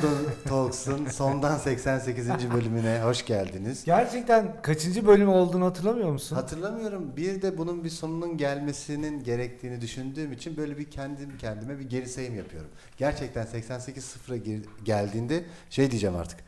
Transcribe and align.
Ve 0.00 0.02
Bando 0.02 0.16
Talks'un 0.48 1.06
sondan 1.06 1.58
88. 1.58 2.28
bölümüne 2.54 3.00
hoş 3.02 3.26
geldiniz. 3.26 3.84
Gerçekten 3.84 4.62
kaçıncı 4.62 5.06
bölüm 5.06 5.28
olduğunu 5.28 5.64
hatırlamıyor 5.64 6.12
musun? 6.12 6.36
Hatırlamıyorum. 6.36 7.16
Bir 7.16 7.42
de 7.42 7.58
bunun 7.58 7.84
bir 7.84 7.90
sonunun 7.90 8.36
gelmesinin 8.36 9.24
gerektiğini 9.24 9.80
düşündüğüm 9.80 10.32
için 10.32 10.56
böyle 10.56 10.78
bir 10.78 10.90
kendim 10.90 11.38
kendime 11.38 11.78
bir 11.78 11.90
geri 11.90 12.08
sayım 12.08 12.36
yapıyorum. 12.36 12.70
Gerçekten 12.96 13.46
88 13.46 14.04
sıfıra 14.04 14.36
geldiğinde 14.84 15.44
şey 15.70 15.90
diyeceğim 15.90 16.16
artık. 16.16 16.38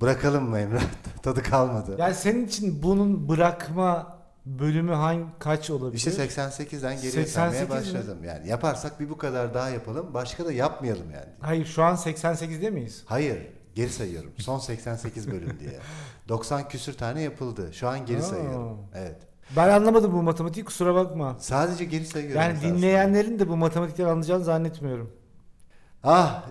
Bırakalım 0.00 0.48
mı 0.50 0.58
Emrah? 0.58 0.82
Tadı 1.22 1.42
kalmadı. 1.42 1.96
yani 1.98 2.14
senin 2.14 2.46
için 2.46 2.82
bunun 2.82 3.28
bırakma 3.28 4.15
bölümü 4.46 4.92
hangi 4.92 5.24
kaç 5.38 5.70
olabilir? 5.70 5.96
İşte 5.96 6.10
88'den 6.10 6.94
geriye 6.96 7.12
88 7.12 7.32
saymaya 7.32 7.64
mi? 7.64 7.70
başladım. 7.70 8.18
Yani 8.24 8.48
yaparsak 8.48 9.00
bir 9.00 9.10
bu 9.10 9.18
kadar 9.18 9.54
daha 9.54 9.70
yapalım. 9.70 10.14
Başka 10.14 10.44
da 10.46 10.52
yapmayalım 10.52 11.10
yani. 11.10 11.28
Hayır 11.40 11.66
şu 11.66 11.82
an 11.82 11.94
88'de 11.94 12.70
miyiz? 12.70 13.02
Hayır, 13.06 13.38
geri 13.74 13.90
sayıyorum. 13.90 14.32
Son 14.38 14.58
88 14.58 15.30
bölüm 15.30 15.58
diye. 15.60 15.78
90 16.28 16.68
küsür 16.68 16.92
tane 16.92 17.22
yapıldı. 17.22 17.70
Şu 17.72 17.88
an 17.88 18.06
geri 18.06 18.18
Aa. 18.18 18.22
sayıyorum. 18.22 18.78
Evet. 18.94 19.16
Ben 19.56 19.68
anlamadım 19.68 20.12
bu 20.12 20.22
matematiği 20.22 20.64
kusura 20.64 20.94
bakma. 20.94 21.36
Sadece 21.40 21.84
geri 21.84 22.06
sayıyorum. 22.06 22.40
Yani 22.40 22.60
dinleyenlerin 22.60 23.38
de 23.38 23.48
bu 23.48 23.56
matematikleri 23.56 24.08
anlayacağını 24.08 24.44
zannetmiyorum. 24.44 25.10
Ah, 26.04 26.44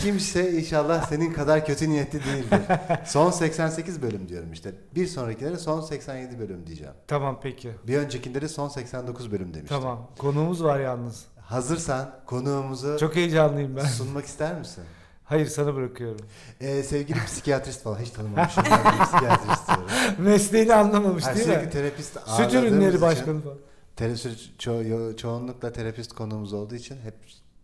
kimse 0.00 0.52
inşallah 0.52 1.06
senin 1.08 1.32
kadar 1.32 1.66
kötü 1.66 1.90
niyetli 1.90 2.20
değildir. 2.24 2.60
Son 3.04 3.30
88 3.30 4.02
bölüm 4.02 4.28
diyorum 4.28 4.52
işte. 4.52 4.74
Bir 4.94 5.06
sonrakilere 5.06 5.58
son 5.58 5.80
87 5.80 6.38
bölüm 6.38 6.66
diyeceğim. 6.66 6.92
Tamam 7.08 7.40
peki. 7.42 7.70
Bir 7.86 7.96
öncekinde 7.98 8.42
de 8.42 8.48
son 8.48 8.68
89 8.68 9.32
bölüm 9.32 9.54
demiştim. 9.54 9.80
Tamam. 9.80 10.10
Konuğumuz 10.18 10.64
var 10.64 10.80
yalnız. 10.80 11.24
Hazırsan 11.40 12.10
konuğumuzu 12.26 12.96
Çok 13.00 13.16
heyecanlıyım 13.16 13.76
ben. 13.76 13.84
sunmak 13.84 14.24
ister 14.24 14.58
misin? 14.58 14.84
Hayır 15.24 15.46
sana 15.46 15.74
bırakıyorum. 15.74 16.26
Ee, 16.60 16.82
sevgili 16.82 17.18
psikiyatrist 17.24 17.82
falan 17.82 17.98
hiç 17.98 18.10
tanımamışım. 18.10 18.64
Bir 18.64 19.04
psikiyatrist 19.04 19.68
diyorum. 19.68 19.86
Mesleğini 20.18 20.74
anlamamış 20.74 21.24
Ha, 21.24 21.34
değil 21.34 21.46
sürekli 21.46 21.64
mi? 21.66 21.70
terapist 21.70 22.08
Süt 22.12 22.28
ağırladığımız 22.28 22.54
ürünleri 22.64 22.88
için- 22.88 23.00
başkanı 23.00 23.40
falan. 23.42 23.56
Tele- 23.96 24.36
ço- 24.58 24.88
yo- 24.88 25.16
çoğunlukla 25.16 25.72
terapist 25.72 26.12
konuğumuz 26.12 26.52
olduğu 26.52 26.74
için 26.74 26.96
hep 27.00 27.14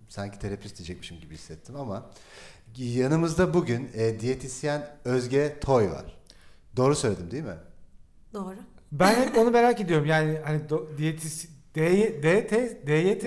sanki 0.09 0.39
terapist 0.39 0.78
diyecekmişim 0.78 1.20
gibi 1.20 1.34
hissettim 1.34 1.77
ama 1.77 2.11
yanımızda 2.77 3.55
bugün 3.55 3.91
e, 3.95 4.20
diyetisyen 4.20 4.87
Özge 5.05 5.56
Toy 5.61 5.91
var. 5.91 6.19
Doğru 6.77 6.97
söyledim 6.97 7.31
değil 7.31 7.45
mi? 7.45 7.56
Doğru. 8.34 8.55
Ben 8.92 9.15
hep 9.15 9.39
onu 9.39 9.50
merak 9.50 9.81
ediyorum. 9.81 10.06
Yani 10.06 10.39
hani 10.45 10.61
do- 10.62 10.98
diyetis 10.98 11.48
DYT? 11.75 12.23
DYT. 12.87 13.23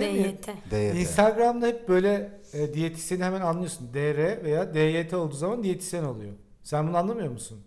DYT. 0.70 0.94
Instagram'da 0.94 1.66
hep 1.66 1.88
böyle 1.88 2.40
e, 2.52 2.74
diyetisyeni 2.74 3.24
hemen 3.24 3.40
anlıyorsun. 3.40 3.88
DR 3.94 4.44
veya 4.44 4.74
DYT 4.74 5.14
olduğu 5.14 5.34
zaman 5.36 5.62
diyetisyen 5.62 6.04
oluyor. 6.04 6.32
Sen 6.62 6.88
bunu 6.88 6.96
anlamıyor 6.96 7.28
musun? 7.30 7.60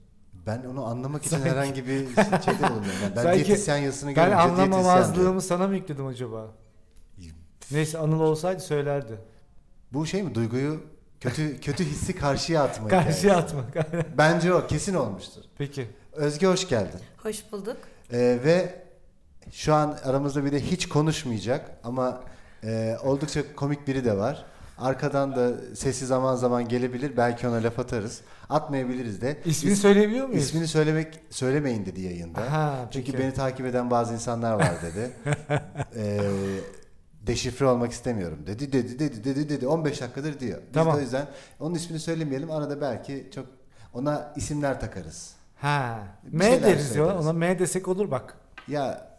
Ben 0.47 0.63
onu 0.65 0.85
anlamak 0.85 1.25
için 1.25 1.37
Sanki- 1.37 1.49
herhangi 1.51 1.87
bir 1.87 1.97
şeyde 1.97 2.59
bulunmuyorum. 2.59 2.99
Yani 3.03 3.15
ben 3.15 3.23
Sanki 3.23 3.45
diyetisyen 3.45 3.77
yazısını 3.77 4.09
Ben 4.09 4.15
görünce 4.15 4.31
diyetisyen 4.37 4.55
diyorum. 4.57 4.73
anlamamazlığımı 4.73 5.41
sana 5.41 5.67
mı 5.67 5.75
yükledim 5.75 6.05
acaba? 6.07 6.51
Neyse 7.71 7.97
Anıl 7.97 8.19
olsaydı 8.19 8.59
söylerdi. 8.61 9.13
Bu 9.93 10.05
şey 10.05 10.23
mi? 10.23 10.35
Duyguyu 10.35 10.83
kötü 11.19 11.59
kötü 11.59 11.85
hissi 11.85 12.15
karşıya 12.15 12.63
atma 12.63 12.87
Karşıya 12.87 13.37
atmak. 13.37 13.93
Bence 14.17 14.53
o 14.53 14.67
kesin 14.67 14.93
olmuştur. 14.93 15.41
Peki. 15.57 15.87
Özge 16.13 16.47
hoş 16.47 16.67
geldin. 16.67 16.99
Hoş 17.23 17.51
bulduk. 17.51 17.77
Ee, 18.13 18.39
ve 18.45 18.75
şu 19.51 19.73
an 19.73 19.97
aramızda 20.03 20.45
bir 20.45 20.51
de 20.51 20.61
hiç 20.61 20.89
konuşmayacak 20.89 21.71
ama 21.83 22.21
e, 22.63 22.97
oldukça 23.03 23.55
komik 23.55 23.87
biri 23.87 24.05
de 24.05 24.17
var. 24.17 24.45
Arkadan 24.77 25.35
da 25.35 25.51
sesi 25.75 26.05
zaman 26.05 26.35
zaman 26.35 26.67
gelebilir. 26.67 27.17
Belki 27.17 27.47
ona 27.47 27.63
laf 27.63 27.79
atarız. 27.79 28.21
Atmayabiliriz 28.49 29.21
de. 29.21 29.37
İsmini 29.45 29.73
İs- 29.73 29.77
söyleyebiliyor 29.81 30.27
muyuz? 30.27 30.43
İsmini 30.43 30.67
söylemek 30.67 31.19
söylemeyin 31.29 31.85
dedi 31.85 32.01
yayında. 32.01 32.51
Ha, 32.51 32.75
Çünkü 32.91 33.11
peki. 33.11 33.23
beni 33.23 33.33
takip 33.33 33.65
eden 33.65 33.91
bazı 33.91 34.13
insanlar 34.13 34.53
var 34.53 34.73
dedi. 34.81 35.11
ee, 35.95 36.21
deşifre 37.27 37.65
olmak 37.65 37.91
istemiyorum 37.91 38.39
dedi 38.47 38.71
dedi 38.73 38.99
dedi 38.99 39.23
dedi 39.23 39.49
dedi 39.49 39.67
15 39.67 40.01
dakikadır 40.01 40.39
diyor. 40.39 40.61
Biz 40.61 40.73
Tamam. 40.73 40.93
de 40.93 40.97
o 40.97 41.01
yüzden 41.01 41.27
onun 41.59 41.75
ismini 41.75 41.99
söylemeyelim. 41.99 42.51
Arada 42.51 42.81
belki 42.81 43.29
çok 43.35 43.45
ona 43.93 44.33
isimler 44.35 44.79
takarız. 44.79 45.35
Ha. 45.55 45.99
Bir 46.23 46.37
M 46.37 46.63
deriz 46.63 46.95
ya. 46.95 47.19
Ona 47.19 47.33
M 47.33 47.59
desek 47.59 47.87
olur 47.87 48.11
bak. 48.11 48.37
Ya 48.67 49.15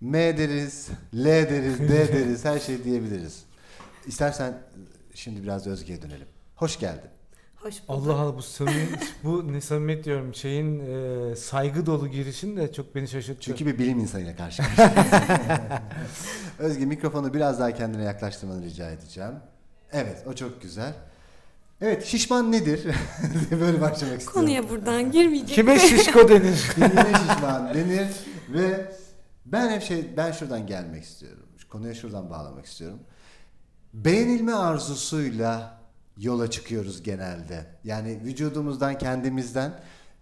M 0.00 0.38
deriz, 0.38 0.88
L 1.14 1.24
deriz, 1.24 1.78
D 1.80 1.88
deriz, 1.88 2.44
her 2.44 2.58
şey 2.58 2.84
diyebiliriz. 2.84 3.44
İstersen 4.06 4.54
şimdi 5.14 5.42
biraz 5.42 5.66
Özge'ye 5.66 6.02
dönelim. 6.02 6.26
Hoş 6.56 6.78
geldin. 6.78 7.10
Hoş 7.64 7.88
bulduk. 7.88 8.08
Allah 8.08 8.20
Allah 8.20 8.36
bu 8.36 8.42
samimiyet, 8.42 9.14
bu 9.24 9.52
ne 9.52 9.60
samimiyet 9.60 10.04
diyorum 10.04 10.34
şeyin 10.34 10.80
e, 10.80 11.36
saygı 11.36 11.86
dolu 11.86 12.08
girişin 12.08 12.56
de 12.56 12.72
çok 12.72 12.94
beni 12.94 13.08
şaşırttı. 13.08 13.40
Çünkü 13.40 13.66
bir 13.66 13.78
bilim 13.78 13.98
insanıyla 13.98 14.36
karşı. 14.36 14.62
Özge 16.58 16.86
mikrofonu 16.86 17.34
biraz 17.34 17.60
daha 17.60 17.74
kendine 17.74 18.02
yaklaştırmanı 18.02 18.64
rica 18.64 18.90
edeceğim. 18.90 19.32
Evet, 19.92 20.24
o 20.26 20.34
çok 20.34 20.62
güzel. 20.62 20.94
Evet, 21.80 22.04
şişman 22.04 22.52
nedir? 22.52 22.86
Böyle 23.50 23.80
başlamak 23.80 24.20
istiyorum. 24.20 24.32
Konuya 24.32 24.70
buradan 24.70 25.12
girmeyecek. 25.12 25.54
Kime 25.54 25.78
şişko 25.78 26.28
denir? 26.28 26.58
Kendine 26.74 27.12
şişman 27.18 27.74
denir 27.74 28.08
ve 28.48 28.92
ben 29.46 29.70
hep 29.70 29.82
şey 29.82 30.16
ben 30.16 30.32
şuradan 30.32 30.66
gelmek 30.66 31.04
istiyorum. 31.04 31.46
Konuya 31.70 31.94
şuradan 31.94 32.30
bağlamak 32.30 32.66
istiyorum. 32.66 32.98
Beğenilme 33.94 34.54
arzusuyla 34.54 35.73
yola 36.16 36.50
çıkıyoruz 36.50 37.02
genelde. 37.02 37.66
Yani 37.84 38.20
vücudumuzdan, 38.24 38.98
kendimizden 38.98 39.72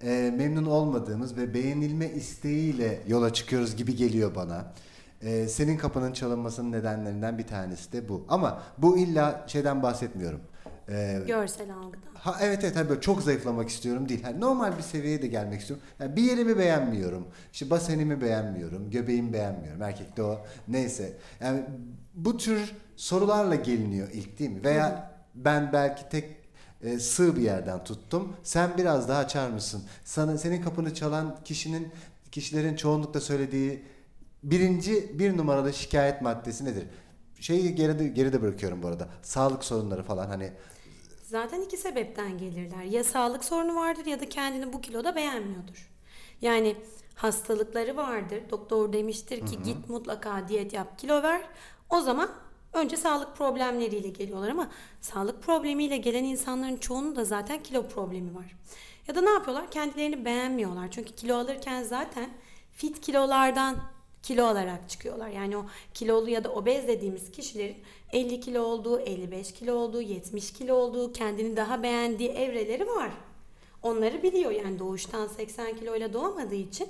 e, 0.02 0.32
memnun 0.36 0.66
olmadığımız 0.66 1.36
ve 1.36 1.54
beğenilme 1.54 2.10
isteğiyle 2.10 3.00
yola 3.06 3.32
çıkıyoruz 3.32 3.76
gibi 3.76 3.96
geliyor 3.96 4.34
bana. 4.34 4.72
E, 5.22 5.48
senin 5.48 5.76
kapının 5.76 6.12
çalınmasının 6.12 6.72
nedenlerinden 6.72 7.38
bir 7.38 7.46
tanesi 7.46 7.92
de 7.92 8.08
bu. 8.08 8.26
Ama 8.28 8.62
bu 8.78 8.98
illa 8.98 9.44
şeyden 9.46 9.82
bahsetmiyorum. 9.82 10.40
E, 10.88 11.22
Görsel 11.26 11.74
algıda. 11.74 12.06
Ha 12.14 12.36
evet 12.42 12.64
evet 12.64 12.88
böyle 12.88 13.00
çok 13.00 13.22
zayıflamak 13.22 13.68
istiyorum 13.68 14.08
değil. 14.08 14.22
Hani 14.22 14.40
normal 14.40 14.78
bir 14.78 14.82
seviyeye 14.82 15.22
de 15.22 15.26
gelmek 15.26 15.60
istiyorum. 15.60 15.86
Yani 16.00 16.16
bir 16.16 16.22
yerimi 16.22 16.58
beğenmiyorum. 16.58 17.26
İşte 17.52 17.70
basenimi 17.70 18.20
beğenmiyorum. 18.20 18.90
Göbeğimi 18.90 19.32
beğenmiyorum. 19.32 19.82
Erkekte 19.82 20.22
o 20.22 20.38
neyse. 20.68 21.12
Yani 21.40 21.62
bu 22.14 22.36
tür 22.36 22.74
sorularla 22.96 23.54
geliniyor 23.54 24.08
ilk 24.12 24.38
değil 24.38 24.50
mi? 24.50 24.64
Veya 24.64 25.11
ben 25.34 25.72
belki 25.72 26.08
tek 26.08 26.36
e, 26.82 26.98
sığ 26.98 27.36
bir 27.36 27.42
yerden 27.42 27.84
tuttum. 27.84 28.36
Sen 28.42 28.70
biraz 28.78 29.08
daha 29.08 29.18
açar 29.18 29.50
mısın? 29.50 29.82
Sana 30.04 30.38
senin 30.38 30.62
kapını 30.62 30.94
çalan 30.94 31.38
kişinin 31.44 31.88
kişilerin 32.32 32.76
çoğunlukla 32.76 33.20
söylediği 33.20 33.82
birinci 34.42 35.18
bir 35.18 35.36
numaralı 35.36 35.72
şikayet 35.72 36.22
maddesi 36.22 36.64
nedir? 36.64 36.84
Şeyi 37.40 37.74
geride 37.74 38.08
geride 38.08 38.42
bırakıyorum 38.42 38.82
bu 38.82 38.88
arada. 38.88 39.08
Sağlık 39.22 39.64
sorunları 39.64 40.02
falan 40.02 40.28
hani 40.28 40.52
Zaten 41.22 41.60
iki 41.60 41.76
sebepten 41.76 42.38
gelirler. 42.38 42.82
Ya 42.82 43.04
sağlık 43.04 43.44
sorunu 43.44 43.76
vardır 43.76 44.06
ya 44.06 44.20
da 44.20 44.28
kendini 44.28 44.72
bu 44.72 44.80
kiloda 44.80 45.16
beğenmiyordur. 45.16 45.90
Yani 46.40 46.76
hastalıkları 47.14 47.96
vardır. 47.96 48.42
Doktor 48.50 48.92
demiştir 48.92 49.46
ki 49.46 49.62
git 49.62 49.88
mutlaka 49.88 50.48
diyet 50.48 50.72
yap, 50.72 50.98
kilo 50.98 51.22
ver. 51.22 51.42
O 51.90 52.00
zaman 52.00 52.30
önce 52.72 52.96
sağlık 52.96 53.36
problemleriyle 53.36 54.08
geliyorlar 54.08 54.48
ama 54.48 54.70
sağlık 55.00 55.42
problemiyle 55.42 55.96
gelen 55.96 56.24
insanların 56.24 56.76
çoğunun 56.76 57.16
da 57.16 57.24
zaten 57.24 57.62
kilo 57.62 57.88
problemi 57.88 58.34
var. 58.34 58.56
Ya 59.08 59.14
da 59.14 59.20
ne 59.20 59.30
yapıyorlar? 59.30 59.70
Kendilerini 59.70 60.24
beğenmiyorlar. 60.24 60.90
Çünkü 60.90 61.14
kilo 61.14 61.36
alırken 61.36 61.82
zaten 61.82 62.30
fit 62.72 63.00
kilolardan 63.00 63.76
kilo 64.22 64.44
alarak 64.44 64.90
çıkıyorlar. 64.90 65.28
Yani 65.28 65.56
o 65.56 65.66
kilolu 65.94 66.30
ya 66.30 66.44
da 66.44 66.52
obez 66.52 66.88
dediğimiz 66.88 67.30
kişilerin 67.30 67.76
50 68.12 68.40
kilo 68.40 68.62
olduğu, 68.62 69.00
55 69.00 69.52
kilo 69.52 69.74
olduğu, 69.74 70.00
70 70.00 70.52
kilo 70.52 70.74
olduğu, 70.74 71.12
kendini 71.12 71.56
daha 71.56 71.82
beğendiği 71.82 72.30
evreleri 72.30 72.86
var. 72.86 73.10
Onları 73.82 74.22
biliyor 74.22 74.50
yani 74.50 74.78
doğuştan 74.78 75.26
80 75.26 75.76
kiloyla 75.76 76.12
doğamadığı 76.12 76.54
için 76.54 76.88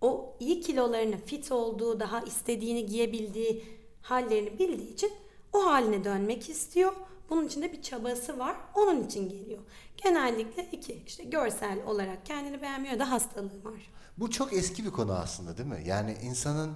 o 0.00 0.36
iyi 0.40 0.60
kilolarını 0.60 1.16
fit 1.16 1.52
olduğu, 1.52 2.00
daha 2.00 2.20
istediğini 2.20 2.86
giyebildiği 2.86 3.64
hallerini 4.08 4.58
bildiği 4.58 4.92
için 4.94 5.12
o 5.52 5.66
haline 5.66 6.04
dönmek 6.04 6.50
istiyor. 6.50 6.92
Bunun 7.30 7.46
için 7.46 7.62
de 7.62 7.72
bir 7.72 7.82
çabası 7.82 8.38
var. 8.38 8.56
Onun 8.74 9.02
için 9.04 9.28
geliyor. 9.28 9.58
Genellikle 9.96 10.64
iki 10.72 11.02
işte 11.06 11.24
görsel 11.24 11.78
olarak 11.86 12.26
kendini 12.26 12.62
beğenmiyor 12.62 12.98
da 12.98 13.10
hastalığı 13.10 13.64
var. 13.64 13.92
Bu 14.18 14.30
çok 14.30 14.52
eski 14.52 14.84
bir 14.84 14.90
konu 14.90 15.12
aslında 15.12 15.58
değil 15.58 15.68
mi? 15.68 15.82
Yani 15.86 16.16
insanın 16.22 16.72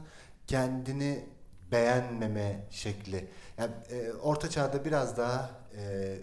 kendini 0.47 1.25
beğenmeme 1.73 2.67
şekli. 2.71 3.29
Yani, 3.59 3.71
e, 3.91 4.13
orta 4.13 4.51
çağda 4.51 4.85
biraz 4.85 5.17
daha 5.17 5.51
e, 5.77 6.15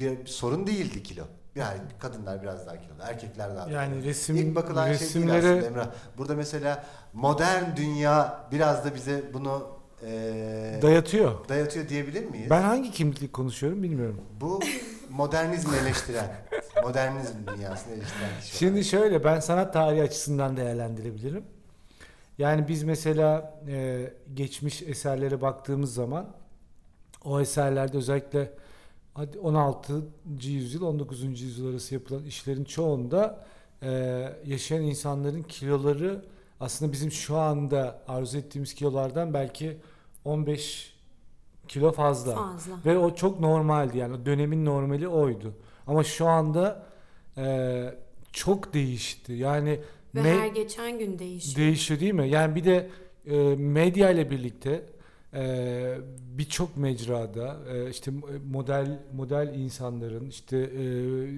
bir, 0.00 0.20
bir 0.20 0.26
sorun 0.26 0.66
değildi 0.66 1.02
kilo. 1.02 1.24
Yani 1.54 1.78
kadınlar 1.98 2.42
biraz 2.42 2.66
daha 2.66 2.80
kilolu, 2.80 3.02
erkekler 3.02 3.56
daha 3.56 3.70
Yani 3.70 3.92
kilolu. 3.94 4.06
resim- 4.10 4.36
İlk 4.36 4.54
bakılan 4.56 4.84
şey 4.86 4.94
resimleri- 5.08 5.42
değil 5.42 5.54
aslında 5.54 5.66
Emrah. 5.66 5.88
Burada 6.18 6.34
mesela 6.34 6.84
modern 7.12 7.76
dünya 7.76 8.46
biraz 8.52 8.84
da 8.84 8.94
bize 8.94 9.34
bunu 9.34 9.75
e, 10.02 10.78
Dayatıyor. 10.82 11.48
dayatıyor 11.48 11.88
diyebilir 11.88 12.24
miyiz? 12.24 12.50
Ben 12.50 12.62
hangi 12.62 12.90
kimlikle 12.90 13.28
konuşuyorum 13.28 13.82
bilmiyorum. 13.82 14.20
Bu 14.40 14.60
modernizmi 15.10 15.76
eleştiren, 15.76 16.36
modernizm 16.82 17.34
dünyasını 17.56 17.94
eleştiren 17.94 18.40
kişi. 18.40 18.56
Şimdi 18.56 18.84
şöyle 18.84 19.24
ben 19.24 19.40
sanat 19.40 19.72
tarihi 19.72 20.02
açısından 20.02 20.56
değerlendirebilirim. 20.56 21.44
Yani 22.38 22.68
biz 22.68 22.82
mesela 22.82 23.60
e, 23.68 24.04
geçmiş 24.34 24.82
eserlere 24.82 25.40
baktığımız 25.40 25.94
zaman 25.94 26.26
o 27.24 27.40
eserlerde 27.40 27.96
özellikle 27.96 28.52
hadi 29.14 29.38
16. 29.38 30.02
yüzyıl 30.42 30.82
19. 30.82 31.22
yüzyıl 31.40 31.70
arası 31.70 31.94
yapılan 31.94 32.24
işlerin 32.24 32.64
çoğunda 32.64 33.46
e, 33.82 33.88
yaşayan 34.46 34.82
insanların 34.82 35.42
kiloları 35.42 36.24
aslında 36.60 36.92
bizim 36.92 37.10
şu 37.10 37.36
anda 37.36 38.02
arzu 38.08 38.38
ettiğimiz 38.38 38.74
kilolardan 38.74 39.34
belki 39.34 39.76
15 40.24 40.96
kilo 41.68 41.92
fazla. 41.92 42.34
Fazla. 42.34 42.72
Ve 42.86 42.98
o 42.98 43.14
çok 43.14 43.40
normaldi 43.40 43.98
yani 43.98 44.14
o 44.14 44.26
dönemin 44.26 44.64
normali 44.64 45.08
oydu. 45.08 45.54
Ama 45.86 46.04
şu 46.04 46.26
anda 46.26 46.86
e, 47.36 47.84
çok 48.32 48.74
değişti. 48.74 49.32
Yani 49.32 49.80
Ve 50.14 50.20
me- 50.20 50.38
her 50.40 50.46
geçen 50.46 50.98
gün 50.98 51.18
değişiyor. 51.18 51.56
değişiyor 51.56 52.00
değil 52.00 52.14
mi? 52.14 52.28
Yani 52.28 52.54
bir 52.54 52.64
de 52.64 52.90
e, 53.26 53.36
medya 53.56 54.10
ile 54.10 54.30
birlikte 54.30 54.82
e, 55.34 55.98
birçok 56.38 56.76
mecrada 56.76 57.56
e, 57.74 57.90
işte 57.90 58.10
model 58.50 58.98
model 59.16 59.54
insanların 59.58 60.26
işte 60.30 60.56
e, 60.58 60.82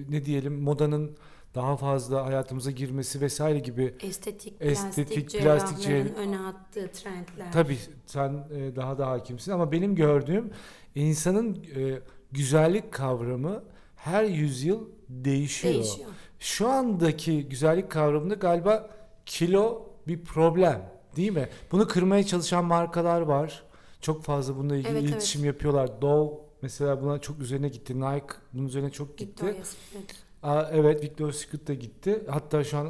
ne 0.09 0.25
diyelim 0.25 0.61
modanın 0.61 1.11
daha 1.55 1.77
fazla 1.77 2.25
hayatımıza 2.25 2.71
girmesi 2.71 3.21
vesaire 3.21 3.59
gibi 3.59 3.95
Estetik, 4.01 4.53
Estetik, 4.59 4.59
plastik, 4.59 5.41
plastik 5.41 5.79
cerrahların 5.79 5.81
cerrah- 5.81 6.15
öne 6.15 6.39
attığı 6.39 6.91
trendler. 6.91 7.51
Tabii 7.53 7.77
sen 8.05 8.43
e, 8.51 8.75
daha 8.75 8.97
da 8.97 9.07
hakimsin 9.07 9.51
ama 9.51 9.71
benim 9.71 9.95
gördüğüm 9.95 10.51
insanın 10.95 11.55
e, 11.75 11.99
güzellik 12.31 12.91
kavramı 12.91 13.63
her 13.95 14.23
yüzyıl 14.23 14.87
değişiyor. 15.09 15.73
Değişiyor. 15.73 16.09
Şu 16.39 16.67
andaki 16.69 17.49
güzellik 17.49 17.91
kavramında 17.91 18.33
galiba 18.35 18.89
kilo 19.25 19.85
bir 20.07 20.23
problem 20.23 20.91
değil 21.15 21.31
mi? 21.31 21.49
Bunu 21.71 21.87
kırmaya 21.87 22.23
çalışan 22.25 22.65
markalar 22.65 23.21
var. 23.21 23.63
Çok 24.01 24.23
fazla 24.23 24.57
bununla 24.57 24.75
ilgili 24.75 24.91
Evet, 24.91 25.03
iletişim 25.03 25.45
yapıyorlar. 25.45 26.01
Dove 26.01 26.31
mesela 26.61 27.01
buna 27.01 27.19
çok 27.19 27.39
üzerine 27.39 27.69
gitti. 27.69 28.01
Nike 28.01 28.25
bunun 28.53 28.67
üzerine 28.67 28.89
çok 28.89 29.17
gitti. 29.17 29.45
Victoria's 29.45 29.67
Secret. 29.91 30.15
Aa, 30.43 30.63
evet 30.71 31.03
Victoria's 31.03 31.35
Secret 31.35 31.67
da 31.67 31.73
gitti. 31.73 32.23
Hatta 32.27 32.63
şu 32.63 32.77
an 32.77 32.87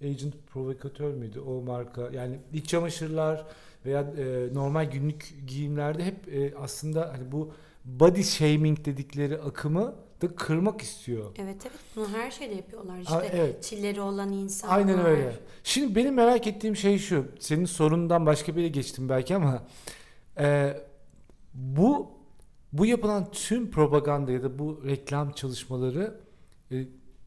e, 0.00 0.08
Agent 0.08 0.34
Provokatör 0.52 1.14
müydü 1.14 1.40
o 1.40 1.60
marka? 1.62 2.10
Yani 2.12 2.38
iç 2.52 2.68
çamaşırlar 2.68 3.46
veya 3.86 4.00
e, 4.00 4.54
normal 4.54 4.90
günlük 4.90 5.34
giyimlerde 5.46 6.04
hep 6.04 6.34
e, 6.34 6.54
aslında 6.56 7.12
hani 7.12 7.32
bu 7.32 7.52
body 7.84 8.22
shaming 8.22 8.84
dedikleri 8.84 9.38
akımı 9.38 9.94
da 10.22 10.34
kırmak 10.34 10.80
istiyor. 10.80 11.30
Evet 11.38 11.56
evet 11.62 11.78
bunu 11.96 12.08
her 12.08 12.30
şeyde 12.30 12.54
yapıyorlar 12.54 12.98
işte. 12.98 13.14
Aa, 13.14 13.24
evet. 13.24 13.62
Çilleri 13.62 14.00
olan 14.00 14.32
insanlar. 14.32 14.76
Aynen 14.76 15.06
öyle. 15.06 15.32
Şimdi 15.64 15.94
benim 15.94 16.14
merak 16.14 16.46
ettiğim 16.46 16.76
şey 16.76 16.98
şu. 16.98 17.26
Senin 17.38 17.64
sorundan 17.64 18.26
başka 18.26 18.56
bir 18.56 18.60
yere 18.60 18.68
geçtim 18.68 19.08
belki 19.08 19.36
ama 19.36 19.62
e, 20.38 20.76
bu 21.54 22.10
bu 22.72 22.86
yapılan 22.86 23.30
tüm 23.30 23.70
propaganda 23.70 24.32
ya 24.32 24.42
da 24.42 24.58
bu 24.58 24.82
reklam 24.84 25.32
çalışmaları 25.32 26.20
e, 26.72 26.86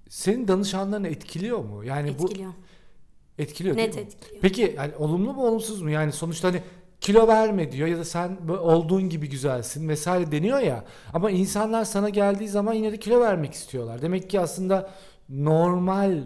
senin 0.09 0.47
danışanlarını 0.47 1.07
etkiliyor 1.07 1.59
mu? 1.59 1.83
Yani 1.83 2.09
Etkiliyor. 2.09 2.50
bu 2.50 3.42
etkiliyor 3.42 3.77
Net 3.77 3.94
değil 3.94 4.06
mi? 4.06 4.12
etkiliyor. 4.13 4.42
Peki 4.42 4.74
yani 4.77 4.95
olumlu 4.95 5.33
mu 5.33 5.47
olumsuz 5.47 5.81
mu? 5.81 5.89
Yani 5.89 6.12
sonuçta 6.12 6.47
hani 6.47 6.62
kilo 7.01 7.27
verme 7.27 7.71
diyor 7.71 7.88
ya 7.88 7.97
da 7.97 8.06
sen 8.06 8.38
olduğun 8.47 9.09
gibi 9.09 9.30
güzelsin 9.30 9.89
vesaire 9.89 10.31
deniyor 10.31 10.59
ya. 10.59 10.86
Ama 11.13 11.31
insanlar 11.31 11.86
sana 11.86 12.09
geldiği 12.09 12.47
zaman 12.50 12.74
yine 12.74 12.92
de 12.92 12.97
kilo 13.00 13.19
vermek 13.21 13.53
istiyorlar. 13.53 14.01
Demek 14.01 14.30
ki 14.30 14.39
aslında 14.39 14.92
normal 15.30 16.24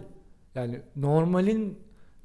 yani 0.54 0.80
normalin 0.96 1.78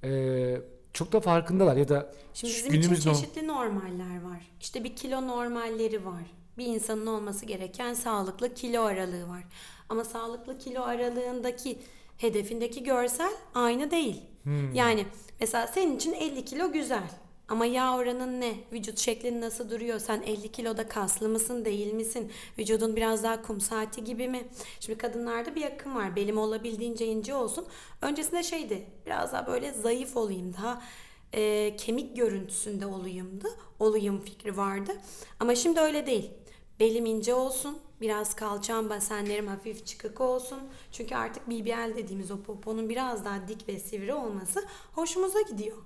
e, 0.03 0.61
çok 0.93 1.11
da 1.13 1.19
farkındalar 1.19 1.75
ya 1.77 1.87
da 1.89 2.11
Şimdi 2.33 2.53
bizim 2.53 2.69
için 2.69 2.81
günümüz 2.81 3.05
norm- 3.05 3.13
çeşitli 3.13 3.47
normaller 3.47 4.21
var. 4.23 4.51
İşte 4.61 4.83
bir 4.83 4.95
kilo 4.95 5.27
normalleri 5.27 6.05
var. 6.05 6.23
Bir 6.57 6.65
insanın 6.65 7.05
olması 7.07 7.45
gereken 7.45 7.93
sağlıklı 7.93 8.53
kilo 8.53 8.81
aralığı 8.81 9.27
var. 9.29 9.43
Ama 9.89 10.03
sağlıklı 10.03 10.57
kilo 10.57 10.81
aralığındaki 10.81 11.79
hedefindeki 12.17 12.83
görsel 12.83 13.31
aynı 13.55 13.91
değil. 13.91 14.21
Hmm. 14.43 14.73
Yani 14.73 15.05
mesela 15.39 15.67
senin 15.67 15.95
için 15.95 16.13
50 16.13 16.45
kilo 16.45 16.71
güzel. 16.71 17.09
Ama 17.47 17.65
yağ 17.65 17.95
oranın 17.97 18.41
ne? 18.41 18.53
Vücut 18.71 18.97
şeklin 18.97 19.41
nasıl 19.41 19.69
duruyor? 19.69 19.99
Sen 19.99 20.21
50 20.21 20.51
kiloda 20.51 20.87
kaslı 20.87 21.29
mısın, 21.29 21.65
değil 21.65 21.93
misin? 21.93 22.31
Vücudun 22.59 22.95
biraz 22.95 23.23
daha 23.23 23.41
kum 23.41 23.61
saati 23.61 24.03
gibi 24.03 24.27
mi? 24.27 24.43
Şimdi 24.79 24.97
kadınlarda 24.97 25.55
bir 25.55 25.63
akım 25.63 25.95
var. 25.95 26.15
Belim 26.15 26.37
olabildiğince 26.37 27.05
ince 27.05 27.35
olsun. 27.35 27.65
Öncesinde 28.01 28.43
şeydi, 28.43 28.87
biraz 29.05 29.33
daha 29.33 29.47
böyle 29.47 29.71
zayıf 29.71 30.17
olayım, 30.17 30.53
daha 30.53 30.81
e, 31.33 31.75
kemik 31.75 32.15
görüntüsünde 32.15 32.85
olayımdı. 32.85 33.47
Olayım 33.79 34.21
fikri 34.21 34.57
vardı. 34.57 34.91
Ama 35.39 35.55
şimdi 35.55 35.79
öyle 35.79 36.05
değil. 36.05 36.31
Belim 36.79 37.05
ince 37.05 37.33
olsun, 37.33 37.77
biraz 38.01 38.35
kalçam 38.35 38.89
basenlerim 38.89 39.47
hafif 39.47 39.85
çıkık 39.85 40.21
olsun. 40.21 40.59
Çünkü 40.91 41.15
artık 41.15 41.49
BBL 41.49 41.95
dediğimiz 41.95 42.31
o 42.31 42.41
poponun 42.41 42.89
biraz 42.89 43.25
daha 43.25 43.47
dik 43.47 43.69
ve 43.69 43.79
sivri 43.79 44.13
olması 44.13 44.65
hoşumuza 44.93 45.41
gidiyor. 45.41 45.77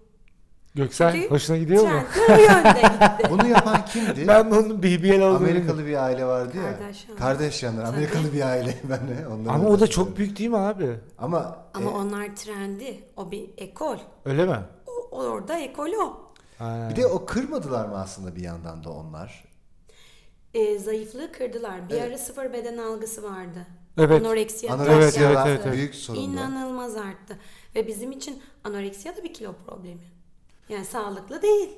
Göksel 0.75 1.11
Çünkü 1.11 1.29
hoşuna 1.29 1.57
gidiyor 1.57 1.83
mu? 1.83 1.89
trend 2.13 2.37
bu 2.37 2.41
yönde 2.41 2.81
gitti. 2.81 3.29
Bunu 3.29 3.47
yapan 3.47 3.85
kimdi? 3.85 4.27
Ben 4.27 4.45
onun 4.45 4.83
BBL 4.83 5.21
olduğunu 5.21 5.35
Amerikalı 5.35 5.85
bir 5.85 6.03
aile 6.03 6.25
vardı 6.25 6.57
ya. 6.57 6.77
Kardashian. 6.77 7.17
Kardashianlar. 7.17 7.83
Amerikalı 7.83 8.33
bir 8.33 8.41
aile. 8.41 8.77
Ben 8.89 9.07
de 9.07 9.27
onları 9.27 9.53
Ama 9.53 9.69
o 9.69 9.79
da 9.79 9.87
çok 9.87 10.17
büyük 10.17 10.39
değil 10.39 10.49
mi 10.49 10.57
abi? 10.57 10.95
Ama, 11.17 11.57
Ama 11.73 11.91
e, 11.91 11.93
onlar 11.93 12.35
trendi. 12.35 13.03
O 13.17 13.31
bir 13.31 13.49
ekol. 13.57 13.97
Öyle 14.25 14.45
mi? 14.45 14.57
O, 15.11 15.17
orada 15.17 15.59
ekol 15.59 15.89
o. 15.89 16.29
Ha. 16.57 16.87
bir 16.91 16.95
de 16.95 17.07
o 17.07 17.25
kırmadılar 17.25 17.85
mı 17.85 17.97
aslında 17.99 18.35
bir 18.35 18.41
yandan 18.41 18.83
da 18.83 18.89
onlar? 18.89 19.48
E, 20.53 20.79
zayıflığı 20.79 21.31
kırdılar. 21.31 21.89
Bir 21.89 21.93
Evet. 21.93 22.03
ara 22.03 22.17
sıfır 22.17 22.53
beden 22.53 22.77
algısı 22.77 23.23
vardı. 23.23 23.67
Evet. 23.97 24.21
Anoreksiya 24.21 24.73
Anoreksiya 24.73 25.27
Evet, 25.29 25.37
evet, 25.37 25.47
evet, 25.47 25.61
evet. 25.65 25.75
büyük 25.75 25.95
sorundu. 25.95 26.21
İnanılmaz 26.21 26.95
arttı. 26.97 27.37
Ve 27.75 27.87
bizim 27.87 28.11
için 28.11 28.41
anoreksiya 28.63 29.17
da 29.17 29.23
bir 29.23 29.33
kilo 29.33 29.53
problemi. 29.67 30.01
Yani 30.69 30.85
sağlıklı 30.85 31.41
değil. 31.41 31.69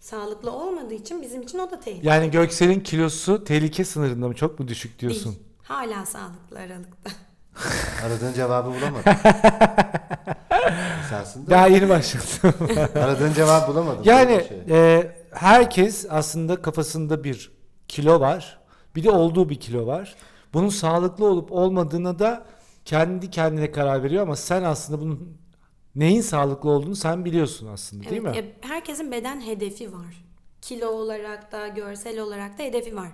Sağlıklı 0.00 0.50
olmadığı 0.50 0.94
için 0.94 1.22
bizim 1.22 1.42
için 1.42 1.58
o 1.58 1.70
da 1.70 1.80
tehlike. 1.80 2.08
Yani 2.08 2.30
Göksel'in 2.30 2.80
kilosu 2.80 3.44
tehlike 3.44 3.84
sınırında 3.84 4.28
mı? 4.28 4.34
Çok 4.34 4.60
mu 4.60 4.68
düşük 4.68 4.98
diyorsun? 4.98 5.32
Değil. 5.32 5.44
Hala 5.62 6.06
sağlıklı 6.06 6.58
aralıkta. 6.58 7.10
Aradığın 8.06 8.32
cevabı. 8.32 8.70
Esasında 11.06 11.50
Daha 11.50 11.66
yeni 11.66 11.88
başladım. 11.88 12.54
aradığın 12.94 13.32
cevabı 13.32 13.72
bulamadın. 13.72 14.02
yani 14.04 14.44
şey. 14.48 14.76
e, 14.96 15.16
herkes 15.30 16.06
aslında 16.10 16.62
kafasında 16.62 17.24
bir 17.24 17.53
kilo 17.94 18.20
var. 18.20 18.58
Bir 18.96 19.04
de 19.04 19.10
olduğu 19.10 19.48
bir 19.48 19.60
kilo 19.60 19.86
var. 19.86 20.14
Bunun 20.52 20.68
sağlıklı 20.68 21.24
olup 21.24 21.52
olmadığına 21.52 22.18
da 22.18 22.46
kendi 22.84 23.30
kendine 23.30 23.70
karar 23.70 24.02
veriyor 24.02 24.22
ama 24.22 24.36
sen 24.36 24.62
aslında 24.62 25.00
bunun 25.00 25.38
neyin 25.94 26.20
sağlıklı 26.20 26.70
olduğunu 26.70 26.96
sen 26.96 27.24
biliyorsun 27.24 27.66
aslında 27.66 28.10
değil 28.10 28.22
mi? 28.22 28.32
Evet, 28.34 28.54
ya 28.64 28.70
herkesin 28.70 29.12
beden 29.12 29.40
hedefi 29.40 29.92
var. 29.92 30.24
Kilo 30.62 30.88
olarak 30.88 31.52
da, 31.52 31.68
görsel 31.68 32.20
olarak 32.20 32.58
da 32.58 32.62
hedefi 32.62 32.96
var. 32.96 33.08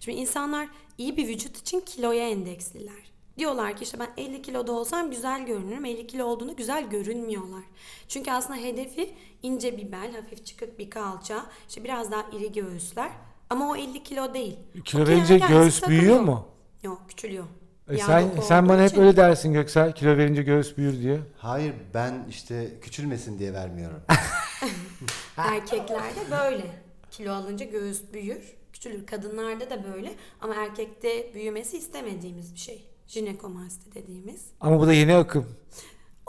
Şimdi 0.00 0.18
insanlar 0.18 0.68
iyi 0.98 1.16
bir 1.16 1.28
vücut 1.28 1.58
için 1.58 1.80
kiloya 1.80 2.28
endeksliler. 2.28 3.10
Diyorlar 3.38 3.76
ki 3.76 3.84
işte 3.84 3.98
ben 3.98 4.24
50 4.24 4.42
kiloda 4.42 4.72
olsam 4.72 5.10
güzel 5.10 5.46
görünürüm. 5.46 5.84
50 5.84 6.06
kilo 6.06 6.24
olduğunda 6.24 6.52
güzel 6.52 6.90
görünmüyorlar. 6.90 7.64
Çünkü 8.08 8.30
aslında 8.30 8.60
hedefi 8.60 9.14
ince 9.42 9.76
bir 9.78 9.92
bel, 9.92 10.12
hafif 10.12 10.46
çıkık 10.46 10.78
bir 10.78 10.90
kalça, 10.90 11.46
işte 11.68 11.84
biraz 11.84 12.10
daha 12.10 12.22
iri 12.32 12.52
göğüsler. 12.52 13.10
Ama 13.50 13.70
o 13.70 13.76
50 13.76 14.02
kilo 14.02 14.34
değil. 14.34 14.56
Kilo 14.84 15.06
verince 15.06 15.38
göğüs 15.38 15.88
büyüyor 15.88 16.20
mu? 16.20 16.46
Yok, 16.82 17.02
küçülüyor. 17.08 17.44
E 17.88 17.96
Yağ 17.96 18.06
sen 18.06 18.30
doku 18.30 18.42
sen 18.46 18.62
olduğu 18.62 18.68
bana 18.68 18.82
hep 18.82 18.90
için. 18.90 19.00
öyle 19.00 19.16
dersin 19.16 19.52
Göksel. 19.52 19.92
Kilo 19.94 20.16
verince 20.16 20.42
göğüs 20.42 20.76
büyür 20.76 21.00
diye. 21.00 21.20
Hayır 21.38 21.74
ben 21.94 22.26
işte 22.28 22.80
küçülmesin 22.80 23.38
diye 23.38 23.52
vermiyorum. 23.52 24.00
Erkeklerde 25.36 26.20
böyle. 26.30 26.66
Kilo 27.10 27.32
alınca 27.32 27.66
göğüs 27.66 28.02
büyür, 28.12 28.56
küçülür. 28.72 29.06
Kadınlarda 29.06 29.70
da 29.70 29.84
böyle 29.94 30.12
ama 30.40 30.54
erkekte 30.54 31.34
büyümesi 31.34 31.78
istemediğimiz 31.78 32.54
bir 32.54 32.58
şey. 32.58 32.86
Jinekomasti 33.06 33.94
dediğimiz. 33.94 34.44
Ama 34.60 34.80
bu 34.80 34.86
da 34.86 34.92
yeni 34.92 35.14
akım. 35.14 35.46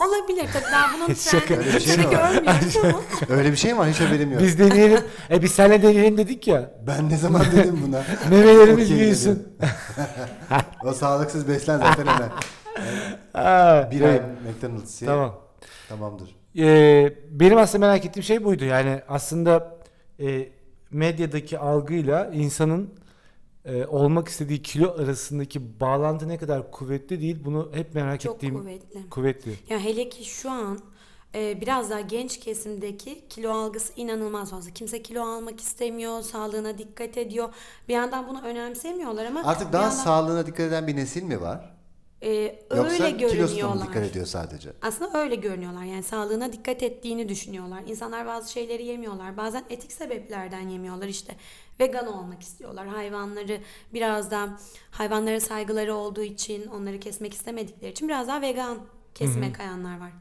Olabilir 0.07 0.47
tabii 0.53 0.63
ben 0.73 0.89
bunun 0.95 1.13
trendini 1.13 1.57
Öyle 1.57 1.73
bir 1.75 1.79
şey 1.79 1.97
mi 1.97 2.05
var? 2.07 2.41
ama 2.45 2.99
Öyle 3.37 3.51
bir 3.51 3.57
şey 3.57 3.73
mi 3.73 3.79
var? 3.79 3.89
Hiç 3.89 3.99
haberim 3.99 4.31
yok. 4.31 4.41
Biz 4.41 4.59
deneyelim. 4.59 4.99
e 5.31 5.41
biz 5.43 5.51
seninle 5.51 5.81
deneyelim 5.83 6.17
dedik 6.17 6.47
ya. 6.47 6.71
Ben 6.87 7.09
ne 7.09 7.17
zaman 7.17 7.41
dedim 7.55 7.79
buna? 7.87 8.03
Memelerimiz 8.29 8.85
Okey 8.91 8.99
büyüsün. 8.99 9.31
dedim. 9.61 9.69
o 10.85 10.93
sağlıksız 10.93 11.47
beslen 11.47 11.77
zaten 11.77 12.05
hemen. 12.07 12.29
Aa, 13.33 13.91
Bir 13.91 14.01
evet, 14.01 14.21
ay 14.21 14.51
McDonald's 14.53 15.01
ye. 15.01 15.07
Tamam. 15.07 15.35
Tamamdır. 15.89 16.35
Ee, 16.57 17.13
benim 17.31 17.57
aslında 17.57 17.87
merak 17.87 18.05
ettiğim 18.05 18.23
şey 18.23 18.43
buydu. 18.43 18.65
Yani 18.65 19.01
aslında 19.09 19.77
e, 20.19 20.49
medyadaki 20.91 21.59
algıyla 21.59 22.31
insanın 22.33 22.89
e, 23.65 23.85
olmak 23.85 24.27
istediği 24.27 24.61
kilo 24.61 24.91
arasındaki 24.97 25.79
bağlantı 25.79 26.27
ne 26.27 26.37
kadar 26.37 26.71
kuvvetli 26.71 27.21
değil 27.21 27.37
bunu 27.45 27.69
hep 27.73 27.95
merak 27.95 28.21
Çok 28.21 28.35
ettiğim 28.35 28.57
kuvvetli. 28.59 29.09
kuvvetli. 29.09 29.55
Ya 29.69 29.79
hele 29.79 30.09
ki 30.09 30.25
şu 30.25 30.51
an 30.51 30.79
e, 31.35 31.61
biraz 31.61 31.89
daha 31.89 32.01
genç 32.01 32.39
kesimdeki 32.39 33.27
kilo 33.29 33.51
algısı 33.51 33.93
inanılmaz 33.95 34.49
fazla. 34.51 34.71
Kimse 34.71 35.01
kilo 35.01 35.21
almak 35.25 35.59
istemiyor, 35.61 36.21
sağlığına 36.21 36.77
dikkat 36.77 37.17
ediyor. 37.17 37.49
Bir 37.87 37.93
yandan 37.93 38.27
bunu 38.27 38.41
önemsemiyorlar 38.41 39.25
ama 39.25 39.43
Artık 39.45 39.73
daha 39.73 39.83
yandan, 39.83 39.97
sağlığına 39.97 40.45
dikkat 40.45 40.59
eden 40.67 40.87
bir 40.87 40.95
nesil 40.95 41.23
mi 41.23 41.41
var? 41.41 41.75
e, 42.21 42.59
Yoksa 42.75 43.03
öyle 43.03 43.11
görünüyorlar. 43.11 43.87
dikkat 43.87 44.03
ediyor 44.05 44.25
sadece? 44.25 44.69
Aslında 44.81 45.19
öyle 45.19 45.35
görünüyorlar. 45.35 45.83
Yani 45.83 46.03
sağlığına 46.03 46.53
dikkat 46.53 46.83
ettiğini 46.83 47.29
düşünüyorlar. 47.29 47.81
İnsanlar 47.87 48.27
bazı 48.27 48.51
şeyleri 48.51 48.85
yemiyorlar. 48.85 49.37
Bazen 49.37 49.63
etik 49.69 49.91
sebeplerden 49.91 50.69
yemiyorlar. 50.69 51.07
İşte 51.07 51.35
vegan 51.81 52.07
olmak 52.07 52.41
istiyorlar. 52.41 52.87
Hayvanları 52.87 53.61
biraz 53.93 54.31
da 54.31 54.49
hayvanlara 54.91 55.39
saygıları 55.39 55.95
olduğu 55.95 56.23
için, 56.23 56.67
onları 56.67 56.99
kesmek 56.99 57.33
istemedikleri 57.33 57.91
için 57.91 58.07
biraz 58.07 58.27
daha 58.27 58.41
vegan 58.41 58.77
kesime 59.15 59.53
kayanlar 59.53 59.99
var. 59.99 60.11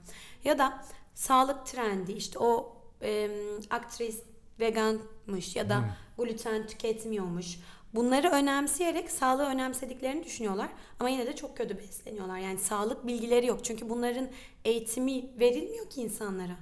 Ya 0.45 0.59
da 0.59 0.85
sağlık 1.14 1.67
trendi 1.67 2.12
işte 2.12 2.38
o 2.38 2.76
em, 3.00 3.31
aktris 3.71 4.23
veganmış 4.61 5.57
ya 5.57 5.69
da 5.69 5.85
gluten 6.19 6.67
tüketmiyormuş. 6.67 7.59
Bunları 7.95 8.31
önemseyerek 8.31 9.11
sağlığı 9.11 9.47
önemsediklerini 9.47 10.25
düşünüyorlar 10.25 10.69
ama 11.00 11.09
yine 11.09 11.26
de 11.26 11.37
çok 11.37 11.57
kötü 11.57 11.79
besleniyorlar. 11.79 12.38
Yani 12.38 12.59
sağlık 12.59 13.07
bilgileri 13.07 13.47
yok. 13.47 13.64
Çünkü 13.64 13.88
bunların 13.88 14.29
eğitimi 14.64 15.40
verilmiyor 15.40 15.90
ki 15.90 16.02
insanlara. 16.02 16.57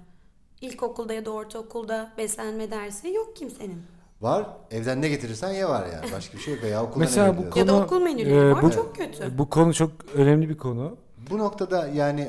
İlkokulda 0.60 1.14
ya 1.14 1.24
da 1.24 1.30
ortaokulda 1.30 2.12
beslenme 2.18 2.70
dersi 2.70 3.08
yok 3.08 3.36
kimsenin. 3.36 3.82
Var. 4.20 4.46
Evden 4.70 5.02
ne 5.02 5.08
getirirsen 5.08 5.52
ye 5.52 5.68
var 5.68 5.86
yani. 5.92 6.12
Başka 6.12 6.38
bir 6.38 6.42
şey 6.42 6.54
yok. 6.54 6.62
Veya 6.62 6.82
okulda 6.82 6.98
Mesela 6.98 7.26
ne 7.26 7.32
bu 7.32 7.36
veriyorsun? 7.36 7.60
Ya 7.60 7.66
da 7.66 7.72
Konu- 7.72 7.84
okul 7.84 8.00
menüleri 8.00 8.34
e, 8.34 8.50
var 8.50 8.62
bu- 8.62 8.70
çok 8.70 8.96
kötü. 8.96 9.38
Bu 9.38 9.50
konu 9.50 9.74
çok 9.74 9.90
önemli 10.14 10.48
bir 10.48 10.56
konu. 10.58 10.96
Bu 11.30 11.38
noktada 11.38 11.88
yani 11.88 12.28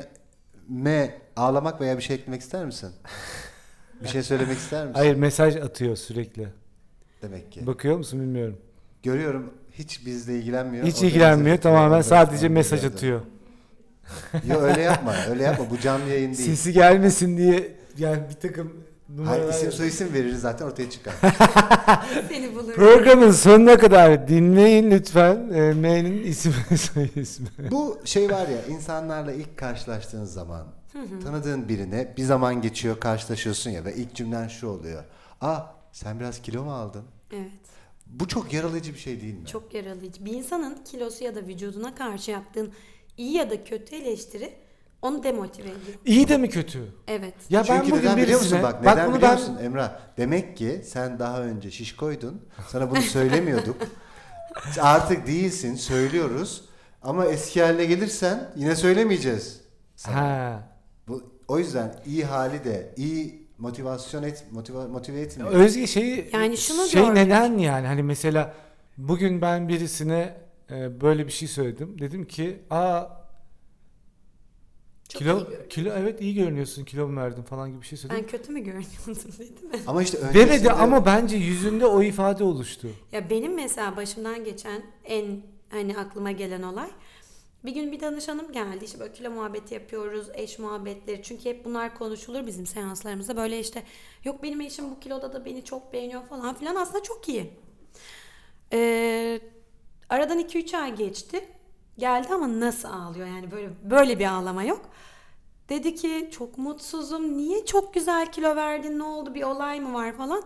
M 0.68 1.14
ağlamak 1.36 1.80
veya 1.80 1.96
bir 1.96 2.02
şey 2.02 2.16
eklemek 2.16 2.40
ister 2.40 2.66
misin? 2.66 2.90
Bir 4.02 4.08
şey 4.08 4.22
söylemek 4.22 4.58
ister 4.58 4.86
misin? 4.86 4.98
Hayır 4.98 5.14
mesaj 5.16 5.56
atıyor 5.56 5.96
sürekli. 5.96 6.48
Demek 7.22 7.52
ki. 7.52 7.66
Bakıyor 7.66 7.96
musun 7.96 8.20
bilmiyorum. 8.20 8.56
Görüyorum 9.02 9.54
hiç 9.72 10.06
bizle 10.06 10.38
ilgilenmiyor. 10.38 10.86
Hiç 10.86 11.02
ilgilenmiyor 11.02 11.56
atıyor. 11.56 11.74
tamamen 11.74 12.02
sadece 12.02 12.48
mesaj 12.48 12.84
atıyor. 12.84 13.20
Yo 14.48 14.60
öyle 14.60 14.80
yapma. 14.80 15.14
Öyle 15.30 15.42
yapma. 15.42 15.70
Bu 15.70 15.78
canlı 15.78 16.08
yayın 16.08 16.34
değil. 16.34 16.48
Sesi 16.48 16.72
gelmesin 16.72 17.36
diye 17.36 17.76
yani 17.98 18.22
bir 18.30 18.48
takım 18.48 18.72
Hayır 19.24 19.48
isim 19.48 19.72
soy 19.72 19.88
isim 19.88 20.12
veririz 20.12 20.40
zaten 20.40 20.66
ortaya 20.66 20.90
çıkar. 20.90 21.14
Seni 22.28 22.54
bulur. 22.54 22.74
Programın 22.74 23.30
sonuna 23.30 23.78
kadar 23.78 24.28
dinleyin 24.28 24.90
lütfen. 24.90 25.50
E, 25.54 25.72
M'nin 25.72 26.22
ismi 26.22 26.78
soy 26.78 27.08
ismi. 27.16 27.48
Bu 27.70 27.98
şey 28.04 28.30
var 28.30 28.48
ya 28.48 28.66
insanlarla 28.68 29.32
ilk 29.32 29.56
karşılaştığın 29.56 30.24
zaman 30.24 30.66
tanıdığın 31.22 31.68
birine 31.68 32.14
bir 32.16 32.22
zaman 32.22 32.62
geçiyor 32.62 33.00
karşılaşıyorsun 33.00 33.70
ya 33.70 33.84
ve 33.84 33.94
ilk 33.94 34.14
cümlen 34.14 34.48
şu 34.48 34.68
oluyor. 34.68 35.04
Aa 35.40 35.60
sen 35.92 36.20
biraz 36.20 36.42
kilo 36.42 36.64
mu 36.64 36.74
aldın? 36.74 37.04
Evet. 37.32 37.50
Bu 38.06 38.28
çok 38.28 38.52
yaralayıcı 38.52 38.94
bir 38.94 38.98
şey 38.98 39.20
değil 39.20 39.34
mi? 39.34 39.46
Çok 39.46 39.74
yaralayıcı. 39.74 40.24
Bir 40.24 40.32
insanın 40.32 40.78
kilosu 40.84 41.24
ya 41.24 41.34
da 41.34 41.46
vücuduna 41.46 41.94
karşı 41.94 42.30
yaptığın 42.30 42.72
iyi 43.16 43.32
ya 43.32 43.50
da 43.50 43.64
kötü 43.64 43.96
eleştiri 43.96 44.52
onu 45.02 45.22
demotive 45.22 45.68
ediyor. 45.68 45.98
İyi 46.04 46.28
de 46.28 46.36
mi 46.36 46.48
kötü? 46.48 46.94
Evet. 47.08 47.34
Ya 47.50 47.64
ben 47.68 47.76
Çünkü 47.80 47.90
bugün 47.90 48.02
neden 48.02 48.16
biliyor 48.16 48.40
musun? 48.40 48.58
birisine 48.58 48.72
Bak 48.72 48.80
neden 48.84 49.06
bunu 49.08 49.16
biliyor 49.16 49.32
ben 49.32 49.38
musun 49.40 49.58
Emrah? 49.62 49.92
Demek 50.16 50.56
ki 50.56 50.82
sen 50.84 51.18
daha 51.18 51.42
önce 51.42 51.70
şişkoydun. 51.70 52.42
Sana 52.68 52.90
bunu 52.90 53.00
söylemiyorduk. 53.02 53.76
Artık 54.80 55.26
değilsin 55.26 55.74
söylüyoruz. 55.74 56.64
Ama 57.02 57.26
eski 57.26 57.62
haline 57.62 57.84
gelirsen 57.84 58.52
yine 58.56 58.76
söylemeyeceğiz. 58.76 59.60
sana. 59.96 60.16
ha. 60.16 60.62
Bu, 61.08 61.22
o 61.48 61.58
yüzden 61.58 61.94
iyi 62.06 62.24
hali 62.24 62.64
de 62.64 62.94
iyi 62.96 63.48
motivasyon 63.58 64.22
et 64.22 64.44
motive, 64.50 64.86
motive 64.86 65.20
etmiyor. 65.20 65.50
Özge 65.52 65.86
şeyi 65.86 66.30
Yani 66.32 66.56
şunu 66.56 66.86
şey 66.88 67.00
gördük. 67.00 67.14
neden 67.14 67.58
yani 67.58 67.86
hani 67.86 68.02
mesela 68.02 68.54
bugün 68.98 69.42
ben 69.42 69.68
birisine 69.68 70.34
e, 70.70 71.00
böyle 71.00 71.26
bir 71.26 71.32
şey 71.32 71.48
söyledim. 71.48 71.98
Dedim 72.00 72.24
ki 72.24 72.62
aa 72.70 73.04
Çok 75.10 75.18
kilo 75.18 75.38
iyi 75.38 75.44
görünüyor. 75.44 75.68
kilo 75.68 75.92
evet 75.92 76.20
iyi 76.20 76.34
görünüyorsun 76.34 76.84
kilo 76.84 77.08
mu 77.08 77.16
verdin 77.16 77.42
falan 77.42 77.70
gibi 77.70 77.80
bir 77.80 77.86
şey 77.86 77.98
söyledim. 77.98 78.22
Ben 78.22 78.30
kötü 78.30 78.52
mü 78.52 78.60
görünüyordum 78.60 79.16
dedi 79.38 79.66
mi? 79.66 79.82
Ama 79.86 80.02
işte 80.02 80.18
öncesinde... 80.18 80.48
Demedi 80.48 80.70
ama 80.70 81.06
bence 81.06 81.36
yüzünde 81.36 81.86
o 81.86 82.02
ifade 82.02 82.44
oluştu. 82.44 82.88
Ya 83.12 83.30
benim 83.30 83.54
mesela 83.54 83.96
başımdan 83.96 84.44
geçen 84.44 84.82
en 85.04 85.42
hani 85.70 85.98
aklıma 85.98 86.32
gelen 86.32 86.62
olay 86.62 86.90
bir 87.64 87.74
gün 87.74 87.92
bir 87.92 88.00
danışanım 88.00 88.52
geldi 88.52 88.84
işte 88.84 89.00
böyle 89.00 89.12
kilo 89.12 89.30
muhabbeti 89.30 89.74
yapıyoruz 89.74 90.28
eş 90.34 90.58
muhabbetleri 90.58 91.22
çünkü 91.22 91.44
hep 91.44 91.64
bunlar 91.64 91.98
konuşulur 91.98 92.46
bizim 92.46 92.66
seanslarımızda 92.66 93.36
böyle 93.36 93.60
işte 93.60 93.82
yok 94.24 94.42
benim 94.42 94.60
eşim 94.60 94.90
bu 94.90 95.00
kiloda 95.00 95.32
da 95.32 95.44
beni 95.44 95.64
çok 95.64 95.92
beğeniyor 95.92 96.24
falan 96.24 96.54
filan 96.54 96.76
aslında 96.76 97.02
çok 97.02 97.28
iyi. 97.28 97.50
Ee, 98.72 99.40
aradan 100.08 100.40
2-3 100.40 100.76
ay 100.76 100.94
geçti 100.94 101.44
geldi 102.00 102.28
ama 102.34 102.60
nasıl 102.60 102.88
ağlıyor 102.88 103.26
yani 103.26 103.50
böyle 103.50 103.70
böyle 103.90 104.18
bir 104.18 104.26
ağlama 104.26 104.62
yok. 104.62 104.80
Dedi 105.68 105.94
ki 105.94 106.28
çok 106.32 106.58
mutsuzum 106.58 107.36
niye 107.36 107.66
çok 107.66 107.94
güzel 107.94 108.32
kilo 108.32 108.56
verdin 108.56 108.98
ne 108.98 109.02
oldu 109.02 109.34
bir 109.34 109.42
olay 109.42 109.80
mı 109.80 109.94
var 109.94 110.12
falan. 110.12 110.42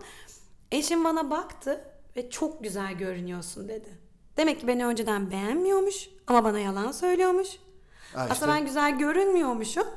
Eşim 0.71 1.03
bana 1.03 1.29
baktı 1.29 1.85
ve 2.15 2.29
çok 2.29 2.63
güzel 2.63 2.93
görünüyorsun 2.93 3.67
dedi. 3.69 3.89
Demek 4.37 4.59
ki 4.59 4.67
beni 4.67 4.85
önceden 4.85 5.31
beğenmiyormuş 5.31 6.09
ama 6.27 6.43
bana 6.43 6.59
yalan 6.59 6.91
söylüyormuş. 6.91 7.47
Ha 7.47 8.21
işte. 8.21 8.33
Aslında 8.33 8.51
ben 8.51 8.65
güzel 8.65 8.97
görünmüyormuşum. 8.97 9.87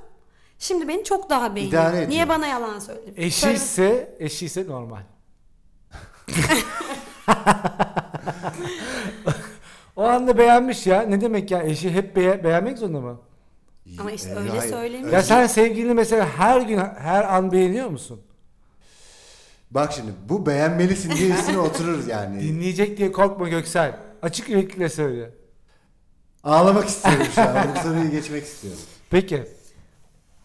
Şimdi 0.59 0.89
beni 0.89 1.05
çok 1.05 1.31
daha 1.31 1.55
beğeniyor. 1.57 1.83
İdare 1.83 1.97
ediyor. 1.97 2.11
Niye 2.11 2.29
bana 2.29 2.47
yalan 2.47 2.79
söyledi? 2.79 3.13
Eşi 3.17 3.41
Söyle- 3.41 3.55
ise 3.55 4.17
eşi 4.19 4.47
ise 4.47 4.67
normal. 4.67 5.03
o 9.99 10.03
anda 10.05 10.39
beğenmiş 10.39 10.87
ya. 10.87 11.03
Ne 11.03 11.21
demek 11.21 11.51
ya? 11.51 11.63
Eşi 11.63 11.91
hep 11.91 12.17
beye- 12.17 12.45
beğenmek 12.45 12.79
zorunda 12.79 13.01
mı? 13.01 13.21
Ama 14.01 14.11
işte 14.11 14.31
Ee, 14.31 14.35
öyle 14.37 14.51
hayır. 14.51 14.73
söylemiyor. 14.73 15.13
Ya 15.13 15.23
sen 15.23 15.47
sevgilini 15.47 15.95
mesela 15.95 16.29
her 16.29 16.61
gün 16.61 16.79
her 16.79 17.35
an 17.35 17.53
beğeniyor 17.53 17.89
musun? 17.89 18.21
Bak 19.71 19.93
şimdi 19.93 20.11
bu 20.29 20.47
beğenmelisin 20.47 21.11
diye 21.17 21.31
üstüne 21.31 21.59
oturur 21.59 22.07
yani. 22.07 22.41
Dinleyecek 22.49 22.99
diye 22.99 23.13
korkma 23.13 23.49
Göksel. 23.49 23.97
Açık 24.23 24.49
yürekliyle 24.49 24.89
söyle. 24.89 25.31
Ağlamak 26.45 26.89
istiyorum 26.89 27.27
şu 27.35 27.41
an. 27.43 27.57
Bu 27.77 27.81
soruyu 27.89 28.11
geçmek 28.11 28.45
istiyorum. 28.45 28.81
Peki. 29.11 29.45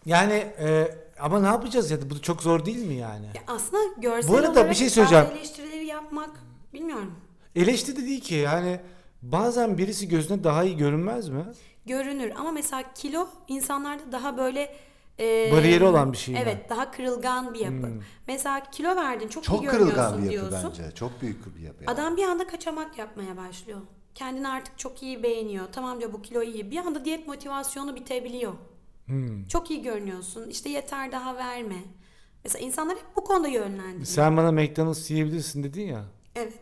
Yani 0.06 0.32
e, 0.58 0.88
ama 1.20 1.40
ne 1.40 1.46
yapacağız 1.46 1.90
ya? 1.90 1.98
Bu 2.10 2.22
çok 2.22 2.42
zor 2.42 2.64
değil 2.64 2.86
mi 2.86 2.94
yani? 2.94 3.26
Ya 3.26 3.42
aslında 3.46 3.82
görsel 3.98 4.30
Bu 4.32 4.36
arada 4.36 4.50
olarak 4.50 4.70
bir 4.70 4.74
şey 4.74 4.86
bazı 4.86 4.94
söyleyeceğim. 4.94 5.26
eleştirileri 5.36 5.86
yapmak 5.86 6.30
bilmiyorum. 6.72 7.14
Eleştiri 7.56 7.96
de 7.96 8.00
değil 8.06 8.20
ki 8.20 8.34
yani 8.34 8.80
bazen 9.32 9.78
birisi 9.78 10.08
gözüne 10.08 10.44
daha 10.44 10.64
iyi 10.64 10.76
görünmez 10.76 11.28
mi? 11.28 11.44
Görünür 11.86 12.32
ama 12.36 12.52
mesela 12.52 12.84
kilo 12.94 13.28
insanlarda 13.48 14.12
daha 14.12 14.36
böyle 14.36 14.76
e, 15.20 15.52
Bariyeri 15.52 15.84
olan 15.84 16.12
bir 16.12 16.18
şey? 16.18 16.34
Evet 16.42 16.70
daha 16.70 16.90
kırılgan 16.90 17.54
bir 17.54 17.60
yapı. 17.60 17.86
Hmm. 17.86 18.00
Mesela 18.28 18.62
kilo 18.70 18.96
verdin 18.96 19.28
çok, 19.28 19.44
iyi 19.44 19.46
Çok 19.46 19.62
görünüyorsun 19.62 19.90
kırılgan 19.94 20.18
bir 20.18 20.30
yapı 20.30 20.50
diyorsun. 20.50 20.72
bence. 20.78 20.94
Çok 20.94 21.22
büyük 21.22 21.56
bir 21.56 21.60
yapı. 21.60 21.84
yani. 21.84 21.94
Adam 21.94 22.16
bir 22.16 22.22
anda 22.24 22.46
kaçamak 22.46 22.98
yapmaya 22.98 23.36
başlıyor. 23.36 23.80
Kendini 24.14 24.48
artık 24.48 24.78
çok 24.78 25.02
iyi 25.02 25.22
beğeniyor. 25.22 25.66
Tamam 25.72 26.00
diyor 26.00 26.12
bu 26.12 26.22
kilo 26.22 26.42
iyi. 26.42 26.70
Bir 26.70 26.78
anda 26.78 27.04
diyet 27.04 27.26
motivasyonu 27.26 27.94
bitebiliyor. 27.96 28.52
Hmm. 29.06 29.46
Çok 29.48 29.70
iyi 29.70 29.82
görünüyorsun. 29.82 30.48
İşte 30.48 30.68
yeter 30.68 31.12
daha 31.12 31.36
verme. 31.36 31.76
Mesela 32.44 32.66
insanlar 32.66 32.96
hep 32.96 33.16
bu 33.16 33.24
konuda 33.24 33.48
yönlendiriyor. 33.48 34.04
Sen 34.04 34.36
bana 34.36 34.52
McDonald's 34.52 35.10
yiyebilirsin 35.10 35.62
dedin 35.62 35.86
ya. 35.86 36.04
Evet. 36.36 36.52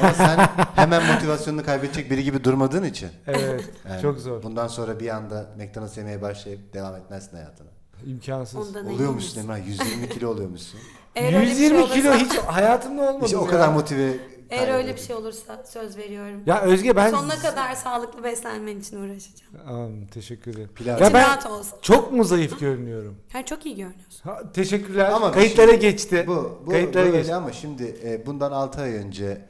Ama 0.00 0.14
sen 0.14 0.38
hemen 0.76 1.06
motivasyonunu 1.14 1.64
kaybedecek 1.64 2.10
biri 2.10 2.24
gibi 2.24 2.44
durmadığın 2.44 2.84
için. 2.84 3.10
Evet. 3.26 3.64
Yani 3.88 4.02
çok 4.02 4.18
zor. 4.18 4.42
Bundan 4.42 4.66
sonra 4.68 5.00
bir 5.00 5.08
anda 5.08 5.46
McDonald's 5.58 5.96
yemeye 5.96 6.22
başlayıp 6.22 6.74
devam 6.74 6.96
etmezsin 6.96 7.36
hayatına. 7.36 7.68
İmkansız. 8.06 8.68
Ondan 8.68 8.86
Oluyormuşsun? 8.86 9.40
Emrah. 9.40 9.66
120 9.66 10.08
kilo 10.08 10.28
oluyormuşsun. 10.28 10.80
Eğer 11.14 11.34
öyle 11.34 11.50
bir 11.50 11.54
şey 11.54 11.62
120 11.64 11.88
kilo 11.88 12.12
hiç 12.12 12.38
hayatımda 12.38 13.02
olmadı. 13.02 13.24
İşte 13.24 13.36
o 13.36 13.46
kadar 13.46 13.68
motive 13.68 14.16
Eğer 14.50 14.74
öyle 14.74 14.94
bir 14.94 15.00
şey 15.00 15.16
olursa 15.16 15.62
söz 15.66 15.96
veriyorum. 15.96 16.42
Ya 16.46 16.60
Özge 16.62 16.96
ben 16.96 17.10
Sonuna 17.10 17.36
kadar 17.38 17.74
sağlıklı 17.74 18.24
beslenmen 18.24 18.78
için 18.80 18.96
uğraşacağım. 18.96 19.52
Aman, 19.68 20.06
teşekkür 20.06 20.50
ederim. 20.54 20.70
Pilav. 20.74 20.92
Ya 20.92 21.06
İçin 21.06 21.14
ben 21.14 21.22
rahat 21.26 21.46
olsun. 21.46 21.78
çok 21.82 22.12
mu 22.12 22.24
zayıf 22.24 22.60
görünüyorum? 22.60 23.16
Hayır 23.32 23.46
çok 23.46 23.66
iyi 23.66 23.76
görünüyorsun. 23.76 24.30
Ha, 24.30 24.52
teşekkürler. 24.52 25.10
Ama 25.10 25.32
Kayıtlara 25.32 25.66
şimdi 25.70 25.80
geçti. 25.80 26.24
Bu, 26.26 26.62
bu, 26.66 26.70
Kayıtlara 26.70 27.08
bu 27.08 27.12
geçti. 27.12 27.34
ama 27.34 27.52
şimdi 27.52 27.96
e, 28.04 28.26
bundan 28.26 28.52
6 28.52 28.80
ay 28.80 28.94
önce 28.96 29.46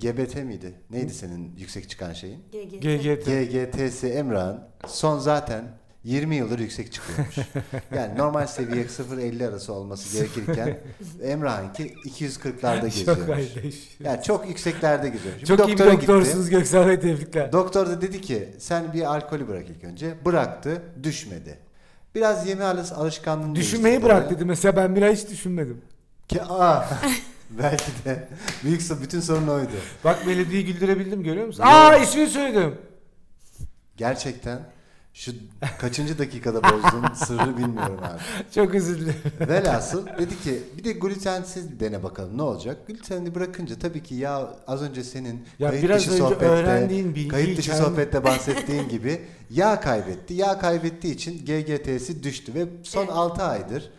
GBT 0.00 0.34
miydi? 0.44 0.74
Neydi 0.90 1.14
senin 1.14 1.56
yüksek 1.58 1.90
çıkan 1.90 2.12
şeyin? 2.12 2.40
GGT. 2.52 2.82
GGT. 2.82 3.26
GGT'si 3.52 4.08
Emrah'ın 4.08 4.60
son 4.86 5.18
zaten 5.18 5.64
20 6.04 6.36
yıldır 6.36 6.58
yüksek 6.58 6.92
çıkıyormuş. 6.92 7.36
yani 7.94 8.18
normal 8.18 8.46
seviye 8.46 8.84
0-50 8.84 9.48
arası 9.48 9.72
olması 9.72 10.18
gerekirken 10.18 10.78
Emrah'ınki 11.22 11.94
240'larda 12.04 12.80
Çok 12.80 12.82
geziyormuş. 12.82 13.26
kardeş. 13.26 13.96
Yani 14.00 14.22
çok 14.22 14.48
yükseklerde 14.48 15.08
geziyormuş. 15.08 15.44
Çok 15.44 15.68
iyi 15.68 15.78
bir 15.78 15.84
doktorsunuz 15.84 16.50
Göksel 16.50 16.86
Bey 16.86 17.00
tebrikler. 17.00 17.52
Doktor 17.52 17.86
da 17.86 18.00
dedi 18.00 18.20
ki 18.20 18.48
sen 18.58 18.92
bir 18.92 19.14
alkolü 19.14 19.48
bırak 19.48 19.64
ilk 19.70 19.84
önce. 19.84 20.14
Bıraktı, 20.24 20.82
düşmedi. 21.02 21.58
Biraz 22.14 22.48
yeme 22.48 22.64
alış 22.64 22.92
alışkanlığını 22.92 23.54
Düşünmeyi 23.54 24.02
bırak 24.02 24.30
dedi. 24.30 24.44
Mesela 24.44 24.76
ben 24.76 24.96
bir 24.96 25.02
ay 25.02 25.16
hiç 25.16 25.28
düşünmedim. 25.28 25.80
Ki, 26.28 26.42
aa, 26.42 26.84
belki 27.50 27.92
de 28.04 28.28
büyük 28.64 28.82
bütün 29.02 29.20
sorun 29.20 29.48
oydu. 29.48 29.70
Bak 30.04 30.26
belediyeyi 30.26 30.66
güldürebildim 30.66 31.22
görüyor 31.22 31.46
musun? 31.46 31.62
Aa 31.66 31.96
ismini 31.96 32.28
söyledim. 32.28 32.74
Gerçekten 33.96 34.58
şu 35.14 35.32
kaçıncı 35.78 36.18
dakikada 36.18 36.62
bozdum 36.62 37.04
sırrı 37.14 37.56
bilmiyorum 37.58 37.98
abi. 38.02 38.20
Çok 38.54 38.74
özür 38.74 39.00
dilerim. 39.00 39.20
Velhasıl 39.40 40.06
dedi 40.06 40.40
ki 40.42 40.62
bir 40.78 40.84
de 40.84 40.92
glutensiz 40.92 41.80
dene 41.80 42.02
bakalım 42.02 42.38
ne 42.38 42.42
olacak. 42.42 42.86
Gluteni 42.88 43.34
bırakınca 43.34 43.78
tabii 43.78 44.02
ki 44.02 44.14
ya 44.14 44.56
az 44.66 44.82
önce 44.82 45.04
senin 45.04 45.44
Ya 45.58 45.68
kayıt 45.70 45.84
biraz 45.84 46.00
dışı 46.00 46.10
önce 46.10 46.22
sohbette, 46.22 46.46
öğrendiğin 46.46 47.28
kayıt 47.28 47.58
dışı 47.58 47.70
kendi- 47.70 47.82
sohbette 47.82 48.24
bahsettiğin 48.24 48.88
gibi 48.88 49.22
yağ 49.50 49.80
kaybetti. 49.80 50.34
Yağ 50.34 50.58
kaybettiği 50.58 51.14
için 51.14 51.44
GGT'si 51.44 52.22
düştü 52.22 52.54
ve 52.54 52.66
son 52.82 53.00
Evet. 53.04 53.12
6 53.12 53.42
aydır 53.42 53.90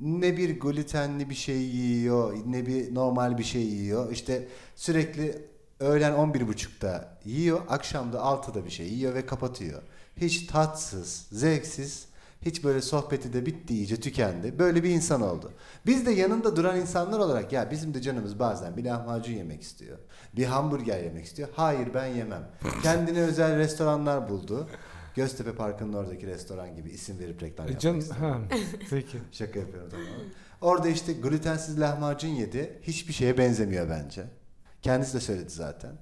ne 0.00 0.36
bir 0.36 0.60
glutenli 0.60 1.30
bir 1.30 1.34
şey 1.34 1.56
yiyor 1.62 2.36
ne 2.46 2.66
bir 2.66 2.94
normal 2.94 3.38
bir 3.38 3.44
şey 3.44 3.62
yiyor. 3.62 4.12
İşte 4.12 4.48
sürekli 4.76 5.42
öğlen 5.80 6.12
11.30'da 6.12 7.18
yiyor, 7.24 7.60
akşam 7.68 8.12
da 8.12 8.16
6'da 8.18 8.64
bir 8.64 8.70
şey 8.70 8.86
yiyor 8.88 9.14
ve 9.14 9.26
kapatıyor. 9.26 9.82
Hiç 10.20 10.46
tatsız, 10.46 11.26
zevksiz, 11.32 12.08
hiç 12.42 12.64
böyle 12.64 12.82
sohbeti 12.82 13.32
de 13.32 13.46
bitti 13.46 13.74
iyice 13.74 14.00
tükendi. 14.00 14.58
Böyle 14.58 14.82
bir 14.82 14.90
insan 14.90 15.22
oldu. 15.22 15.52
Biz 15.86 16.06
de 16.06 16.10
yanında 16.10 16.56
duran 16.56 16.80
insanlar 16.80 17.18
olarak 17.18 17.52
ya 17.52 17.70
bizim 17.70 17.94
de 17.94 18.02
canımız 18.02 18.38
bazen 18.38 18.76
bir 18.76 18.84
lahmacun 18.84 19.32
yemek 19.32 19.62
istiyor. 19.62 19.98
Bir 20.36 20.44
hamburger 20.44 21.02
yemek 21.02 21.24
istiyor. 21.24 21.48
Hayır 21.52 21.94
ben 21.94 22.06
yemem. 22.06 22.48
Kendine 22.82 23.20
özel 23.20 23.58
restoranlar 23.58 24.28
buldu. 24.28 24.68
Göztepe 25.14 25.54
Parkı'nın 25.54 25.92
oradaki 25.92 26.26
restoran 26.26 26.76
gibi 26.76 26.90
isim 26.90 27.18
verip 27.18 27.42
reklam 27.42 27.68
E 27.68 27.70
yapmak 27.70 28.20
ha 28.20 28.40
peki. 28.90 29.18
Şaka 29.32 29.58
yapıyorum 29.58 29.90
tamam. 29.90 30.06
Orada 30.60 30.88
işte 30.88 31.12
glutensiz 31.12 31.80
lahmacun 31.80 32.28
yedi. 32.28 32.78
Hiçbir 32.82 33.12
şeye 33.12 33.38
benzemiyor 33.38 33.90
bence. 33.90 34.24
Kendisi 34.82 35.14
de 35.14 35.20
söyledi 35.20 35.50
zaten. 35.50 35.92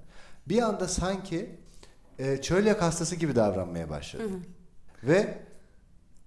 Bir 0.49 0.61
anda 0.61 0.87
sanki 0.87 1.49
e, 2.19 2.41
çölyak 2.41 2.81
hastası 2.81 3.15
gibi 3.15 3.35
davranmaya 3.35 3.89
başladı. 3.89 4.23
Ve 5.03 5.37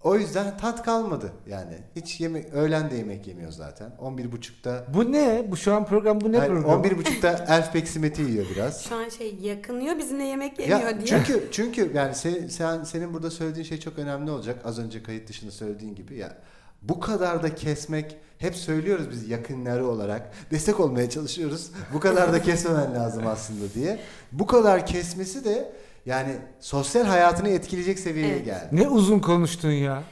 o 0.05 0.17
yüzden 0.17 0.59
tat 0.59 0.83
kalmadı 0.83 1.33
yani. 1.47 1.79
Hiç 1.97 2.21
yemek 2.21 2.55
öğlen 2.55 2.91
de 2.91 2.95
yemek 2.95 3.27
yemiyor 3.27 3.53
zaten. 3.53 3.93
11.30'da 4.01 4.85
Bu 4.95 5.13
ne? 5.13 5.45
Bu 5.51 5.57
şu 5.57 5.75
an 5.75 5.87
program 5.87 6.21
bu 6.21 6.33
ne 6.33 6.39
Hayır, 6.39 6.53
program? 6.53 6.83
11.30'da 6.85 7.45
elf 7.49 7.73
peksimeti 7.73 8.23
yiyor 8.23 8.47
biraz. 8.55 8.85
Şu 8.85 8.97
an 8.97 9.09
şey 9.09 9.35
yakınıyor 9.35 9.99
bizimle 9.99 10.25
yemek 10.25 10.59
yemiyor 10.59 10.81
Ya 10.81 10.97
diye. 10.97 11.07
çünkü 11.07 11.49
çünkü 11.53 11.91
yani 11.95 12.15
sen, 12.15 12.47
sen 12.47 12.85
senin 12.85 13.15
burada 13.15 13.31
söylediğin 13.31 13.65
şey 13.67 13.81
çok 13.81 13.99
önemli 13.99 14.31
olacak. 14.31 14.61
Az 14.65 14.79
önce 14.79 15.03
kayıt 15.03 15.29
dışında 15.29 15.51
söylediğin 15.51 15.95
gibi 15.95 16.17
ya 16.17 16.37
bu 16.83 17.01
kadar 17.01 17.43
da 17.43 17.55
kesmek 17.55 18.17
hep 18.39 18.57
söylüyoruz 18.57 19.11
biz 19.11 19.29
yakınları 19.29 19.87
olarak 19.87 20.33
destek 20.51 20.81
olmaya 20.81 21.11
çalışıyoruz. 21.11 21.71
Bu 21.95 22.01
kadar 22.01 22.33
da 22.33 22.43
kesmemen 22.43 22.95
lazım 22.95 23.27
aslında 23.27 23.75
diye. 23.75 24.01
Bu 24.33 24.47
kadar 24.47 24.87
kesmesi 24.87 25.45
de 25.45 25.73
yani 26.07 26.37
sosyal 26.61 27.05
hayatını 27.05 27.49
etkileyecek 27.49 27.99
seviyeye 27.99 28.33
Evet. 28.35 28.45
geldi. 28.45 28.69
Ne 28.73 28.89
uzun 28.89 29.19
konuştun 29.19 29.71
ya. 29.71 30.03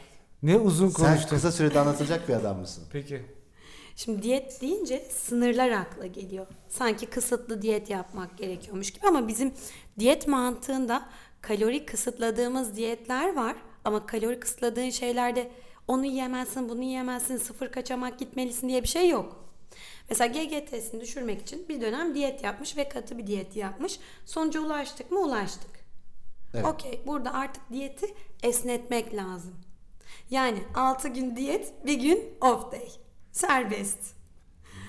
Ne 0.43 0.57
uzun 0.57 0.89
Sen 0.89 1.07
konuştun. 1.07 1.29
kısa 1.37 1.53
sürede 1.53 1.81
anlatılacak 1.81 2.29
bir 2.29 2.35
adam 2.35 2.59
mısın? 2.59 2.85
Peki. 2.93 3.23
Şimdi 3.97 4.23
diyet 4.23 4.61
deyince 4.61 5.05
sınırlar 5.11 5.71
akla 5.71 6.07
geliyor. 6.07 6.47
Sanki 6.69 7.07
kısıtlı 7.07 7.63
diyet 7.63 7.91
yapmak 7.91 8.39
gerekiyormuş 8.39 8.91
gibi 8.91 9.07
ama 9.09 9.29
bizim 9.29 9.53
diyet 9.99 10.29
mantığında 10.29 11.09
kalori 11.41 11.87
kısıtladığımız 11.87 12.77
diyetler 12.77 13.37
var. 13.37 13.57
Ama 13.85 14.07
kalori 14.07 14.41
kısıtladığın 14.41 14.91
şeylerde 14.91 15.51
onu 15.89 16.07
yiyemezsin, 16.07 16.69
bunu 16.69 16.83
yiyemezsin, 16.83 17.37
sıfır 17.37 17.73
kaçamak 17.73 18.19
gitmelisin 18.19 18.69
diye 18.69 18.83
bir 18.83 18.89
şey 18.89 19.09
yok. 19.09 19.45
Mesela 20.11 20.33
GGT'sini 20.33 21.01
düşürmek 21.01 21.43
için 21.43 21.69
bir 21.69 21.81
dönem 21.81 22.15
diyet 22.15 22.45
yapmış 22.45 22.77
ve 22.77 22.89
katı 22.89 23.19
bir 23.19 23.27
diyet 23.27 23.57
yapmış. 23.57 23.99
Sonuca 24.27 24.61
ulaştık 24.61 25.11
mı? 25.11 25.19
Ulaştık. 25.19 25.71
Evet. 26.55 26.67
Okey. 26.67 27.01
Burada 27.07 27.35
artık 27.35 27.63
diyeti 27.73 28.07
esnetmek 28.43 29.15
lazım. 29.15 29.55
Yani 30.31 30.59
6 30.75 31.09
gün 31.09 31.37
diyet, 31.37 31.87
bir 31.87 32.01
gün 32.01 32.21
off 32.41 32.73
day. 32.73 32.89
Serbest. 33.33 33.99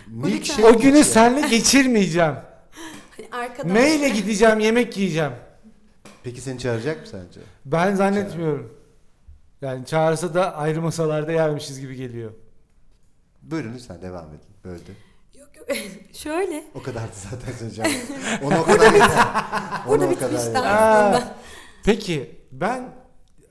Milkshake 0.08 0.66
O 0.66 0.80
günü 0.80 1.04
senle 1.04 1.48
geçirmeyeceğim. 1.48 2.36
Hani 3.18 3.44
arkadaş... 3.44 3.74
Neyle 3.74 4.10
gideceğim 4.10 4.60
yemek 4.60 4.98
yiyeceğim. 4.98 5.32
Peki 6.24 6.42
seni 6.42 6.60
çağıracak 6.60 7.02
mı 7.02 7.08
sence? 7.08 7.40
Ben 7.66 7.96
zannetmiyorum. 7.96 8.79
Yani 9.62 9.86
çağırsa 9.86 10.34
da 10.34 10.56
ayrı 10.56 10.82
masalarda 10.82 11.32
yermişiz 11.32 11.80
gibi 11.80 11.96
geliyor. 11.96 12.32
Buyurun 13.42 13.74
lütfen 13.74 14.02
devam 14.02 14.30
edin. 14.30 14.40
Böldü. 14.64 14.96
Yok 15.40 15.50
yok. 15.58 15.68
Şöyle. 16.14 16.64
O 16.76 16.82
kadardı 16.84 17.12
zaten 17.32 17.54
söyleyeceğim. 17.54 17.92
Ona 18.44 18.62
o 18.62 18.64
kadar 18.66 18.94
yeter. 18.94 19.10
Ona 19.88 20.00
Burada 20.00 20.06
o 20.06 20.16
kadar 20.16 20.30
bitmişti 20.30 20.48
yeter. 20.48 20.64
aslında. 20.64 20.70
Aa, 20.70 21.34
Peki 21.86 22.36
ben 22.52 22.90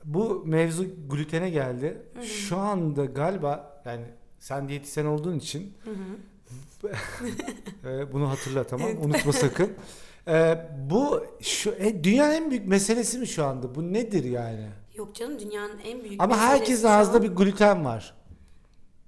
bu 0.03 0.43
mevzu 0.45 0.85
glutene 1.09 1.49
geldi. 1.49 2.01
Şu 2.23 2.57
anda 2.57 3.05
galiba 3.05 3.81
yani 3.85 4.05
sen 4.39 4.69
diyetisyen 4.69 5.05
olduğun 5.05 5.39
için 5.39 5.77
e, 7.85 8.13
bunu 8.13 8.29
hatırla 8.29 8.63
tamam 8.63 8.89
unutma 9.01 9.33
sakın. 9.33 9.73
E, 10.27 10.57
bu 10.89 11.23
şu 11.41 11.71
e, 11.71 12.03
dünyanın 12.03 12.33
en 12.33 12.49
büyük 12.51 12.67
meselesi 12.67 13.19
mi 13.19 13.27
şu 13.27 13.45
anda? 13.45 13.75
Bu 13.75 13.93
nedir 13.93 14.23
yani? 14.23 14.67
Yok 14.99 15.15
canım 15.15 15.39
dünyanın 15.39 15.79
en 15.83 16.03
büyük 16.03 16.21
Ama 16.23 16.35
meselesi 16.35 16.53
herkesin 16.59 16.81
şu 16.81 16.89
an, 16.89 16.99
ağzında 16.99 17.23
bir 17.23 17.27
gluten 17.27 17.85
var. 17.85 18.13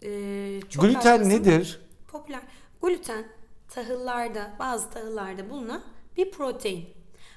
e, 0.03 0.61
çok 0.69 0.83
gluten 0.83 0.99
haklısın. 1.11 1.29
nedir? 1.29 1.81
Popüler. 2.07 2.41
Gluten 2.81 3.25
tahıllarda, 3.69 4.55
bazı 4.59 4.89
tahıllarda 4.89 5.49
bulunan 5.49 5.83
bir 6.17 6.31
protein. 6.31 6.89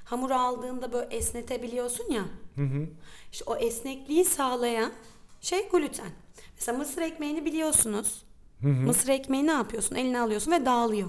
Hamuru 0.04 0.34
aldığında 0.34 0.92
böyle 0.92 1.16
esnetebiliyorsun 1.16 2.10
ya. 2.12 2.24
İşte 3.32 3.44
o 3.46 3.56
esnekliği 3.56 4.24
sağlayan 4.24 4.92
şey 5.40 5.68
gluten. 5.68 6.10
Mesela 6.54 6.78
mısır 6.78 7.02
ekmeğini 7.02 7.44
biliyorsunuz. 7.44 8.24
Mısır 8.60 9.08
ekmeği 9.08 9.46
ne 9.46 9.52
yapıyorsun? 9.52 9.96
Eline 9.96 10.20
alıyorsun 10.20 10.52
ve 10.52 10.66
dağılıyor. 10.66 11.08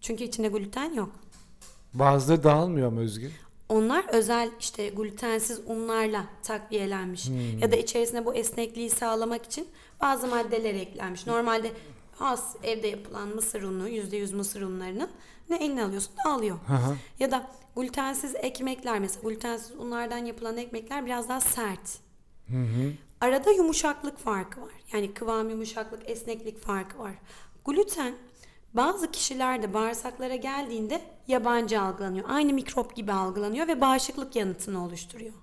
Çünkü 0.00 0.24
içinde 0.24 0.48
gluten 0.48 0.94
yok. 0.94 1.10
Bazıları 1.94 2.42
dağılmıyor 2.44 2.90
mu 2.92 3.00
Özgür? 3.00 3.32
Onlar 3.68 4.04
özel 4.08 4.50
işte 4.60 4.88
glutensiz 4.88 5.60
unlarla 5.66 6.24
takviyelenmiş. 6.42 7.28
Ya 7.60 7.72
da 7.72 7.76
içerisine 7.76 8.26
bu 8.26 8.34
esnekliği 8.34 8.90
sağlamak 8.90 9.44
için 9.44 9.68
bazı 10.00 10.26
maddeler 10.26 10.74
eklenmiş. 10.74 11.26
Normalde 11.26 11.72
has 12.16 12.56
evde 12.62 12.86
yapılan 12.86 13.28
mısır 13.28 13.62
unu, 13.62 13.88
%100 13.88 14.34
mısır 14.36 14.62
unlarının 14.62 15.10
ne 15.50 15.56
eline 15.56 15.84
alıyorsun 15.84 16.12
dağılıyor. 16.24 16.56
hı. 16.56 16.96
Ya 17.18 17.30
da 17.30 17.50
glutensiz 17.76 18.34
ekmekler 18.34 18.98
mesela 18.98 19.28
glutensiz 19.28 19.76
unlardan 19.76 20.18
yapılan 20.24 20.56
ekmekler 20.56 21.06
biraz 21.06 21.28
daha 21.28 21.40
sert. 21.40 21.98
Arada 23.20 23.50
yumuşaklık 23.50 24.18
farkı 24.18 24.60
var. 24.60 24.72
Yani 24.92 25.14
kıvam 25.14 25.50
yumuşaklık, 25.50 26.10
esneklik 26.10 26.58
farkı 26.58 26.98
var. 26.98 27.14
Gluten 27.64 28.14
bazı 28.74 29.10
kişilerde 29.10 29.74
bağırsaklara 29.74 30.36
geldiğinde 30.36 31.00
yabancı 31.28 31.80
algılanıyor. 31.80 32.24
Aynı 32.28 32.52
mikrop 32.52 32.96
gibi 32.96 33.12
algılanıyor 33.12 33.68
ve 33.68 33.80
bağışıklık 33.80 34.36
yanıtını 34.36 34.84
oluşturuyor. 34.84 35.34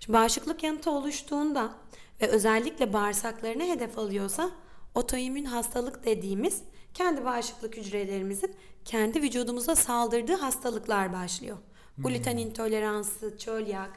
Şimdi 0.00 0.18
bağışıklık 0.18 0.62
yanıtı 0.62 0.90
oluştuğunda 0.90 1.74
ve 2.20 2.26
özellikle 2.26 2.92
bağırsaklarını 2.92 3.64
hedef 3.64 3.98
alıyorsa 3.98 4.50
otoimmün 4.94 5.44
hastalık 5.44 6.04
dediğimiz 6.04 6.62
kendi 6.94 7.24
bağışıklık 7.24 7.76
hücrelerimizin 7.76 8.56
kendi 8.84 9.22
vücudumuza 9.22 9.74
saldırdığı 9.74 10.36
hastalıklar 10.36 11.12
başlıyor. 11.12 11.58
Gluten 11.98 12.36
intoleransı, 12.36 13.38
çölyak 13.38 13.90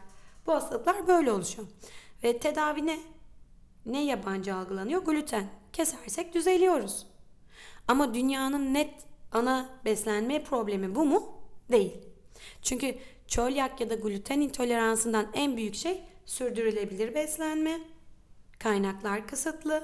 bu 0.45 0.53
hastalıklar 0.53 1.07
böyle 1.07 1.31
oluşuyor. 1.31 1.67
Ve 2.23 2.37
tedavi 2.37 2.85
ne? 2.85 2.99
Ne 3.85 4.05
yabancı 4.05 4.55
algılanıyor? 4.55 5.05
Gluten. 5.05 5.47
Kesersek 5.73 6.33
düzeliyoruz. 6.33 7.05
Ama 7.87 8.13
dünyanın 8.13 8.73
net 8.73 8.93
ana 9.31 9.69
beslenme 9.85 10.43
problemi 10.43 10.95
bu 10.95 11.05
mu? 11.05 11.41
Değil. 11.71 11.97
Çünkü 12.61 12.97
çölyak 13.27 13.81
ya 13.81 13.89
da 13.89 13.95
gluten 13.95 14.41
intoleransından 14.41 15.27
en 15.33 15.57
büyük 15.57 15.75
şey 15.75 16.03
sürdürülebilir 16.25 17.15
beslenme. 17.15 17.81
Kaynaklar 18.59 19.27
kısıtlı. 19.27 19.83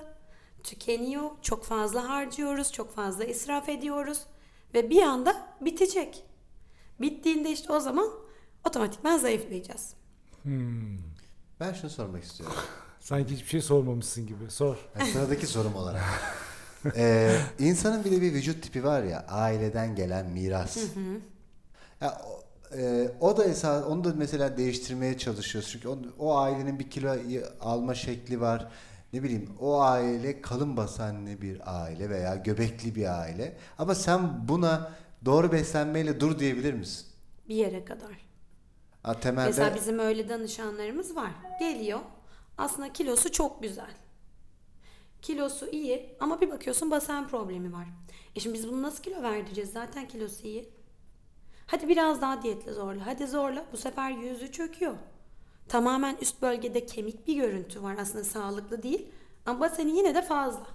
Tükeniyor. 0.64 1.30
Çok 1.42 1.66
fazla 1.66 2.10
harcıyoruz. 2.10 2.72
Çok 2.72 2.96
fazla 2.96 3.24
israf 3.24 3.70
ediyoruz. 3.70 4.20
Ve 4.74 4.90
bir 4.90 5.02
anda 5.02 5.48
bitecek. 5.62 6.24
Bittiğinde 7.02 7.52
işte 7.52 7.74
o 7.74 7.80
zaman 7.80 8.10
otomatikman 8.68 9.18
zayıflayacağız. 9.18 9.94
Ben 11.60 11.74
şunu 11.74 11.90
sormak 11.90 12.24
istiyorum. 12.24 12.56
Sanki 13.00 13.34
hiçbir 13.34 13.48
şey 13.48 13.62
sormamışsın 13.62 14.28
gibi. 14.28 14.52
Sor. 14.52 14.78
Yani 15.00 15.12
sıradaki 15.12 15.48
sorum 15.48 15.76
olarak. 15.76 16.04
Ee, 16.96 17.36
insanın 17.60 18.04
bir 18.04 18.12
de 18.12 18.22
bir 18.22 18.34
vücut 18.34 18.64
tipi 18.64 18.84
var 18.84 19.04
ya 19.04 19.26
aileden 19.28 19.96
gelen 19.96 20.30
miras. 20.30 20.78
Ya, 22.02 22.22
o, 22.28 22.44
e, 22.78 23.12
o 23.20 23.38
da 23.38 23.46
esas 23.46 23.86
onu 23.86 24.04
da 24.04 24.14
mesela 24.16 24.58
değiştirmeye 24.58 25.18
çalışıyoruz. 25.18 25.70
Çünkü 25.72 25.88
o, 25.88 25.98
o 26.20 26.38
ailenin 26.38 26.80
bir 26.80 26.90
kilo 26.90 27.16
alma 27.62 27.96
şekli 27.96 28.42
var. 28.42 28.68
Ne 29.14 29.24
bileyim 29.24 29.50
o 29.60 29.82
aile 29.82 30.42
kalın 30.42 30.78
basenli 30.78 31.42
bir 31.42 31.62
aile 31.84 32.10
veya 32.10 32.36
göbekli 32.36 32.96
bir 32.96 33.20
aile. 33.20 33.58
Ama 33.78 33.96
sen 33.96 34.48
buna 34.48 34.92
doğru 35.26 35.52
beslenmeyle 35.52 36.20
dur 36.20 36.40
diyebilir 36.40 36.74
misin? 36.74 37.08
Bir 37.50 37.56
yere 37.56 37.86
kadar. 37.86 38.26
Ha, 39.04 39.20
temelde 39.20 39.48
Mesela 39.48 39.76
bizim 39.76 40.00
öyle 40.00 40.30
danışanlarımız 40.30 41.16
var. 41.16 41.32
Geliyor. 41.60 42.00
Aslında 42.58 42.94
kilosu 42.94 43.32
çok 43.32 43.64
güzel. 43.64 43.92
Kilosu 45.24 45.68
iyi 45.72 46.16
ama 46.20 46.42
bir 46.42 46.52
bakıyorsun 46.52 46.92
basen 46.92 47.28
problemi 47.28 47.74
var. 47.74 47.88
E 48.36 48.40
şimdi 48.40 48.56
biz 48.56 48.68
bunu 48.68 48.82
nasıl 48.82 49.04
kilo 49.04 49.24
verdireceğiz? 49.24 49.72
Zaten 49.72 50.08
kilosu 50.08 50.48
iyi. 50.48 50.70
Hadi 51.68 51.88
biraz 51.88 52.22
daha 52.22 52.44
diyetle 52.44 52.74
zorla. 52.74 53.06
Hadi 53.06 53.28
zorla. 53.28 53.66
Bu 53.72 53.78
sefer 53.78 54.12
yüzü 54.12 54.52
çöküyor. 54.52 54.96
Tamamen 55.68 56.18
üst 56.22 56.42
bölgede 56.42 56.86
kemik 56.86 57.28
bir 57.28 57.36
görüntü 57.36 57.84
var. 57.84 57.96
Aslında 58.00 58.24
sağlıklı 58.24 58.84
değil. 58.84 59.08
Ama 59.46 59.60
baseni 59.60 59.98
yine 59.98 60.16
de 60.16 60.22
fazla. 60.22 60.68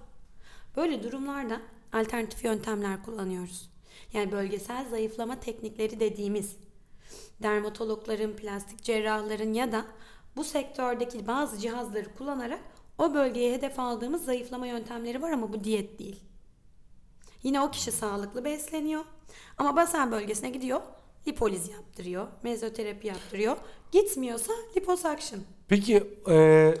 Böyle 0.75 1.03
durumlarda 1.03 1.61
alternatif 1.93 2.43
yöntemler 2.43 3.03
kullanıyoruz. 3.03 3.69
Yani 4.13 4.31
bölgesel 4.31 4.89
zayıflama 4.89 5.39
teknikleri 5.39 5.99
dediğimiz 5.99 6.57
dermatologların, 7.43 8.35
plastik 8.35 8.83
cerrahların 8.83 9.53
ya 9.53 9.71
da 9.71 9.85
bu 10.35 10.43
sektördeki 10.43 11.27
bazı 11.27 11.59
cihazları 11.59 12.15
kullanarak 12.15 12.78
o 12.99 13.13
bölgeye 13.13 13.53
hedef 13.53 13.79
aldığımız 13.79 14.25
zayıflama 14.25 14.67
yöntemleri 14.67 15.21
var 15.21 15.31
ama 15.31 15.53
bu 15.53 15.63
diyet 15.63 15.99
değil. 15.99 16.19
Yine 17.43 17.61
o 17.61 17.71
kişi 17.71 17.91
sağlıklı 17.91 18.45
besleniyor 18.45 19.03
ama 19.57 19.75
basen 19.75 20.11
bölgesine 20.11 20.49
gidiyor, 20.49 20.81
lipoliz 21.27 21.69
yaptırıyor, 21.69 22.27
mezoterapi 22.43 23.07
yaptırıyor. 23.07 23.57
Gitmiyorsa 23.91 24.53
liposuction. 24.77 25.41
Peki 25.67 26.03
e, 26.29 26.73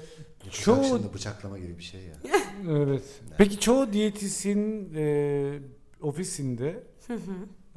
çoğu... 0.51 1.13
bıçaklama 1.13 1.59
gibi 1.59 1.77
bir 1.77 1.83
şey 1.83 2.01
ya. 2.01 2.13
evet. 2.69 3.21
Peki 3.37 3.59
çoğu 3.59 3.93
diyetisyen 3.93 4.89
e, 4.95 5.59
ofisinde 6.01 6.83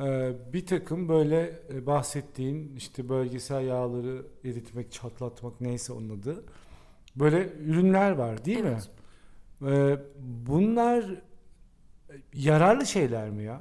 e, 0.00 0.32
bir 0.52 0.66
takım 0.66 1.08
böyle 1.08 1.62
e, 1.74 1.86
bahsettiğin 1.86 2.76
işte 2.76 3.08
bölgesel 3.08 3.64
yağları 3.64 4.26
eritmek, 4.44 4.92
çatlatmak 4.92 5.60
neyse 5.60 5.92
onun 5.92 6.20
adı. 6.20 6.44
Böyle 7.16 7.52
ürünler 7.52 8.10
var 8.10 8.44
değil 8.44 8.58
Evet. 8.64 8.90
mi? 9.60 9.70
E, 9.70 9.98
bunlar 10.46 11.04
yararlı 12.34 12.86
şeyler 12.86 13.30
mi 13.30 13.44
ya? 13.44 13.60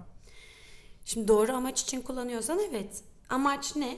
Şimdi 1.06 1.28
doğru 1.28 1.52
amaç 1.52 1.82
için 1.82 2.02
kullanıyorsan 2.02 2.60
evet. 2.70 3.04
Amaç 3.30 3.76
ne? 3.76 3.98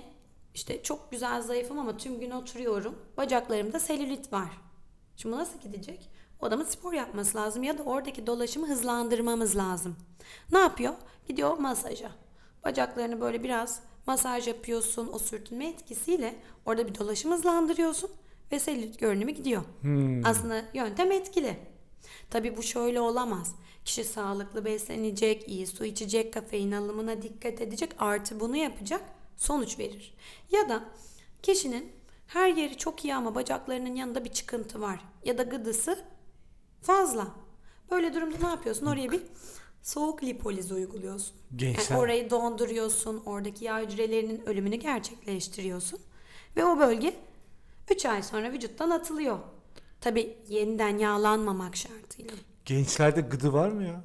İşte 0.53 0.83
çok 0.83 1.11
güzel 1.11 1.41
zayıfım 1.41 1.79
ama 1.79 1.97
tüm 1.97 2.19
gün 2.19 2.31
oturuyorum. 2.31 2.95
Bacaklarımda 3.17 3.79
selülit 3.79 4.33
var. 4.33 4.49
Şimdi 5.17 5.35
nasıl 5.35 5.59
gidecek? 5.59 6.09
O 6.41 6.45
adamın 6.45 6.63
spor 6.63 6.93
yapması 6.93 7.37
lazım 7.37 7.63
ya 7.63 7.77
da 7.77 7.83
oradaki 7.83 8.27
dolaşımı 8.27 8.67
hızlandırmamız 8.67 9.55
lazım. 9.57 9.95
Ne 10.51 10.59
yapıyor? 10.59 10.93
Gidiyor 11.27 11.57
masaja. 11.57 12.11
Bacaklarını 12.65 13.21
böyle 13.21 13.43
biraz 13.43 13.79
masaj 14.07 14.47
yapıyorsun. 14.47 15.09
O 15.13 15.19
sürtünme 15.19 15.67
etkisiyle 15.67 16.35
orada 16.65 16.87
bir 16.87 16.95
dolaşım 16.99 17.31
hızlandırıyorsun 17.31 18.09
ve 18.51 18.59
selülit 18.59 18.99
görünümü 18.99 19.31
gidiyor. 19.31 19.63
Aslında 20.25 20.65
yöntem 20.73 21.11
etkili. 21.11 21.57
Tabii 22.29 22.57
bu 22.57 22.63
şöyle 22.63 23.01
olamaz. 23.01 23.55
Kişi 23.85 24.03
sağlıklı 24.03 24.65
beslenecek, 24.65 25.49
iyi 25.49 25.67
su 25.67 25.85
içecek, 25.85 26.33
kafein 26.33 26.71
alımına 26.71 27.21
dikkat 27.21 27.61
edecek, 27.61 27.91
artı 27.99 28.39
bunu 28.39 28.57
yapacak, 28.57 29.01
sonuç 29.37 29.79
verir. 29.79 30.13
Ya 30.51 30.69
da 30.69 30.83
kişinin 31.41 31.91
her 32.27 32.49
yeri 32.49 32.77
çok 32.77 33.05
iyi 33.05 33.15
ama 33.15 33.35
bacaklarının 33.35 33.95
yanında 33.95 34.25
bir 34.25 34.29
çıkıntı 34.29 34.81
var 34.81 34.99
ya 35.25 35.37
da 35.37 35.43
gıdısı 35.43 36.05
fazla. 36.81 37.27
Böyle 37.91 38.13
durumda 38.13 38.37
ne 38.41 38.47
yapıyorsun? 38.47 38.85
Oraya 38.85 39.11
bir 39.11 39.21
soğuk 39.81 40.23
lipoliz 40.23 40.71
uyguluyorsun. 40.71 41.35
Gençler. 41.55 41.83
Yani 41.89 42.01
orayı 42.01 42.29
donduruyorsun, 42.29 43.23
oradaki 43.25 43.65
yağ 43.65 43.81
hücrelerinin 43.81 44.41
ölümünü 44.45 44.75
gerçekleştiriyorsun 44.75 45.99
ve 46.55 46.65
o 46.65 46.79
bölge 46.79 47.13
3 47.91 48.05
ay 48.05 48.23
sonra 48.23 48.51
vücuttan 48.51 48.89
atılıyor. 48.89 49.37
Tabii 50.01 50.37
yeniden 50.49 50.97
yağlanmamak 50.97 51.75
şartıyla 51.75 52.33
Gençlerde 52.65 53.21
gıdı 53.21 53.53
var 53.53 53.69
mı 53.69 53.83
ya? 53.83 54.01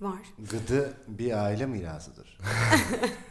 var. 0.00 0.18
Gıdı 0.50 0.94
bir 1.08 1.44
aile 1.44 1.66
mirasıdır. 1.66 2.38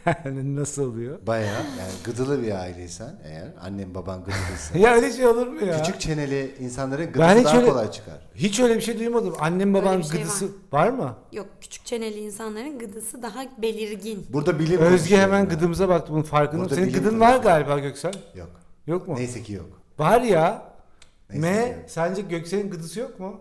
Yani 0.06 0.56
Nasıl 0.56 0.82
oluyor? 0.92 1.26
Bayağı 1.26 1.54
yani 1.64 1.92
gıdılı 2.04 2.42
bir 2.42 2.52
aileysen 2.60 3.20
eğer 3.24 3.48
annen 3.60 3.94
baban 3.94 4.20
gıdılıysa 4.20 4.78
Ya 4.78 4.94
öyle 4.94 5.12
şey 5.12 5.26
olur 5.26 5.46
mu 5.46 5.66
ya? 5.66 5.82
küçük 5.82 6.00
çeneli 6.00 6.54
insanların 6.60 7.04
gıdısı 7.06 7.20
Ben 7.20 7.36
hiç 7.38 7.44
daha 7.44 7.56
öyle- 7.58 7.68
kolay 7.68 7.90
çıkar. 7.90 8.26
Hiç 8.34 8.60
öyle 8.60 8.76
bir 8.76 8.80
şey 8.80 8.98
duymadım. 8.98 9.34
Annem 9.40 9.74
babam 9.74 10.04
şey 10.04 10.20
gıdısı 10.20 10.48
var. 10.72 10.88
mı? 10.90 11.16
Yok 11.32 11.46
küçük 11.60 11.86
çeneli 11.86 12.20
insanların 12.20 12.78
gıdısı 12.78 13.22
daha 13.22 13.44
belirgin. 13.62 14.26
Burada 14.32 14.58
bilim 14.58 14.80
Özge 14.80 15.16
hemen 15.16 15.38
yani. 15.38 15.48
gıdımıza 15.48 15.88
baktı 15.88 16.12
bunun 16.12 16.22
farkında. 16.22 16.68
Senin 16.74 16.92
gıdın 16.92 17.20
var 17.20 17.36
galiba 17.36 17.78
Göksel. 17.78 18.12
Yok. 18.34 18.50
Yok 18.86 19.08
mu? 19.08 19.14
Neyse 19.16 19.42
ki 19.42 19.52
yok. 19.52 19.66
Var 19.98 20.20
ya. 20.20 20.74
Neyse 21.30 21.40
M 21.50 21.66
yok. 21.66 21.76
sence 21.90 22.22
Göksel'in 22.22 22.70
gıdısı 22.70 23.00
yok 23.00 23.20
mu? 23.20 23.40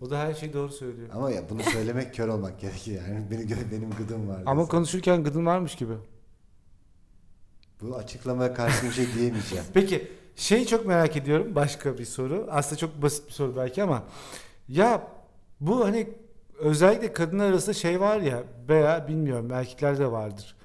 O 0.00 0.10
da 0.10 0.18
her 0.18 0.34
şeyi 0.34 0.52
doğru 0.52 0.72
söylüyor. 0.72 1.08
Ama 1.12 1.30
ya 1.30 1.42
bunu 1.50 1.62
söylemek 1.62 2.14
kör 2.14 2.28
olmak 2.28 2.60
gerekir 2.60 2.92
yani. 2.92 3.30
Benim, 3.30 3.48
benim 3.72 3.90
gıdım 3.90 4.28
var. 4.28 4.42
Ama 4.46 4.60
dese. 4.60 4.70
konuşurken 4.70 5.24
gıdın 5.24 5.46
varmış 5.46 5.74
gibi. 5.74 5.94
Bu 7.80 7.96
açıklamaya 7.96 8.54
karşı 8.54 8.86
bir 8.86 8.92
şey 8.92 9.14
diyemeyeceğim. 9.14 9.64
Peki 9.74 10.08
şeyi 10.36 10.66
çok 10.66 10.86
merak 10.86 11.16
ediyorum. 11.16 11.54
Başka 11.54 11.98
bir 11.98 12.04
soru. 12.04 12.46
Aslında 12.50 12.76
çok 12.76 13.02
basit 13.02 13.26
bir 13.26 13.32
soru 13.32 13.56
belki 13.56 13.82
ama 13.82 14.02
ya 14.68 15.08
bu 15.60 15.84
hani 15.84 16.08
özellikle 16.58 17.12
kadınlar 17.12 17.46
arasında 17.50 17.74
şey 17.74 18.00
var 18.00 18.20
ya 18.20 18.42
veya 18.68 19.08
bilmiyorum 19.08 19.50
erkeklerde 19.52 19.98
de 20.00 20.12
vardır. 20.12 20.56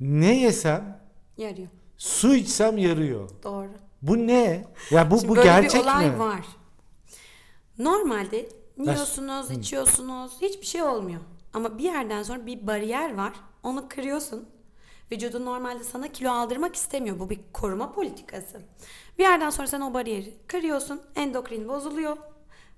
Ne 0.00 0.40
yesem 0.40 1.00
Yarıyor. 1.36 1.68
su 1.96 2.34
içsem 2.34 2.78
yarıyor. 2.78 3.30
Doğru. 3.44 3.68
Bu 4.02 4.26
ne? 4.26 4.64
Ya 4.90 5.10
bu 5.10 5.18
Şimdi 5.18 5.28
bu 5.28 5.36
böyle 5.36 5.48
gerçek 5.48 5.80
bir 5.80 5.86
olay 5.86 6.10
mi? 6.10 6.18
var. 6.18 6.46
Normalde 7.78 8.48
yiyorsunuz, 8.78 9.50
içiyorsunuz, 9.50 10.32
hiçbir 10.42 10.66
şey 10.66 10.82
olmuyor. 10.82 11.20
Ama 11.52 11.78
bir 11.78 11.84
yerden 11.84 12.22
sonra 12.22 12.46
bir 12.46 12.66
bariyer 12.66 13.14
var. 13.16 13.32
Onu 13.62 13.88
kırıyorsun. 13.88 14.48
Vücudun 15.12 15.44
normalde 15.44 15.84
sana 15.84 16.08
kilo 16.08 16.30
aldırmak 16.30 16.76
istemiyor. 16.76 17.18
Bu 17.18 17.30
bir 17.30 17.40
koruma 17.52 17.92
politikası. 17.92 18.62
Bir 19.18 19.22
yerden 19.22 19.50
sonra 19.50 19.66
sen 19.66 19.80
o 19.80 19.94
bariyeri 19.94 20.34
kırıyorsun. 20.46 21.00
Endokrin 21.16 21.68
bozuluyor. 21.68 22.16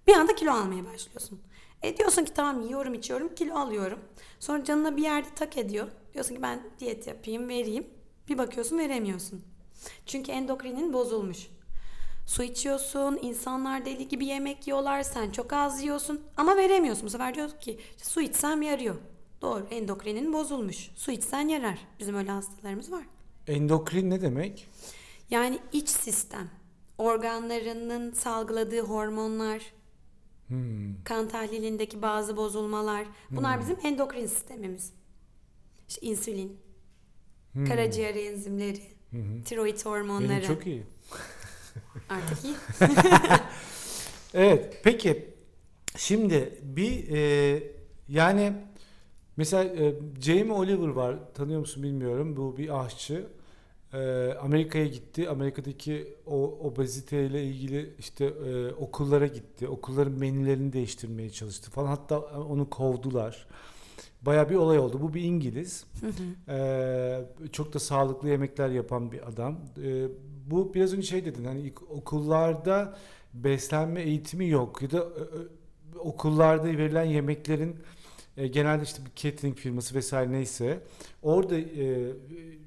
Bir 0.06 0.14
anda 0.14 0.34
kilo 0.34 0.52
almaya 0.52 0.84
başlıyorsun. 0.84 1.40
E 1.82 1.96
diyorsun 1.96 2.24
ki 2.24 2.32
tamam 2.34 2.62
yiyorum 2.62 2.94
içiyorum 2.94 3.34
kilo 3.34 3.54
alıyorum. 3.54 3.98
Sonra 4.40 4.64
canına 4.64 4.96
bir 4.96 5.02
yerde 5.02 5.28
tak 5.36 5.56
ediyor. 5.56 5.88
Diyorsun 6.14 6.34
ki 6.34 6.42
ben 6.42 6.62
diyet 6.80 7.06
yapayım 7.06 7.48
vereyim. 7.48 7.86
Bir 8.28 8.38
bakıyorsun 8.38 8.78
veremiyorsun. 8.78 9.44
Çünkü 10.06 10.32
endokrinin 10.32 10.92
bozulmuş. 10.92 11.46
Su 12.26 12.42
içiyorsun, 12.42 13.18
insanlar 13.22 13.84
deli 13.84 14.08
gibi 14.08 14.26
yemek 14.26 14.66
yiyorlar, 14.66 15.02
sen 15.02 15.30
çok 15.30 15.52
az 15.52 15.82
yiyorsun 15.82 16.20
ama 16.36 16.56
veremiyorsun. 16.56 17.06
Bu 17.06 17.10
sefer 17.10 17.34
diyorsun 17.34 17.58
ki 17.58 17.78
"İşte 17.96 18.04
su 18.08 18.20
içsem 18.20 18.62
yarıyor. 18.62 18.94
Doğru, 19.42 19.66
endokrinin 19.70 20.32
bozulmuş. 20.32 20.90
Su 20.96 21.10
içsen 21.10 21.48
yarar. 21.48 21.78
Bizim 21.98 22.14
öyle 22.14 22.30
hastalarımız 22.30 22.92
var. 22.92 23.04
Endokrin 23.46 24.10
ne 24.10 24.20
demek? 24.22 24.68
Yani 25.30 25.58
iç 25.72 25.88
sistem, 25.88 26.50
organlarının 26.98 28.12
salgıladığı 28.12 28.80
hormonlar, 28.80 29.62
kan 31.04 31.28
tahlilindeki 31.28 32.02
bazı 32.02 32.36
bozulmalar. 32.36 33.06
Bunlar 33.30 33.60
bizim 33.60 33.76
endokrin 33.82 34.26
sistemimiz. 34.26 34.92
İşte 35.88 36.06
insülin, 36.06 36.60
karaciğer 37.68 38.14
enzimleri, 38.14 38.82
tiroid 39.44 39.84
hormonları. 39.84 40.28
Benim 40.30 40.42
çok 40.42 40.66
iyi. 40.66 40.82
Artık 42.08 42.44
iyi. 42.44 42.54
Evet. 44.34 44.80
Peki 44.84 45.30
şimdi 45.96 46.58
bir 46.62 47.08
e, 47.08 47.62
yani 48.08 48.52
mesela 49.36 49.64
e, 49.64 49.94
Jamie 50.20 50.52
Oliver 50.52 50.88
var. 50.88 51.16
Tanıyor 51.34 51.60
musun 51.60 51.82
bilmiyorum. 51.82 52.36
Bu 52.36 52.56
bir 52.56 52.84
aşçı. 52.84 53.26
E, 53.92 53.98
Amerika'ya 54.40 54.86
gitti. 54.86 55.28
Amerika'daki 55.28 56.14
o 56.26 56.44
obeziteyle 56.44 57.44
ilgili 57.44 57.94
işte 57.98 58.24
e, 58.24 58.72
okullara 58.72 59.26
gitti. 59.26 59.68
Okulların 59.68 60.12
menülerini 60.12 60.72
değiştirmeye 60.72 61.30
çalıştı 61.30 61.70
falan. 61.70 61.88
Hatta 61.88 62.20
onu 62.20 62.70
kovdular. 62.70 63.46
Baya 64.22 64.50
bir 64.50 64.54
olay 64.54 64.78
oldu. 64.78 65.00
Bu 65.00 65.14
bir 65.14 65.22
İngiliz. 65.22 65.84
Ee, 66.48 67.20
çok 67.52 67.72
da 67.72 67.78
sağlıklı 67.78 68.28
yemekler 68.28 68.68
yapan 68.68 69.12
bir 69.12 69.28
adam. 69.28 69.58
Ee, 69.84 70.06
bu 70.46 70.74
biraz 70.74 70.92
önce 70.92 71.06
şey 71.06 71.24
dedin 71.24 71.44
hani 71.44 71.72
okullarda 71.88 72.98
beslenme 73.34 74.02
eğitimi 74.02 74.48
yok 74.48 74.82
ya 74.82 74.90
da 74.90 74.98
e, 74.98 75.00
e, 75.00 75.98
okullarda 75.98 76.64
verilen 76.64 77.04
yemeklerin 77.04 77.76
e, 78.36 78.46
genelde 78.48 78.82
işte 78.82 79.02
bir 79.04 79.10
catering 79.16 79.56
firması 79.56 79.94
vesaire 79.94 80.32
neyse 80.32 80.80
orada 81.22 81.58
e, 81.58 82.12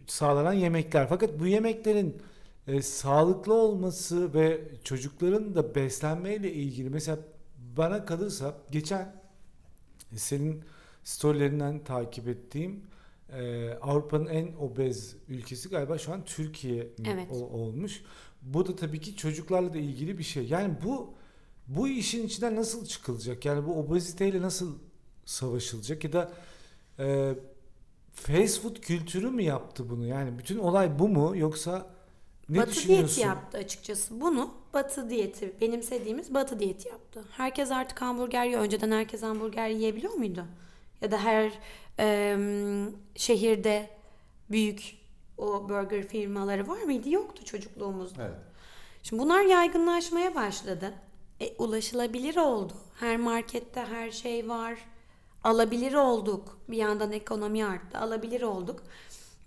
sağlanan 0.08 0.54
yemekler 0.54 1.10
fakat 1.10 1.40
bu 1.40 1.48
yemeklerin 1.48 2.18
e, 2.68 2.82
sağlıklı 2.82 3.54
olması 3.54 4.34
ve 4.34 4.62
çocukların 4.84 5.56
da 5.56 5.76
beslenmeyle 5.76 6.54
ilgili 6.54 6.90
mesela 6.90 7.20
bana 7.78 8.06
kalırsa 8.06 8.58
geçen 8.72 9.16
senin 10.16 10.64
storylerinden 11.06 11.86
takip 11.86 12.30
ettiğim 12.30 12.84
e, 13.34 13.70
Avrupa'nın 13.82 14.28
en 14.28 14.54
obez 14.60 15.18
ülkesi 15.30 15.70
galiba 15.70 16.00
şu 16.00 16.14
an 16.14 16.26
Türkiye 16.26 16.88
Evet. 17.06 17.28
o- 17.32 17.36
olmuş. 17.36 18.04
Bu 18.44 18.68
da 18.68 18.76
tabii 18.78 19.02
ki 19.02 19.18
çocuklarla 19.18 19.74
da 19.76 19.80
ilgili 19.80 20.18
bir 20.20 20.24
şey. 20.24 20.48
Yani 20.48 20.76
bu 20.86 21.14
bu 21.68 21.88
işin 21.90 22.28
içinden 22.28 22.56
nasıl 22.58 22.86
çıkılacak? 22.86 23.46
Yani 23.46 23.68
bu 23.68 23.80
obeziteyle 23.80 24.42
nasıl 24.42 24.80
savaşılacak 25.26 26.04
ya 26.04 26.14
da 26.14 26.34
e, 27.00 27.36
fast 28.14 28.62
food 28.62 28.76
kültürü 28.82 29.30
mü 29.32 29.44
yaptı 29.44 29.90
bunu? 29.90 30.06
Yani 30.08 30.40
bütün 30.40 30.58
olay 30.60 31.00
bu 31.00 31.10
mu 31.10 31.38
yoksa 31.38 31.88
ne 32.50 32.58
batı 32.58 32.72
düşünüyorsun? 32.72 33.08
diyeti 33.08 33.22
yaptı 33.22 33.58
açıkçası. 33.58 34.22
Bunu 34.22 34.54
batı 34.74 35.10
diyeti, 35.10 35.54
benimsediğimiz 35.62 36.34
batı 36.34 36.60
diyeti 36.60 36.90
yaptı. 36.90 37.26
Herkes 37.32 37.72
artık 37.72 38.02
hamburger 38.02 38.46
yiyor. 38.46 38.62
Önceden 38.62 38.92
herkes 38.92 39.24
hamburger 39.24 39.70
yiyebiliyor 39.70 40.14
muydu? 40.14 40.46
Ya 41.02 41.12
da 41.12 41.18
her 41.18 41.52
em, 41.98 42.96
şehirde 43.16 43.90
büyük 44.52 44.98
o 45.38 45.70
burger 45.70 46.08
firmaları 46.08 46.68
var 46.68 46.82
mıydı? 46.82 47.10
Yoktu 47.10 47.46
çocukluğumuzda. 47.46 48.24
Evet. 48.24 48.38
Şimdi 49.04 49.24
bunlar 49.24 49.42
yaygınlaşmaya 49.42 50.36
başladı. 50.36 50.94
E, 51.42 51.56
ulaşılabilir 51.58 52.36
oldu. 52.38 52.74
Her 53.00 53.18
markette 53.18 53.82
her 53.82 54.12
şey 54.12 54.50
var. 54.50 54.80
Alabilir 55.44 55.94
olduk. 55.94 56.60
Bir 56.70 56.78
yandan 56.78 57.12
ekonomi 57.12 57.66
arttı. 57.66 57.98
Alabilir 57.98 58.42
olduk. 58.42 58.84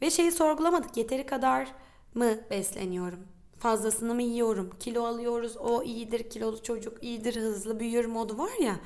Ve 0.02 0.10
şeyi 0.10 0.32
sorgulamadık. 0.32 0.96
Yeteri 0.96 1.26
kadar 1.26 1.68
mı 2.14 2.38
besleniyorum? 2.50 3.18
Fazlasını 3.58 4.14
mı 4.14 4.22
yiyorum? 4.22 4.70
Kilo 4.80 5.04
alıyoruz. 5.04 5.56
O 5.56 5.82
iyidir. 5.82 6.30
Kilolu 6.30 6.62
çocuk 6.62 7.02
iyidir. 7.02 7.36
Hızlı 7.36 7.80
büyür 7.80 8.04
modu 8.04 8.38
var 8.38 8.62
ya. 8.62 8.76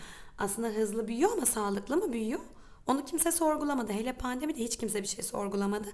Aslında 0.43 0.69
hızlı 0.69 1.09
büyüyor 1.09 1.33
ama 1.33 1.47
sağlıklı 1.47 1.97
mı 1.97 2.13
büyüyor? 2.13 2.41
Onu 2.87 3.05
kimse 3.05 3.33
sorgulamadı. 3.33 3.93
Hele 3.93 4.13
pandemide 4.13 4.59
hiç 4.59 4.77
kimse 4.77 5.03
bir 5.03 5.09
şey 5.09 5.25
sorgulamadı. 5.25 5.89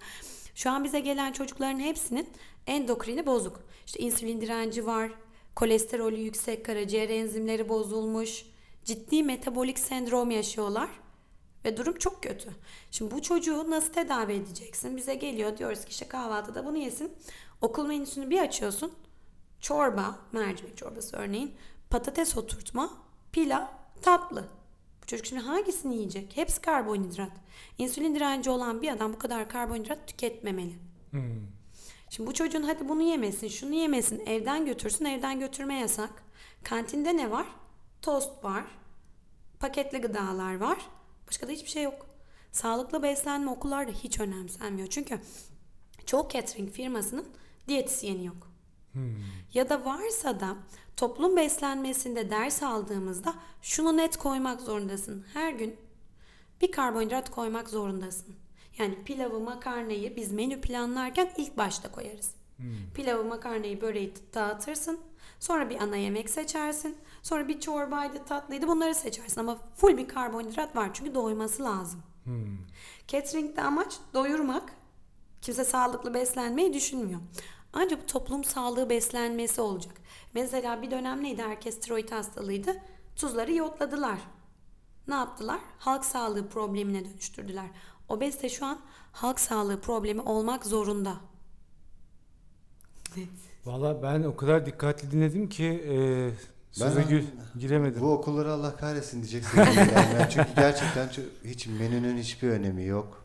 Şu 0.55 0.71
an 0.71 0.85
bize 0.85 1.01
gelen 1.01 1.33
çocukların 1.33 1.79
hepsinin 1.79 2.29
endokrini 2.67 3.27
bozuk. 3.27 3.61
İşte 3.87 4.01
insülin 4.01 4.41
direnci 4.41 4.87
var, 4.87 5.11
kolesterolü 5.57 6.17
yüksek, 6.17 6.65
karaciğer 6.65 7.09
enzimleri 7.09 7.69
bozulmuş, 7.69 8.45
ciddi 8.85 9.23
metabolik 9.23 9.79
sendrom 9.79 10.31
yaşıyorlar 10.31 10.89
ve 11.65 11.77
durum 11.77 11.99
çok 11.99 12.23
kötü. 12.23 12.51
Şimdi 12.91 13.15
bu 13.15 13.23
çocuğu 13.23 13.71
nasıl 13.71 13.93
tedavi 13.93 14.33
edeceksin? 14.33 14.97
Bize 14.97 15.15
geliyor 15.15 15.59
diyoruz 15.59 15.85
ki 15.85 15.91
işte 15.91 16.09
kahvaltıda 16.09 16.67
bunu 16.67 16.77
yesin. 16.79 17.13
Okul 17.61 17.87
menüsünü 17.87 18.31
bir 18.31 18.41
açıyorsun. 18.41 18.93
Çorba, 19.61 20.19
mercimek 20.33 20.77
çorbası 20.77 21.17
örneğin, 21.17 21.55
patates 21.91 22.37
oturtma, 22.37 22.91
pilav, 23.33 23.78
tatlı. 24.03 24.49
Bu 25.03 25.07
çocuk 25.07 25.27
şimdi 25.27 25.43
hangisini 25.43 25.95
yiyecek? 25.95 26.37
Hepsi 26.37 26.61
karbonhidrat. 26.61 27.33
İnsülin 27.79 28.15
direnci 28.15 28.51
olan 28.51 28.83
bir 28.83 28.93
adam 28.93 29.13
bu 29.13 29.19
kadar 29.19 29.49
karbonhidrat 29.49 30.09
tüketmemeli. 30.09 30.75
Hmm. 31.11 31.47
Şimdi 32.11 32.31
bu 32.31 32.35
çocuğun 32.35 32.63
hadi 32.63 32.89
bunu 32.89 33.03
yemesin, 33.03 33.49
şunu 33.49 33.75
yemesin, 33.75 34.27
evden 34.27 34.67
götürsün, 34.67 35.05
evden 35.05 35.41
götürme 35.41 35.79
yasak. 35.79 36.23
Kantinde 36.65 37.17
ne 37.17 37.31
var? 37.31 37.47
Tost 38.03 38.45
var, 38.45 38.65
paketli 39.61 39.99
gıdalar 39.99 40.57
var. 40.57 40.79
Başka 41.29 41.49
da 41.49 41.53
hiçbir 41.53 41.71
şey 41.71 41.83
yok. 41.83 42.07
Sağlıklı 42.53 43.03
beslenme 43.03 43.51
okullarda 43.51 43.93
hiç 43.93 44.21
önemsenmiyor. 44.21 44.89
Çünkü 44.89 45.21
çoğu 46.07 46.29
catering 46.29 46.71
firmasının 46.71 47.29
diyetisyeni 47.69 48.27
yok. 48.27 48.48
Ya 49.55 49.69
da 49.69 49.85
varsa 49.85 50.41
da 50.41 50.57
toplum 50.97 51.37
beslenmesinde 51.37 52.31
ders 52.31 52.63
aldığımızda 52.63 53.35
şunu 53.63 53.97
net 53.97 54.17
koymak 54.17 54.61
zorundasın. 54.61 55.25
Her 55.35 55.53
gün 55.53 55.77
bir 56.61 56.73
karbonhidrat 56.73 57.31
koymak 57.31 57.69
zorundasın. 57.69 58.35
Yani 58.79 59.05
pilavı, 59.05 59.41
makarnayı 59.41 60.17
biz 60.17 60.33
menü 60.33 60.61
planlarken 60.61 61.31
ilk 61.37 61.57
başta 61.57 61.93
koyarız. 61.93 62.31
Pilavı, 62.95 63.25
makarnayı, 63.25 63.81
böreği 63.81 64.15
dağıtırsın. 64.35 65.01
Sonra 65.41 65.71
bir 65.71 65.81
ana 65.81 65.97
yemek 65.97 66.31
seçersin. 66.31 66.97
Sonra 67.23 67.49
bir 67.49 67.61
çorbaydı, 67.61 68.25
tatlıydı 68.25 68.69
bunları 68.69 68.95
seçersin. 68.95 69.41
Ama 69.41 69.59
full 69.77 69.97
bir 69.97 70.09
karbonhidrat 70.09 70.77
var 70.77 70.91
çünkü 70.95 71.15
doyması 71.15 71.65
lazım. 71.65 72.03
Catering'de 73.09 73.63
amaç 73.63 73.95
doyurmak. 74.15 74.73
Kimse 75.43 75.65
sağlıklı 75.65 76.15
beslenmeyi 76.15 76.73
düşünmüyor. 76.75 77.21
Ancak 77.73 78.03
bu 78.03 78.07
toplum 78.07 78.45
sağlığı 78.45 78.91
beslenmesi 78.91 79.61
olacak. 79.61 79.95
Mesela 80.35 80.83
bir 80.83 80.91
dönem 80.91 81.23
neydi? 81.23 81.43
Herkes 81.43 81.81
tiroid 81.81 82.11
hastalığıydı. 82.11 82.77
Tuzları 83.17 83.53
iyotladılar. 83.53 84.19
Ne 85.09 85.15
yaptılar? 85.15 85.61
Halk 85.79 86.05
sağlığı 86.05 86.49
problemine 86.49 87.05
dönüştürdüler. 87.05 87.67
Obezite 88.09 88.49
şu 88.49 88.67
an 88.67 88.79
halk 89.13 89.41
sağlığı 89.41 89.81
problemi 89.81 90.21
olmak 90.21 90.67
zorunda. 90.67 91.17
Valla 93.67 94.03
ben 94.03 94.23
o 94.23 94.37
kadar 94.37 94.67
dikkatli 94.67 95.11
dinledim 95.11 95.49
ki 95.49 95.65
e, 95.65 95.95
söze 96.73 97.01
Ben- 97.01 97.09
gir- 97.09 97.25
giremedim. 97.59 98.03
Bu 98.03 98.13
okulları 98.13 98.53
Allah 98.53 98.77
kahretsin 98.77 99.23
diyeceksin. 99.23 99.59
yani. 99.77 99.91
Ben 100.19 100.29
çünkü 100.29 100.49
gerçekten 100.57 101.09
çok- 101.09 101.25
hiç 101.45 101.67
menünün 101.67 102.19
hiçbir 102.19 102.49
önemi 102.49 102.85
yok. 102.85 103.18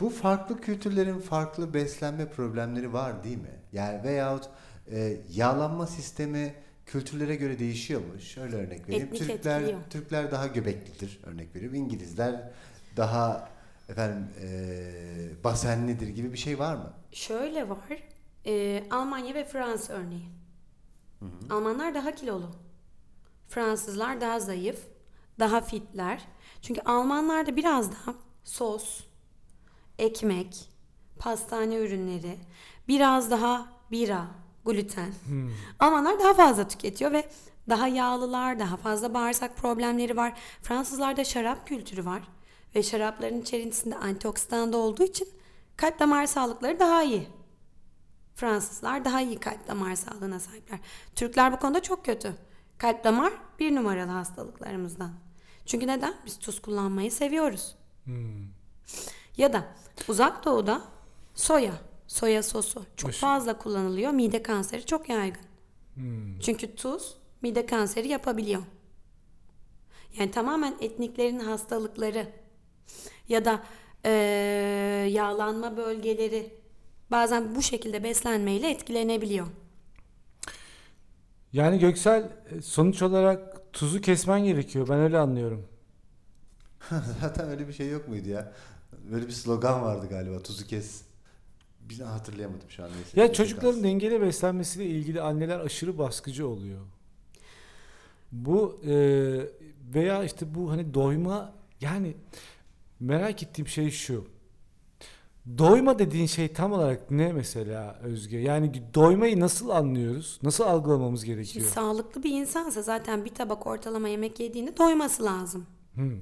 Bu 0.00 0.10
farklı 0.10 0.60
kültürlerin 0.60 1.18
farklı 1.18 1.74
beslenme 1.74 2.28
problemleri 2.30 2.92
var 2.92 3.24
değil 3.24 3.38
mi? 3.38 3.60
Yani 3.72 4.02
veyahut 4.04 4.48
e, 4.90 5.16
yağlanma 5.32 5.86
sistemi 5.86 6.54
kültürlere 6.86 7.36
göre 7.36 7.58
değişiyormuş. 7.58 8.24
Şöyle 8.24 8.56
örnek 8.56 8.88
vereyim. 8.88 9.04
Etnik 9.06 9.18
Türkler 9.20 9.60
etkiliyor. 9.60 9.80
Türkler 9.90 10.30
daha 10.30 10.46
göbeklidir 10.46 11.20
örnek 11.24 11.54
veriyorum. 11.54 11.78
İngilizler 11.78 12.50
daha 12.96 13.48
efendim 13.88 14.28
e, 14.42 15.44
basenlidir 15.44 16.08
gibi 16.08 16.32
bir 16.32 16.38
şey 16.38 16.58
var 16.58 16.74
mı? 16.74 16.92
Şöyle 17.12 17.68
var. 17.68 17.78
e, 18.46 18.84
Almanya 18.90 19.34
ve 19.34 19.44
Fransa 19.44 19.92
örneği. 19.92 20.28
Almanlar 21.50 21.94
daha 21.94 22.14
kilolu. 22.14 22.50
Fransızlar 23.48 24.20
daha 24.20 24.40
zayıf. 24.40 24.78
Daha 25.38 25.60
fitler. 25.60 26.24
Çünkü 26.62 26.80
Almanlarda 26.80 27.56
biraz 27.56 27.92
daha 27.92 28.14
sos, 28.44 29.00
ekmek, 29.98 30.68
pastane 31.18 31.76
ürünleri, 31.76 32.38
biraz 32.88 33.30
daha 33.30 33.68
bira, 33.90 34.26
gluten. 34.64 35.12
Almanlar 35.78 36.18
daha 36.20 36.34
fazla 36.34 36.68
tüketiyor 36.68 37.12
ve 37.12 37.28
daha 37.68 37.88
yağlılar, 37.88 38.58
daha 38.58 38.76
fazla 38.76 39.14
bağırsak 39.14 39.56
problemleri 39.56 40.16
var. 40.16 40.32
Fransızlarda 40.62 41.24
şarap 41.24 41.66
kültürü 41.66 42.04
var 42.04 42.22
ve 42.74 42.82
şarapların 42.82 43.40
içerisinde 43.40 43.96
antioksidan 43.96 44.72
da 44.72 44.76
olduğu 44.76 45.04
için 45.04 45.28
kalp 45.76 45.98
damar 46.00 46.26
sağlıkları 46.26 46.80
daha 46.80 47.02
iyi. 47.02 47.28
Fransızlar 48.34 49.04
daha 49.04 49.20
iyi 49.20 49.38
kalp 49.38 49.68
damar 49.68 49.94
sağlığına 49.94 50.40
sahipler. 50.40 50.78
Türkler 51.14 51.52
bu 51.52 51.58
konuda 51.58 51.82
çok 51.82 52.04
kötü. 52.04 52.34
Kalp 52.78 53.04
damar 53.04 53.32
bir 53.58 53.74
numaralı 53.74 54.10
hastalıklarımızdan. 54.10 55.12
Çünkü 55.66 55.86
neden? 55.86 56.14
Biz 56.26 56.38
tuz 56.38 56.62
kullanmayı 56.62 57.12
seviyoruz. 57.12 57.76
Ya 59.36 59.52
da 59.52 59.64
uzak 60.08 60.44
doğuda 60.44 60.82
soya, 61.34 61.72
soya 62.06 62.42
sosu 62.42 62.84
çok 62.96 63.10
Aşı- 63.10 63.20
fazla 63.20 63.58
kullanılıyor. 63.58 64.10
Mide 64.12 64.42
kanseri 64.42 64.86
çok 64.86 65.08
yaygın. 65.08 65.42
Çünkü 66.42 66.74
tuz 66.76 67.16
mide 67.42 67.66
kanseri 67.66 68.08
yapabiliyor. 68.08 68.62
Yani 70.18 70.30
tamamen 70.30 70.74
etniklerin 70.80 71.38
hastalıkları 71.40 72.28
ya 73.28 73.44
da 73.44 73.62
eee, 74.04 74.10
yağlanma 75.12 75.76
bölgeleri 75.76 76.54
bazen 77.10 77.54
bu 77.54 77.62
şekilde 77.62 78.04
beslenmeyle 78.04 78.70
etkilenebiliyor. 78.70 79.46
Yani 81.52 81.78
Göksel 81.78 82.30
e, 82.50 82.62
sonuç 82.62 83.02
olarak 83.02 83.72
tuzu 83.72 84.00
kesmen 84.00 84.44
gerekiyor. 84.44 84.88
Ben 84.88 84.98
öyle 84.98 85.18
anlıyorum. 85.18 85.68
Zaten 87.20 87.48
öyle 87.48 87.68
bir 87.68 87.72
şey 87.72 87.88
yok 87.90 88.08
muydu 88.08 88.28
ya? 88.28 88.52
Böyle 89.10 89.26
bir 89.26 89.32
slogan 89.32 89.82
vardı 89.82 90.06
galiba. 90.10 90.42
Tuzu 90.42 90.66
kes. 90.66 91.02
Bir 91.80 92.00
hatırlayamadım 92.00 92.70
şu 92.70 92.84
an. 92.84 92.90
Neyse. 92.90 93.20
Ya 93.20 93.32
çocukların 93.32 93.70
kalsın. 93.70 93.84
dengeli 93.84 94.20
beslenmesiyle 94.20 94.86
ilgili 94.86 95.20
anneler 95.20 95.60
aşırı 95.60 95.98
baskıcı 95.98 96.48
oluyor. 96.48 96.80
Bu 98.32 98.80
e, 98.86 98.94
veya 99.94 100.24
işte 100.24 100.54
bu 100.54 100.70
hani 100.70 100.94
doyma 100.94 101.52
yani 101.80 102.16
merak 103.00 103.42
ettiğim 103.42 103.68
şey 103.68 103.90
şu. 103.90 104.24
Doyma 105.58 105.98
dediğin 105.98 106.26
şey 106.26 106.52
tam 106.52 106.72
olarak 106.72 107.10
ne 107.10 107.32
mesela 107.32 107.98
Özge? 108.02 108.38
Yani 108.38 108.82
doymayı 108.94 109.40
nasıl 109.40 109.68
anlıyoruz? 109.68 110.38
Nasıl 110.42 110.64
algılamamız 110.64 111.20
Şimdi 111.20 111.34
gerekiyor? 111.34 111.66
sağlıklı 111.66 112.22
bir 112.22 112.30
insansa 112.30 112.82
zaten 112.82 113.24
bir 113.24 113.34
tabak 113.34 113.66
ortalama 113.66 114.08
yemek 114.08 114.40
yediğinde 114.40 114.76
doyması 114.76 115.24
lazım. 115.24 115.66
Hmm. 115.94 116.18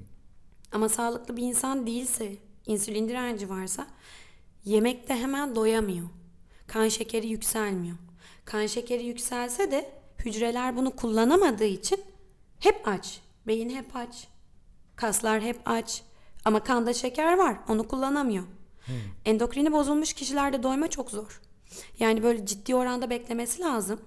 Ama 0.71 0.89
sağlıklı 0.89 1.37
bir 1.37 1.43
insan 1.43 1.87
değilse, 1.87 2.37
insülin 2.65 3.09
direnci 3.09 3.49
varsa 3.49 3.87
yemekte 4.65 5.15
hemen 5.15 5.55
doyamıyor. 5.55 6.09
Kan 6.67 6.87
şekeri 6.87 7.27
yükselmiyor. 7.27 7.97
Kan 8.45 8.65
şekeri 8.65 9.03
yükselse 9.03 9.71
de 9.71 9.91
hücreler 10.25 10.77
bunu 10.77 10.95
kullanamadığı 10.95 11.65
için 11.65 11.99
hep 12.59 12.87
aç. 12.87 13.21
Beyin 13.47 13.69
hep 13.69 13.95
aç. 13.95 14.27
Kaslar 14.95 15.41
hep 15.41 15.61
aç. 15.65 16.03
Ama 16.45 16.63
kanda 16.63 16.93
şeker 16.93 17.37
var, 17.37 17.57
onu 17.67 17.87
kullanamıyor. 17.87 18.43
Endokrini 19.25 19.71
bozulmuş 19.71 20.13
kişilerde 20.13 20.63
doyma 20.63 20.89
çok 20.89 21.11
zor. 21.11 21.41
Yani 21.99 22.23
böyle 22.23 22.45
ciddi 22.45 22.75
oranda 22.75 23.09
beklemesi 23.09 23.61
lazım. 23.61 23.99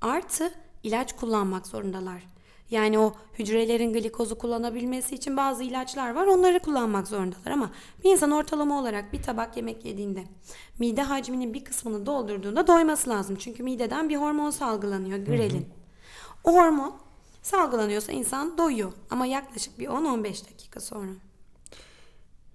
Artı 0.00 0.52
ilaç 0.82 1.16
kullanmak 1.16 1.66
zorundalar. 1.66 2.26
Yani 2.70 2.98
o 2.98 3.14
hücrelerin 3.38 3.92
glikozu 3.92 4.38
kullanabilmesi 4.38 5.14
için 5.14 5.36
bazı 5.36 5.62
ilaçlar 5.62 6.14
var. 6.14 6.26
Onları 6.26 6.58
kullanmak 6.58 7.08
zorundalar 7.08 7.50
ama 7.50 7.70
bir 8.04 8.10
insan 8.10 8.30
ortalama 8.30 8.80
olarak 8.80 9.12
bir 9.12 9.22
tabak 9.22 9.56
yemek 9.56 9.84
yediğinde 9.84 10.24
mide 10.78 11.02
hacminin 11.02 11.54
bir 11.54 11.64
kısmını 11.64 12.06
doldurduğunda 12.06 12.66
doyması 12.66 13.10
lazım. 13.10 13.36
Çünkü 13.36 13.62
mideden 13.62 14.08
bir 14.08 14.16
hormon 14.16 14.50
salgılanıyor, 14.50 15.18
grelin. 15.18 15.68
O 16.44 16.54
hormon 16.54 16.94
salgılanıyorsa 17.42 18.12
insan 18.12 18.58
doyuyor 18.58 18.92
ama 19.10 19.26
yaklaşık 19.26 19.78
bir 19.78 19.86
10-15 19.86 20.24
dakika 20.24 20.80
sonra. 20.80 21.10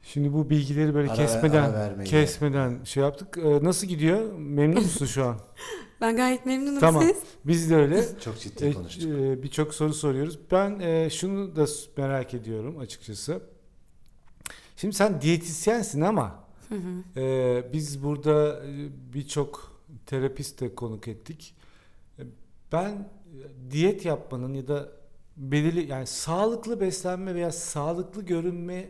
Şimdi 0.03 0.33
bu 0.33 0.49
bilgileri 0.49 0.93
böyle 0.95 1.09
Ara 1.09 1.15
kesmeden 1.17 1.73
ara 1.73 2.03
kesmeden 2.03 2.83
şey 2.83 3.03
yaptık. 3.03 3.37
Ee, 3.37 3.63
nasıl 3.63 3.87
gidiyor? 3.87 4.33
Memnun 4.33 4.83
musun 4.83 5.05
şu 5.05 5.25
an? 5.25 5.35
Ben 6.01 6.15
gayet 6.15 6.45
memnunum 6.45 6.79
tamam. 6.79 7.03
siz. 7.03 7.17
Biz 7.45 7.69
de 7.69 7.75
öyle. 7.75 8.19
Çok 8.23 8.39
ciddi 8.39 8.65
E, 8.65 8.73
konuştuk. 8.73 9.09
e, 9.11 9.43
Birçok 9.43 9.73
soru 9.73 9.93
soruyoruz. 9.93 10.39
Ben 10.51 10.79
e, 10.79 11.09
şunu 11.09 11.55
da 11.55 11.65
merak 11.97 12.33
ediyorum 12.33 12.77
açıkçası. 12.79 13.41
Şimdi 14.77 14.95
sen 14.95 15.21
diyetisyensin 15.21 16.01
ama 16.01 16.43
e, 17.17 17.63
biz 17.73 18.03
burada 18.03 18.63
e, 18.65 18.89
birçok 19.13 19.81
terapist 20.05 20.61
de 20.61 20.75
konuk 20.75 21.07
ettik. 21.07 21.55
E, 22.19 22.23
Ben 22.71 22.89
e, 22.89 23.71
diyet 23.71 24.05
yapmanın 24.05 24.53
ya 24.53 24.67
da 24.67 24.89
belirli 25.37 25.87
yani 25.91 26.07
sağlıklı 26.07 26.79
beslenme 26.81 27.35
veya 27.35 27.51
sağlıklı 27.51 28.21
görünme 28.25 28.89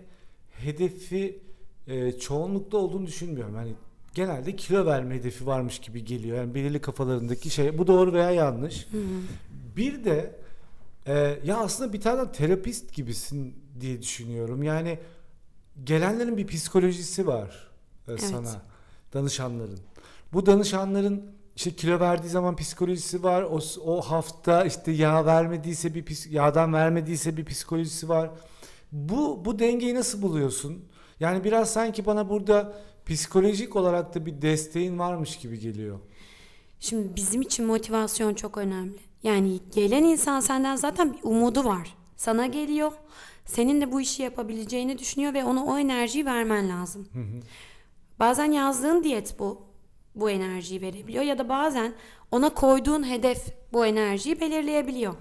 hedefi 0.51 1.39
e, 1.87 2.11
çoğunlukta 2.11 2.77
olduğunu 2.77 3.07
düşünmüyorum. 3.07 3.55
Yani 3.55 3.73
genelde 4.13 4.55
kilo 4.55 4.85
verme 4.85 5.15
hedefi 5.15 5.45
varmış 5.47 5.79
gibi 5.79 6.05
geliyor. 6.05 6.37
Yani 6.37 6.55
belirli 6.55 6.81
kafalarındaki 6.81 7.49
şey. 7.49 7.77
Bu 7.77 7.87
doğru 7.87 8.13
veya 8.13 8.31
yanlış. 8.31 8.87
Bir 9.77 10.05
de 10.05 10.39
e, 11.07 11.39
ya 11.43 11.57
aslında 11.57 11.93
bir 11.93 12.01
tane 12.01 12.31
terapist 12.31 12.93
gibisin 12.93 13.55
diye 13.79 14.01
düşünüyorum. 14.01 14.63
Yani 14.63 14.99
gelenlerin 15.83 16.37
bir 16.37 16.47
psikolojisi 16.47 17.27
var 17.27 17.69
e, 18.07 18.11
Evet. 18.11 18.21
sana 18.21 18.61
danışanların. 19.13 19.79
Bu 20.33 20.45
danışanların 20.45 21.23
işte 21.55 21.71
kilo 21.75 21.99
verdiği 21.99 22.29
zaman 22.29 22.55
psikolojisi 22.55 23.23
var. 23.23 23.43
O, 23.43 23.59
o 23.85 24.01
hafta 24.01 24.65
işte 24.65 24.91
yağ 24.91 25.25
vermediyse 25.25 25.95
bir 25.95 26.29
yağdan 26.29 26.73
vermediyse 26.73 27.37
bir 27.37 27.45
psikolojisi 27.45 28.09
var. 28.09 28.29
Bu 28.91 29.45
bu 29.45 29.59
dengeyi 29.59 29.95
nasıl 29.95 30.21
buluyorsun? 30.21 30.85
Yani 31.19 31.43
biraz 31.43 31.73
sanki 31.73 32.05
bana 32.05 32.29
burada 32.29 32.73
psikolojik 33.05 33.75
olarak 33.75 34.15
da 34.15 34.25
bir 34.25 34.41
desteğin 34.41 34.99
varmış 34.99 35.37
gibi 35.37 35.59
geliyor. 35.59 35.99
Şimdi 36.79 37.15
bizim 37.15 37.41
için 37.41 37.65
motivasyon 37.65 38.33
çok 38.33 38.57
önemli. 38.57 38.97
Yani 39.23 39.59
gelen 39.75 40.03
insan 40.03 40.39
senden 40.39 40.75
zaten 40.75 41.13
bir 41.13 41.19
umudu 41.23 41.63
var. 41.63 41.95
Sana 42.15 42.45
geliyor. 42.45 42.91
Senin 43.45 43.81
de 43.81 43.91
bu 43.91 44.01
işi 44.01 44.23
yapabileceğini 44.23 44.97
düşünüyor 44.97 45.33
ve 45.33 45.43
ona 45.43 45.65
o 45.65 45.77
enerjiyi 45.77 46.25
vermen 46.25 46.69
lazım. 46.69 47.07
Bazen 48.19 48.51
yazdığın 48.51 49.03
diyet 49.03 49.39
bu 49.39 49.61
bu 50.15 50.29
enerjiyi 50.29 50.81
verebiliyor 50.81 51.23
ya 51.23 51.37
da 51.37 51.49
bazen 51.49 51.93
ona 52.31 52.49
koyduğun 52.49 53.09
hedef 53.09 53.45
bu 53.73 53.85
enerjiyi 53.85 54.39
belirleyebiliyor. 54.39 55.13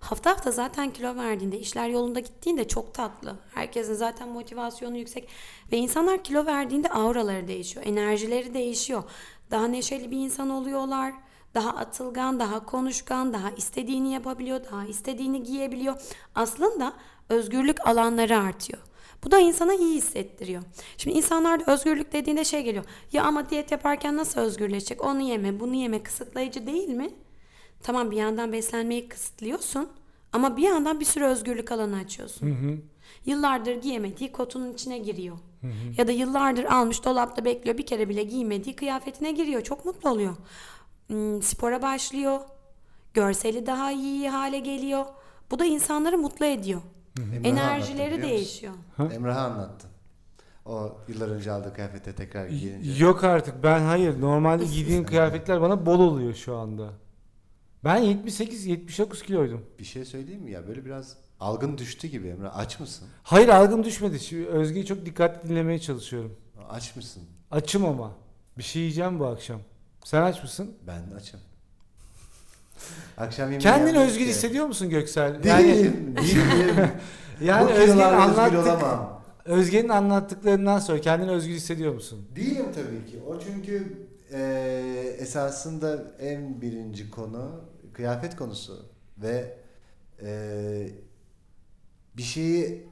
Hafta 0.00 0.30
hafta 0.30 0.50
zaten 0.50 0.90
kilo 0.92 1.16
verdiğinde, 1.16 1.58
işler 1.58 1.88
yolunda 1.88 2.20
gittiğinde 2.20 2.68
çok 2.68 2.94
tatlı. 2.94 3.36
Herkesin 3.54 3.94
zaten 3.94 4.28
motivasyonu 4.28 4.96
yüksek 4.96 5.28
ve 5.72 5.76
insanlar 5.76 6.24
kilo 6.24 6.46
verdiğinde 6.46 6.88
auraları 6.88 7.48
değişiyor, 7.48 7.86
enerjileri 7.86 8.54
değişiyor. 8.54 9.02
Daha 9.50 9.66
neşeli 9.68 10.10
bir 10.10 10.16
insan 10.16 10.50
oluyorlar. 10.50 11.14
Daha 11.54 11.70
atılgan, 11.70 12.40
daha 12.40 12.66
konuşkan, 12.66 13.32
daha 13.32 13.50
istediğini 13.50 14.12
yapabiliyor, 14.12 14.64
daha 14.70 14.84
istediğini 14.86 15.42
giyebiliyor. 15.42 16.00
Aslında 16.34 16.92
özgürlük 17.28 17.88
alanları 17.88 18.38
artıyor. 18.38 18.82
Bu 19.24 19.30
da 19.30 19.38
insana 19.38 19.74
iyi 19.74 19.94
hissettiriyor. 19.94 20.62
Şimdi 20.96 21.16
insanlar 21.16 21.66
da 21.66 21.72
özgürlük 21.72 22.12
dediğinde 22.12 22.44
şey 22.44 22.62
geliyor. 22.62 22.84
Ya 23.12 23.24
ama 23.24 23.50
diyet 23.50 23.72
yaparken 23.72 24.16
nasıl 24.16 24.40
özgürleşecek? 24.40 25.04
Onu 25.04 25.20
yeme, 25.20 25.60
bunu 25.60 25.74
yeme 25.74 26.02
kısıtlayıcı 26.02 26.66
değil 26.66 26.88
mi? 26.88 27.10
Tamam 27.82 28.10
bir 28.10 28.16
yandan 28.16 28.52
beslenmeyi 28.52 29.08
kısıtlıyorsun 29.08 29.88
ama 30.32 30.56
bir 30.56 30.62
yandan 30.62 31.00
bir 31.00 31.04
sürü 31.04 31.24
özgürlük 31.24 31.72
alanı 31.72 31.96
açıyorsun. 31.96 32.80
Yıllardır 33.26 33.74
giyemediği 33.82 34.32
kotunun 34.32 34.72
içine 34.72 34.98
giriyor. 34.98 35.36
Ya 35.98 36.08
da 36.08 36.12
yıllardır 36.12 36.64
almış 36.64 37.04
dolapta 37.04 37.44
bekliyor 37.44 37.78
bir 37.78 37.86
kere 37.86 38.08
bile 38.08 38.22
giymediği 38.22 38.76
kıyafetine 38.76 39.32
giriyor. 39.32 39.62
Çok 39.62 39.84
mutlu 39.84 40.10
oluyor. 40.10 40.36
Hmm, 41.06 41.42
spora 41.42 41.82
başlıyor. 41.82 42.40
Görseli 43.14 43.66
daha 43.66 43.92
iyi 43.92 44.28
hale 44.28 44.58
geliyor. 44.58 45.04
Bu 45.50 45.58
da 45.58 45.64
insanları 45.64 46.18
mutlu 46.18 46.46
ediyor. 46.46 46.80
Emrah'ı 47.18 47.36
anlattın 47.36 47.44
Enerjileri 47.44 48.14
musun? 48.14 48.28
değişiyor. 48.30 48.72
Emrah'a 49.12 49.40
anlattın. 49.40 49.90
O 50.66 50.92
yıllar 51.08 51.28
önce 51.28 51.52
aldığı 51.52 51.74
kıyafete 51.74 52.14
tekrar 52.14 52.46
giyince. 52.46 53.04
Yok 53.04 53.24
artık 53.24 53.62
ben 53.62 53.80
hayır. 53.80 54.20
Normalde 54.20 54.64
giydiğim 54.64 55.04
kıyafetler 55.06 55.60
bana 55.60 55.86
bol 55.86 56.00
oluyor 56.00 56.34
şu 56.34 56.56
anda. 56.56 56.90
Ben 57.88 58.02
78-79 58.02 59.24
kiloydum. 59.24 59.60
Bir 59.78 59.84
şey 59.84 60.04
söyleyeyim 60.04 60.42
mi 60.42 60.50
ya? 60.50 60.68
Böyle 60.68 60.84
biraz 60.84 61.16
algın 61.40 61.78
düştü 61.78 62.08
gibi 62.08 62.28
Emrah. 62.28 62.56
Aç 62.58 62.80
mısın? 62.80 63.08
Hayır 63.22 63.48
algım 63.48 63.84
düşmedi. 63.84 64.20
Şimdi 64.20 64.46
Özge'yi 64.46 64.86
çok 64.86 65.06
dikkatli 65.06 65.48
dinlemeye 65.48 65.78
çalışıyorum. 65.78 66.36
Aç 66.70 66.96
mısın? 66.96 67.22
Açım 67.50 67.84
ama. 67.84 68.12
Bir 68.58 68.62
şey 68.62 68.82
yiyeceğim 68.82 69.18
bu 69.20 69.26
akşam. 69.26 69.60
Sen 70.04 70.22
aç 70.22 70.42
mısın? 70.42 70.70
Ben 70.86 71.16
açım. 71.16 71.40
Akşam 73.18 73.44
yemeği 73.44 73.60
Kendini 73.60 73.88
yapmak 73.88 74.06
özgür 74.08 74.24
ki. 74.24 74.30
hissediyor 74.30 74.66
musun 74.66 74.90
Göksel? 74.90 75.42
Değilim. 75.42 76.14
Değilim. 76.16 76.90
yani 77.40 77.64
Bu 77.68 77.70
Özge'nin 77.70 77.90
özgür 77.90 78.02
anlattık, 78.02 78.58
olamam. 78.58 79.22
Özge'nin 79.44 79.88
anlattıklarından 79.88 80.78
sonra 80.78 81.00
kendini 81.00 81.30
özgür 81.30 81.54
hissediyor 81.54 81.94
musun? 81.94 82.28
Değilim 82.36 82.66
tabii 82.74 83.10
ki. 83.10 83.22
O 83.28 83.38
çünkü 83.40 83.98
eee, 84.32 85.16
esasında 85.18 86.02
en 86.20 86.60
birinci 86.60 87.10
konu 87.10 87.50
kıyafet 87.98 88.36
konusu 88.36 88.86
ve 89.18 89.56
eee, 90.22 90.90
bir 92.16 92.22
şeyi 92.22 92.86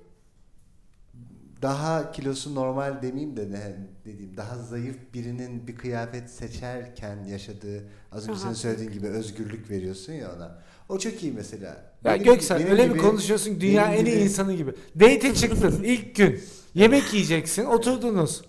daha 1.62 2.12
kilosu 2.12 2.54
normal 2.54 3.02
demeyeyim 3.02 3.36
de 3.36 3.50
ne 3.50 3.76
dediğim 4.04 4.36
daha 4.36 4.58
zayıf 4.58 4.96
birinin 5.14 5.66
bir 5.66 5.76
kıyafet 5.76 6.30
seçerken 6.30 7.24
yaşadığı 7.24 7.84
az 8.12 8.28
önce 8.28 8.40
senin 8.40 8.52
söylediğin 8.52 8.90
gibi 8.90 9.06
özgürlük 9.06 9.70
veriyorsun 9.70 10.12
ya 10.12 10.34
ona. 10.36 10.58
O 10.88 10.98
çok 10.98 11.22
iyi 11.22 11.32
mesela. 11.32 11.66
Ya 12.04 12.14
Benim- 12.14 12.24
Göksel 12.24 12.58
benim 12.58 12.70
öyle 12.72 12.84
gibi- 12.84 12.94
bir 12.94 12.98
konuşuyorsun 12.98 13.60
dünya 13.60 13.94
en 13.94 14.04
iyi 14.04 14.10
gibi- 14.14 14.24
insanı 14.24 14.54
gibi. 14.54 14.74
Date'e 15.00 15.34
çıktın 15.34 15.80
ilk 15.84 16.16
gün. 16.16 16.40
Yemek 16.74 17.14
yiyeceksin. 17.14 17.64
Oturdunuz. 17.64 18.42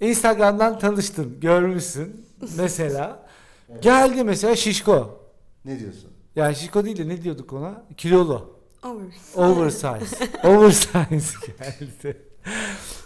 Instagram'dan 0.00 0.78
tanıştın. 0.78 1.40
Görmüşsün. 1.40 2.26
Mesela. 2.58 3.26
Geldi 3.82 4.24
mesela 4.24 4.56
şişko. 4.56 5.17
Ne 5.68 5.78
diyorsun? 5.80 6.10
Yani 6.36 6.56
şişko 6.56 6.84
değil 6.84 6.98
de 6.98 7.08
ne 7.08 7.22
diyorduk 7.22 7.52
ona? 7.52 7.84
Kilolu. 7.96 8.58
Over. 8.84 9.04
Oversize. 9.34 9.88
Oversize 10.44 10.98
geldi. 11.58 12.16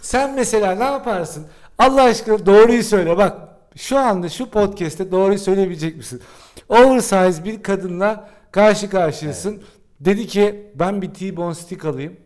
Sen 0.01 0.35
mesela 0.35 0.75
ne 0.75 0.83
yaparsın? 0.83 1.45
Allah 1.77 2.03
aşkına 2.03 2.45
doğruyu 2.45 2.83
söyle. 2.83 3.17
Bak 3.17 3.37
şu 3.75 3.97
anda 3.97 4.29
şu 4.29 4.49
podcast'te 4.49 5.11
doğruyu 5.11 5.39
söyleyebilecek 5.39 5.97
misin? 5.97 6.21
Oversize 6.69 7.43
bir 7.43 7.63
kadınla 7.63 8.29
karşı 8.51 8.89
karşıyasın. 8.89 9.63
Dedi 9.99 10.27
ki 10.27 10.71
ben 10.75 11.01
bir 11.01 11.13
T-bone 11.13 11.55
stick 11.55 11.85
alayım. 11.85 12.17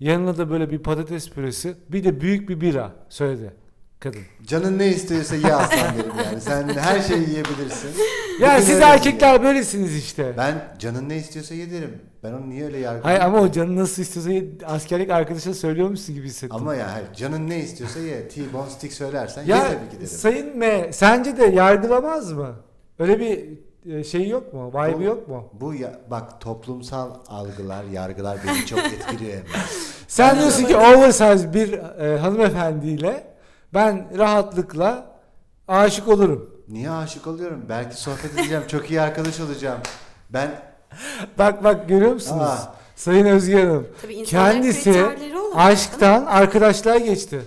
Yanına 0.00 0.38
da 0.38 0.50
böyle 0.50 0.70
bir 0.70 0.78
patates 0.78 1.30
püresi. 1.30 1.74
Bir 1.88 2.04
de 2.04 2.20
büyük 2.20 2.48
bir 2.48 2.60
bira 2.60 2.92
söyledi. 3.08 3.52
Kadın. 4.00 4.20
Canın 4.46 4.78
ne 4.78 4.88
istiyorsa 4.88 5.36
ye 5.36 5.54
aslan 5.54 5.94
benim 5.98 6.24
yani. 6.26 6.40
Sen 6.40 6.68
her 6.68 7.02
şeyi 7.02 7.28
yiyebilirsin. 7.28 7.90
Ya 8.40 8.52
Bugün 8.52 8.64
siz 8.64 8.74
öyle 8.74 8.84
erkekler 8.84 9.42
böylesiniz 9.42 9.96
işte. 9.96 10.34
Ben 10.36 10.54
canın 10.78 11.08
ne 11.08 11.16
istiyorsa 11.16 11.54
ye 11.54 11.70
derim. 11.70 11.98
Ben 12.22 12.32
onu 12.32 12.48
niye 12.50 12.64
öyle 12.64 12.78
yargılayayım? 12.78 13.02
Hayır 13.04 13.20
ama 13.20 13.48
o 13.48 13.52
canı 13.52 13.76
nasıl 13.76 14.02
istiyorsa 14.02 14.30
askerlik 14.66 15.10
arkadaşına 15.10 15.54
söylüyormuşsun 15.54 16.14
gibi 16.14 16.26
hissettim. 16.26 16.56
Ama 16.56 16.74
ya 16.74 16.92
hayır, 16.92 17.06
canın 17.16 17.48
ne 17.48 17.58
istiyorsa 17.58 18.00
ye. 18.00 18.28
T-bone 18.28 18.70
stick 18.70 18.92
söylersen 18.92 19.42
ye 19.42 19.48
ya 19.48 19.62
tabii 19.62 19.90
ki 19.90 19.96
derim. 19.96 20.06
Sayın 20.06 20.58
M 20.58 20.92
sence 20.92 21.36
de 21.36 21.44
yargılamaz 21.46 22.32
mı? 22.32 22.54
Öyle 22.98 23.20
bir 23.20 23.44
e, 23.94 24.04
şey 24.04 24.28
yok 24.28 24.52
mu? 24.54 24.70
Vibe'ı 24.74 24.98
Bu- 24.98 25.02
yok 25.02 25.28
mu? 25.28 25.48
Bu 25.52 25.74
ya, 25.74 26.00
bak 26.10 26.40
toplumsal 26.40 27.10
algılar, 27.28 27.84
yargılar 27.84 28.38
beni 28.46 28.66
çok 28.66 28.78
etkiliyor. 28.78 29.38
Sen 30.08 30.38
diyorsun 30.38 30.64
ki 30.64 30.76
oversize 30.76 31.54
bir 31.54 31.72
e, 31.72 32.18
hanımefendiyle 32.18 33.35
ben 33.74 34.18
rahatlıkla 34.18 35.16
aşık 35.68 36.08
olurum. 36.08 36.50
Niye 36.68 36.90
aşık 36.90 37.26
oluyorum? 37.26 37.64
Belki 37.68 38.00
sohbet 38.00 38.34
edeceğim, 38.34 38.62
çok 38.68 38.90
iyi 38.90 39.00
arkadaş 39.00 39.40
olacağım. 39.40 39.78
Ben 40.30 40.50
Bak 41.38 41.64
bak 41.64 41.88
görüyor 41.88 42.12
musunuz? 42.12 42.42
Aa. 42.42 42.74
Sayın 42.96 43.26
Özge 43.26 43.60
Hanım. 43.64 43.86
Tabii 44.02 44.24
Kendisi 44.24 45.04
aşktan 45.54 46.26
arkadaşlığa 46.26 46.96
geçti. 46.98 47.40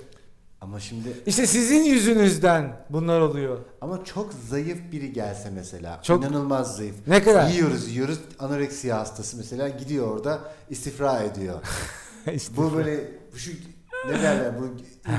ama 0.61 0.79
şimdi 0.79 1.07
İşte 1.25 1.47
sizin 1.47 1.83
yüzünüzden 1.83 2.73
bunlar 2.89 3.21
oluyor. 3.21 3.57
ama 3.81 4.03
çok 4.05 4.33
zayıf 4.49 4.91
biri 4.91 5.13
gelse 5.13 5.49
mesela. 5.49 5.99
Çok- 6.03 6.23
inanılmaz 6.23 6.75
zayıf. 6.77 6.95
Ne 7.07 7.23
kadar? 7.23 7.47
Yiyoruz 7.49 7.89
yiyoruz 7.89 8.19
anoreksiya 8.39 8.99
hastası 8.99 9.37
mesela 9.37 9.69
gidiyor 9.69 10.07
orada 10.07 10.39
istifra 10.69 11.19
ediyor. 11.19 11.55
İşte. 12.33 12.57
Bu 12.57 12.73
böyle 12.75 12.99
şu 13.35 13.51
ne 14.07 14.13
derler 14.23 14.51
bu 14.61 14.65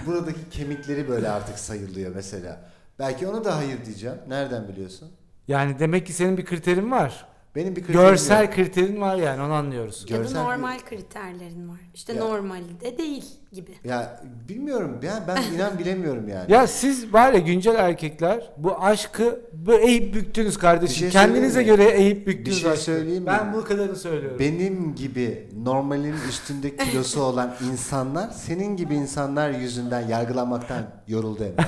buradaki 0.06 0.50
kemikleri 0.50 1.08
böyle 1.08 1.28
artık 1.28 1.58
sayılıyor 1.58 2.14
mesela. 2.14 2.70
Belki 2.98 3.28
ona 3.28 3.44
da 3.44 3.56
hayır 3.56 3.84
diyeceğim. 3.84 4.16
Nereden 4.28 4.68
biliyorsun? 4.68 5.10
Yani 5.48 5.78
demek 5.78 6.06
ki 6.06 6.12
senin 6.12 6.38
bir 6.38 6.44
kriterin 6.44 6.90
var. 6.90 7.26
Benim 7.56 7.76
bir 7.76 7.80
kriterim 7.84 8.00
Görsel 8.00 8.42
yok. 8.44 8.52
kriterin 8.54 9.00
var 9.00 9.16
yani 9.16 9.42
onu 9.42 9.52
anlıyoruz. 9.52 10.06
Ya 10.08 10.24
da 10.34 10.42
normal 10.44 10.78
kriterlerin 10.88 11.68
var. 11.68 11.76
İşte 11.94 12.12
Ya. 12.12 12.18
normali 12.24 12.80
de 12.80 12.98
değil 12.98 13.24
gibi. 13.52 13.70
Ya 13.84 14.22
bilmiyorum 14.48 15.00
ya 15.02 15.24
ben 15.28 15.42
inan 15.54 15.78
bilemiyorum 15.78 16.28
yani. 16.28 16.52
Ya 16.52 16.66
siz 16.66 17.12
var 17.12 17.32
ya 17.32 17.38
güncel 17.38 17.74
erkekler 17.74 18.50
bu 18.56 18.82
aşkı 18.82 19.40
böyle 19.52 19.86
eğip 19.86 20.14
büktünüz 20.14 20.58
kardeşim. 20.58 21.06
Bir 21.06 21.12
şey 21.12 21.22
Kendinize 21.22 21.52
söyleyeyim 21.54 21.78
mi? 21.80 21.84
göre 21.86 21.96
eğip 22.02 22.26
büktünüz 22.26 22.56
Bir 22.56 22.62
şey 22.62 22.70
aşkı. 22.70 22.84
söyleyeyim 22.84 23.22
mi? 23.22 23.26
Ben 23.26 23.52
bu 23.54 23.64
kadarını 23.64 23.96
söylüyorum. 23.96 24.38
Benim 24.38 24.94
gibi 24.94 25.48
normalin 25.64 26.14
üstünde 26.28 26.76
kilosu 26.76 27.22
olan 27.30 27.54
insanlar 27.72 28.30
senin 28.30 28.76
gibi 28.76 28.94
insanlar 28.94 29.50
yüzünden 29.50 30.08
yargılanmaktan 30.08 30.82
yoruldu 31.08 31.44
Emre. 31.44 31.66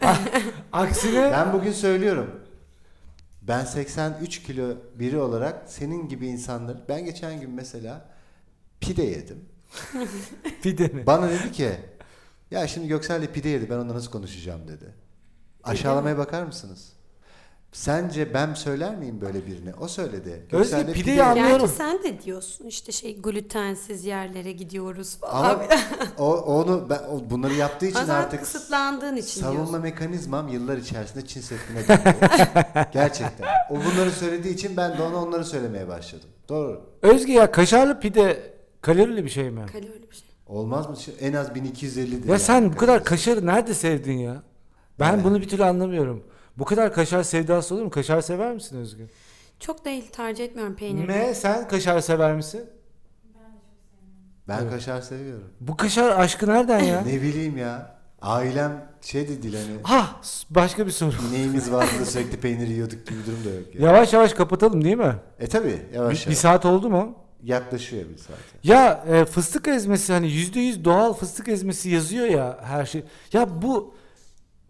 Aksine 0.72 1.30
Ben 1.32 1.52
bugün 1.52 1.72
söylüyorum. 1.72 2.30
Ben 3.42 3.64
83 3.64 4.42
kilo 4.42 4.76
biri 4.94 5.18
olarak 5.18 5.62
senin 5.66 6.08
gibi 6.08 6.26
insanlar 6.26 6.76
ben 6.88 7.04
geçen 7.04 7.40
gün 7.40 7.50
mesela 7.50 8.08
pide 8.80 9.02
yedim. 9.02 9.44
pide 10.62 10.88
mi? 10.88 11.06
Bana 11.06 11.30
dedi 11.30 11.52
ki 11.52 11.70
ya 12.50 12.68
şimdi 12.68 12.88
Göksel 12.88 13.22
de 13.22 13.32
pide 13.32 13.48
yedi 13.48 13.70
ben 13.70 13.74
onunla 13.76 13.94
nasıl 13.94 14.10
konuşacağım 14.10 14.68
dedi. 14.68 14.94
Aşağılamaya 15.64 16.18
bakar 16.18 16.42
mısınız? 16.42 16.92
Sence 17.72 18.34
ben 18.34 18.54
söyler 18.54 18.96
miyim 18.96 19.20
böyle 19.20 19.46
birine? 19.46 19.74
O 19.80 19.88
söyledi. 19.88 20.46
De 20.52 20.92
pideyi 20.92 21.04
pide 21.04 21.24
anlıyorum. 21.24 21.60
Gerçi 21.60 21.74
sen 21.74 22.02
de 22.02 22.22
diyorsun 22.22 22.66
işte 22.66 22.92
şey 22.92 23.20
glutensiz 23.22 24.04
yerlere 24.04 24.52
gidiyoruz 24.52 25.16
falan. 25.16 25.54
Ama 25.54 25.62
o, 26.18 26.32
onu 26.36 26.86
ben 26.90 26.98
o, 26.98 27.30
bunları 27.30 27.54
yaptığı 27.54 27.86
için 27.86 28.00
Bazen 28.00 28.14
artık 28.14 28.40
kısıtlandığın 28.40 29.16
için 29.16 29.40
savunma 29.40 29.56
diyorsun. 29.56 29.82
mekanizmam 29.82 30.48
yıllar 30.48 30.76
içerisinde 30.76 31.26
Çin 31.26 31.40
Seddi'ne. 31.40 31.82
Gerçekten. 32.92 33.46
O 33.70 33.74
bunları 33.74 34.10
söylediği 34.10 34.54
için 34.54 34.76
ben 34.76 34.98
de 34.98 35.02
ona 35.02 35.16
onları 35.16 35.44
söylemeye 35.44 35.88
başladım. 35.88 36.28
Doğru. 36.48 36.80
Özge 37.02 37.32
ya 37.32 37.50
kaşarlı 37.50 38.00
pide 38.00 38.52
kalorili 38.82 39.24
bir 39.24 39.30
şey 39.30 39.50
mi? 39.50 39.66
Kalorili 39.72 40.10
bir 40.10 40.16
şey. 40.16 40.28
Olmaz 40.46 40.88
mı? 40.88 40.96
En 41.20 41.32
az 41.32 41.48
1250'dir. 41.48 42.12
Ya 42.24 42.28
yani 42.28 42.38
sen 42.40 42.72
bu 42.72 42.76
kadar 42.76 43.04
kaşarı 43.04 43.46
nerede 43.46 43.74
sevdin 43.74 44.18
ya? 44.18 44.42
Ben 45.00 45.14
Evet. 45.14 45.24
bunu 45.24 45.40
bir 45.40 45.48
türlü 45.48 45.64
anlamıyorum. 45.64 46.24
Bu 46.60 46.64
kadar 46.64 46.92
kaşar 46.92 47.22
sevdası 47.22 47.74
olur 47.74 47.82
mu? 47.82 47.90
Kaşar 47.90 48.20
sever 48.20 48.52
misin 48.54 48.76
Özgür? 48.76 49.04
Çok 49.60 49.84
değil 49.84 50.08
tercih 50.12 50.44
etmiyorum 50.44 50.76
peyniri. 50.76 51.06
Me 51.06 51.34
sen 51.34 51.68
kaşar 51.68 52.00
sever 52.00 52.34
misin? 52.34 52.64
Ben 54.48 54.58
Evet. 54.62 54.70
kaşar 54.72 55.00
seviyorum. 55.00 55.48
Bu 55.60 55.76
kaşar 55.76 56.20
aşkı 56.20 56.46
nereden 56.48 56.78
ya? 56.80 57.00
Ne 57.06 57.22
bileyim 57.22 57.58
ya. 57.58 58.00
Ailem 58.22 58.84
şey 59.00 59.28
dedi 59.28 59.56
hani 59.56 59.82
ha 59.82 60.20
başka 60.50 60.86
bir 60.86 60.90
soru. 60.90 61.12
ineğimiz 61.30 61.72
vardı 61.72 61.90
da 62.00 62.04
sürekli 62.04 62.36
peynir 62.40 62.66
yiyorduk 62.68 63.06
gibi 63.06 63.18
bir 63.18 63.26
durum 63.26 63.44
da 63.44 63.50
yok. 63.58 63.74
Ya. 63.74 63.86
Yavaş 63.86 64.12
yavaş 64.12 64.32
kapatalım 64.34 64.84
değil 64.84 64.96
mi? 64.96 65.14
E 65.38 65.46
tabi 65.46 65.78
yavaş 65.94 66.14
Bir, 66.16 66.20
bir 66.20 66.26
yavaş. 66.26 66.38
saat 66.38 66.64
oldu 66.66 66.90
mu? 66.90 67.14
Yaklaşıyor 67.42 68.04
bir 68.08 68.16
saat. 68.18 68.38
Ya 68.64 69.04
e, 69.08 69.24
fıstık 69.24 69.68
ezmesi 69.68 70.12
hani 70.12 70.32
yüzde 70.32 70.60
yüz 70.60 70.84
doğal 70.84 71.12
fıstık 71.14 71.48
ezmesi 71.48 71.90
yazıyor 71.90 72.26
ya 72.26 72.58
her 72.62 72.86
şey. 72.86 73.02
Ya 73.32 73.62
bu 73.62 73.94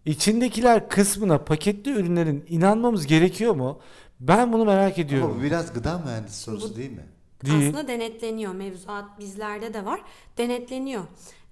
içindekiler 0.05 0.89
kısmına 0.89 1.37
paketli 1.37 1.91
ürünlerin 1.91 2.45
inanmamız 2.49 3.07
gerekiyor 3.07 3.55
mu? 3.55 3.79
Ben 4.19 4.53
bunu 4.53 4.65
merak 4.65 4.93
Ama 4.97 5.05
ediyorum. 5.05 5.35
bu 5.39 5.43
biraz 5.43 5.73
gıda 5.73 5.97
mühendisi 5.97 6.39
sorusu 6.39 6.69
Bu- 6.73 6.75
değil 6.77 6.91
mi? 6.91 7.05
Değil. 7.45 7.67
Aslında 7.69 7.87
denetleniyor. 7.87 8.53
Mevzuat 8.53 9.19
bizlerde 9.19 9.73
de 9.73 9.85
var. 9.85 10.01
Denetleniyor. 10.37 11.03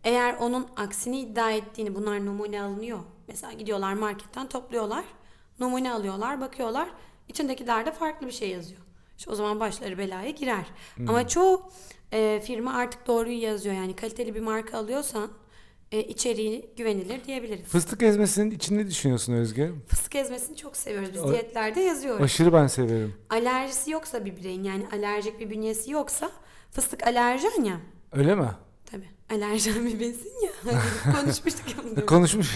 Eğer 0.04 0.36
onun 0.40 0.68
aksini 0.78 1.20
iddia 1.20 1.52
ettiğini 1.52 1.96
bunlar 1.96 2.26
numune 2.26 2.62
alınıyor. 2.62 3.00
Mesela 3.28 3.54
gidiyorlar 3.54 3.94
marketten 3.94 4.48
topluyorlar. 4.50 5.04
Numune 5.60 5.92
alıyorlar, 5.92 6.42
bakıyorlar. 6.42 6.90
İçindekilerde 7.28 7.92
farklı 7.92 8.28
bir 8.28 8.32
şey 8.32 8.50
yazıyor. 8.50 8.82
İşte 9.18 9.32
o 9.32 9.36
zaman 9.36 9.60
başları 9.60 9.98
belaya 9.98 10.30
girer. 10.30 10.66
Ama 11.08 11.28
çoğu 11.28 11.62
e, 12.14 12.42
firma 12.46 12.74
artık 12.74 13.08
doğruyu 13.08 13.42
yazıyor. 13.42 13.76
Yani 13.76 13.96
kaliteli 13.96 14.36
bir 14.36 14.40
marka 14.42 14.78
alıyorsan 14.78 15.30
e, 15.92 16.04
içeriği 16.04 16.70
güvenilir 16.78 17.24
diyebiliriz. 17.26 17.66
Fıstık 17.66 18.04
ezmesinin 18.04 18.52
içinde 18.52 18.88
düşünüyorsun 18.88 19.34
Özge. 19.34 19.72
Fıstık 19.88 20.16
ezmesini 20.16 20.56
çok 20.58 20.78
seviyoruz. 20.78 21.14
Biz 21.14 21.22
O- 21.22 21.32
diyetlerde 21.32 21.82
yazıyoruz. 21.82 22.22
Aşırı 22.22 22.54
ben 22.54 22.68
severim. 22.68 23.14
Alerjisi 23.30 23.92
yoksa 23.92 24.26
bir 24.26 24.36
bireyin 24.38 24.64
yani 24.64 24.84
alerjik 24.94 25.40
bir 25.40 25.50
bünyesi 25.50 25.92
yoksa 25.92 26.32
fıstık 26.72 27.08
alerjen 27.08 27.64
ya. 27.64 27.78
Öyle 28.12 28.36
mi? 28.36 28.48
Tabii. 28.92 29.10
Alerjen 29.34 29.86
bir 29.86 30.00
besin 30.00 30.32
ya. 30.46 30.52
Hani 31.04 31.16
Konuşmuştuk 31.22 31.70
ya 31.78 31.84
bunu. 31.84 32.06
Konuşmuş. 32.06 32.48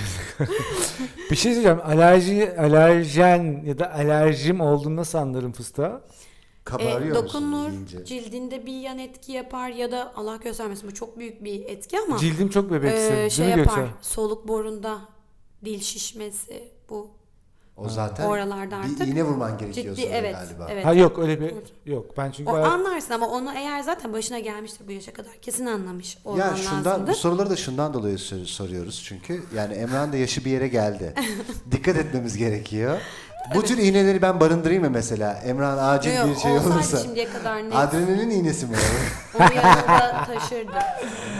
bir 1.32 1.36
şey 1.36 1.52
söyleyeceğim. 1.54 1.80
Alerji, 1.84 2.52
alerjen 2.60 3.64
ya 3.66 3.80
da 3.80 3.94
alerjim 3.94 4.62
olduğunu 4.62 4.96
nasıl 4.96 5.18
anlarım 5.18 5.52
fıstığa? 5.52 6.02
Kabarıyor 6.66 7.16
E, 7.16 7.22
musun 7.22 7.52
dokunur, 7.52 7.70
yiyince? 7.70 8.06
cildinde 8.06 8.66
bir 8.66 8.74
yan 8.80 9.00
etki 9.00 9.32
yapar 9.32 9.70
ya 9.70 9.92
da 9.92 10.14
Allah 10.16 10.36
göstermesin 10.36 10.90
bu 10.90 10.94
çok 10.94 11.20
büyük 11.20 11.44
bir 11.44 11.66
etki 11.66 12.00
ama 12.00 12.18
Cildim 12.18 12.50
çok 12.50 12.72
bebeksi. 12.72 13.14
e, 13.14 13.30
şey 13.30 13.46
yapar. 13.48 13.64
Göksel? 13.64 13.88
Soluk 14.02 14.48
borunda 14.48 14.98
dil 15.66 15.80
şişmesi 15.82 16.64
bu 16.90 17.10
O 17.78 17.90
zaten 17.90 18.26
oralarda 18.28 18.80
bir 18.84 18.84
artık 18.94 19.08
iğne 19.08 19.24
vurman 19.24 19.58
gerekiyor 19.58 19.96
ciddi 19.96 20.08
evet 20.12 20.36
galiba. 20.36 20.68
evet. 20.72 20.86
Ha 20.86 20.94
yok 20.94 21.20
öyle 21.20 21.42
bir 21.42 21.54
yok. 21.92 22.06
Ben 22.18 22.32
çünkü 22.32 22.50
O 22.52 22.54
bayağı- 22.54 22.72
anlarsın 22.72 23.14
ama 23.14 23.28
onu 23.28 23.52
eğer 23.56 23.80
zaten 23.84 24.14
başına 24.14 24.40
gelmiştir 24.40 24.88
bu 24.88 24.92
yaşa 24.92 25.14
kadar 25.14 25.32
kesin 25.42 25.66
anlamış 25.66 26.18
olman 26.26 26.40
Ya 26.50 26.56
şundan 26.56 26.86
lazımdır. 26.86 27.12
bu 27.12 27.16
soruları 27.16 27.50
da 27.50 27.56
şundan 27.56 27.94
dolayı 27.94 28.18
sor- 28.20 28.46
soruyoruz 28.46 29.04
çünkü 29.06 29.44
yani 29.56 29.74
Emrah'ın 29.74 30.14
da 30.14 30.18
yaşı 30.18 30.46
bir 30.46 30.52
yere 30.52 30.68
geldi. 30.68 31.14
Dikkat 31.72 31.96
etmemiz 31.98 32.38
gerekiyor. 32.38 32.98
Bu 33.56 33.64
tür 33.64 33.78
iğneleri 33.78 34.22
ben 34.22 34.40
barındırayım 34.40 34.84
mı 34.84 34.90
mesela? 34.90 35.34
Emrah'ın 35.34 35.78
acil 35.78 36.18
Yok, 36.18 36.28
bir 36.30 36.36
şey 36.36 36.52
olsaydı 36.52 36.74
olursa. 36.74 36.98
şimdiye 36.98 37.30
kadar 37.30 37.64
net. 37.64 37.76
Adrenalin 37.76 38.30
iğnesi 38.30 38.66
mi? 38.66 38.76
Onu 39.36 39.44
yanında 39.56 40.26
taşırdı. 40.26 40.72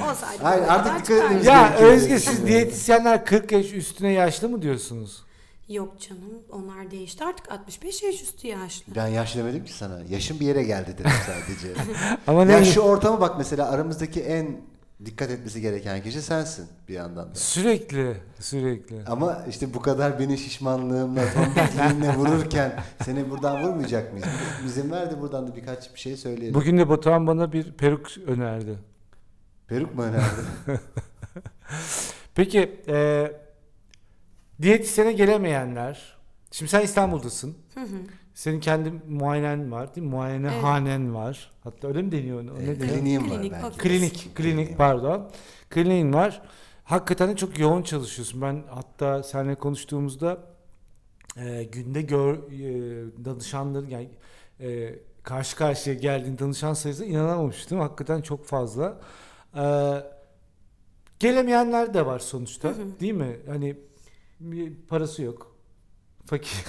Olsaydı. 0.10 0.44
Hayır, 0.44 0.64
buraya 0.64 0.72
artık 0.74 0.86
kadar 0.86 1.00
dikkat 1.00 1.24
etmemiz 1.24 1.46
Ya 1.46 1.74
Özge 1.76 2.20
siz 2.20 2.48
diyetisyenler 2.48 3.26
40 3.26 3.52
yaş 3.52 3.74
üstüne 3.74 4.12
yaşlı 4.12 4.50
mı 4.50 4.62
diyorsunuz? 4.62 5.24
Yok 5.70 6.00
canım 6.00 6.44
onlar 6.52 6.92
değişti 6.92 7.24
artık 7.26 7.52
65 7.52 8.04
yaş 8.04 8.22
üstü 8.22 8.48
yaşlı. 8.48 8.96
Ben 8.96 9.08
yaş 9.08 9.36
demedim 9.36 9.66
ki 9.66 9.74
sana. 9.74 10.00
Yaşın 10.10 10.40
bir 10.40 10.46
yere 10.46 10.64
geldi 10.64 10.96
dedim 10.98 11.12
sadece. 11.26 11.68
Ama 12.28 12.46
ne 12.46 12.52
ya 12.52 12.66
şu 12.66 12.82
ortama 12.82 13.22
bak 13.22 13.36
mesela 13.38 13.70
aramızdaki 13.70 14.22
en 14.22 14.62
dikkat 15.06 15.32
etmesi 15.32 15.62
gereken 15.62 16.04
kişi 16.04 16.22
sensin 16.22 16.68
bir 16.90 16.94
yandan 16.94 17.30
da. 17.32 17.36
sürekli 17.36 18.18
sürekli. 18.40 18.96
Ama 19.08 19.46
işte 19.50 19.74
bu 19.74 19.82
kadar 19.82 20.20
beni 20.20 20.38
şişmanlığımla, 20.38 21.22
tombikliğimle 21.34 22.16
vururken 22.18 22.84
seni 23.06 23.30
buradan 23.30 23.64
vurmayacak 23.64 24.14
mıyız? 24.14 24.28
İzin 24.66 24.92
ver 24.92 25.12
de 25.12 25.22
buradan 25.22 25.48
da 25.48 25.56
birkaç 25.56 25.94
bir 25.94 26.00
şey 26.00 26.18
söyleyelim. 26.18 26.54
Bugün 26.54 26.78
de 26.78 26.90
Batuhan 26.90 27.28
bana 27.28 27.52
bir 27.54 27.72
peruk 27.74 28.18
önerdi. 28.28 28.78
Peruk 29.68 29.96
mu 29.96 30.04
önerdi? 30.04 30.42
Peki 32.36 32.82
e, 32.88 33.32
diyetisyene 34.62 35.14
gelemeyenler. 35.14 36.18
Şimdi 36.52 36.72
sen 36.72 36.82
İstanbul'dasın. 36.82 37.58
Hı 37.74 37.80
hı. 37.80 37.86
Senin 38.34 38.60
kendi 38.60 38.92
muayenen 39.08 39.72
var 39.72 39.96
değil 39.96 40.08
mi? 40.08 40.12
Muayenehanen 40.12 41.16
var. 41.16 41.52
Hatta 41.64 41.88
öyle 41.88 42.02
mi 42.02 42.12
deniyor? 42.12 42.40
O 42.40 42.46
ne 42.46 42.64
Evet, 42.64 42.80
deniyor? 42.80 42.96
Kliniğim 42.98 43.22
var 43.32 43.38
Klinik, 43.38 43.52
belki. 43.52 43.78
Klinik, 43.78 44.36
klinik 44.36 44.78
pardon. 44.78 45.30
Kliniğin 45.70 46.14
var. 46.14 46.42
hakikaten 46.84 47.30
de 47.30 47.36
çok 47.36 47.60
yoğun 47.60 47.82
çalışıyorsun. 47.84 48.42
Ben 48.42 48.64
hatta 48.70 49.24
seninle 49.24 49.56
konuştuğumuzda 49.56 50.38
e, 51.38 51.64
günde 51.64 52.02
gör 52.02 52.36
e, 52.36 53.26
danışanların 53.26 53.88
yani 53.90 54.10
e, 54.60 54.96
karşı 55.24 55.56
karşıya 55.56 55.96
geldiğin 55.96 56.38
danışan 56.40 56.74
sayısı 56.74 57.06
inanamamıştım. 57.06 57.80
Hakikaten 57.80 58.22
çok 58.22 58.46
fazla. 58.46 58.98
E, 59.56 59.64
gelemeyenler 61.20 61.94
de 61.94 62.06
var 62.06 62.20
sonuçta. 62.20 62.74
Değil 63.00 63.14
mi? 63.14 63.38
Hani 63.48 63.76
bir 64.40 64.74
parası 64.90 65.22
yok. 65.24 65.53
Fakir. 66.26 66.64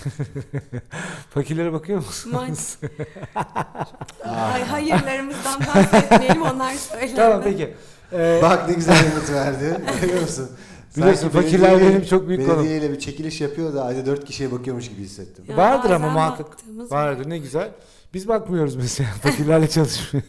Fakirlere 1.30 1.72
bakıyor 1.72 1.98
musunuz? 1.98 2.78
Ay, 4.24 4.62
hayırlarımızdan 4.64 5.60
bahsetmeyelim 5.74 6.42
onlar 6.42 6.72
söyler. 6.74 7.16
tamam 7.16 7.40
peki. 7.44 7.74
E, 8.12 8.38
Bak 8.42 8.68
ne 8.68 8.74
güzel 8.74 8.96
yanıt 9.04 9.30
verdi. 9.30 9.80
Biliyor 10.02 10.20
musun? 10.20 10.50
Biliyorsun, 10.96 11.20
Sanki 11.30 11.36
fakirler 11.36 11.70
belediye- 11.70 11.90
benim 11.90 12.04
çok 12.04 12.28
büyük 12.28 12.46
konum. 12.46 12.58
Belediyeyle 12.58 12.90
bir 12.92 12.98
çekiliş 12.98 13.40
yapıyor 13.40 13.74
da 13.74 13.84
ayda 13.84 14.06
dört 14.06 14.24
kişiye 14.24 14.52
bakıyormuş 14.52 14.88
gibi 14.88 15.02
hissettim. 15.02 15.44
Ya 15.48 15.56
Vardır 15.56 15.90
ama 15.90 16.08
muhakkak. 16.10 16.46
Vardır 16.90 17.30
ne 17.30 17.38
güzel. 17.38 17.70
Biz 18.14 18.28
bakmıyoruz 18.28 18.76
mesela. 18.76 19.08
Fakirlerle 19.22 19.68
çalışmıyor. 19.68 20.24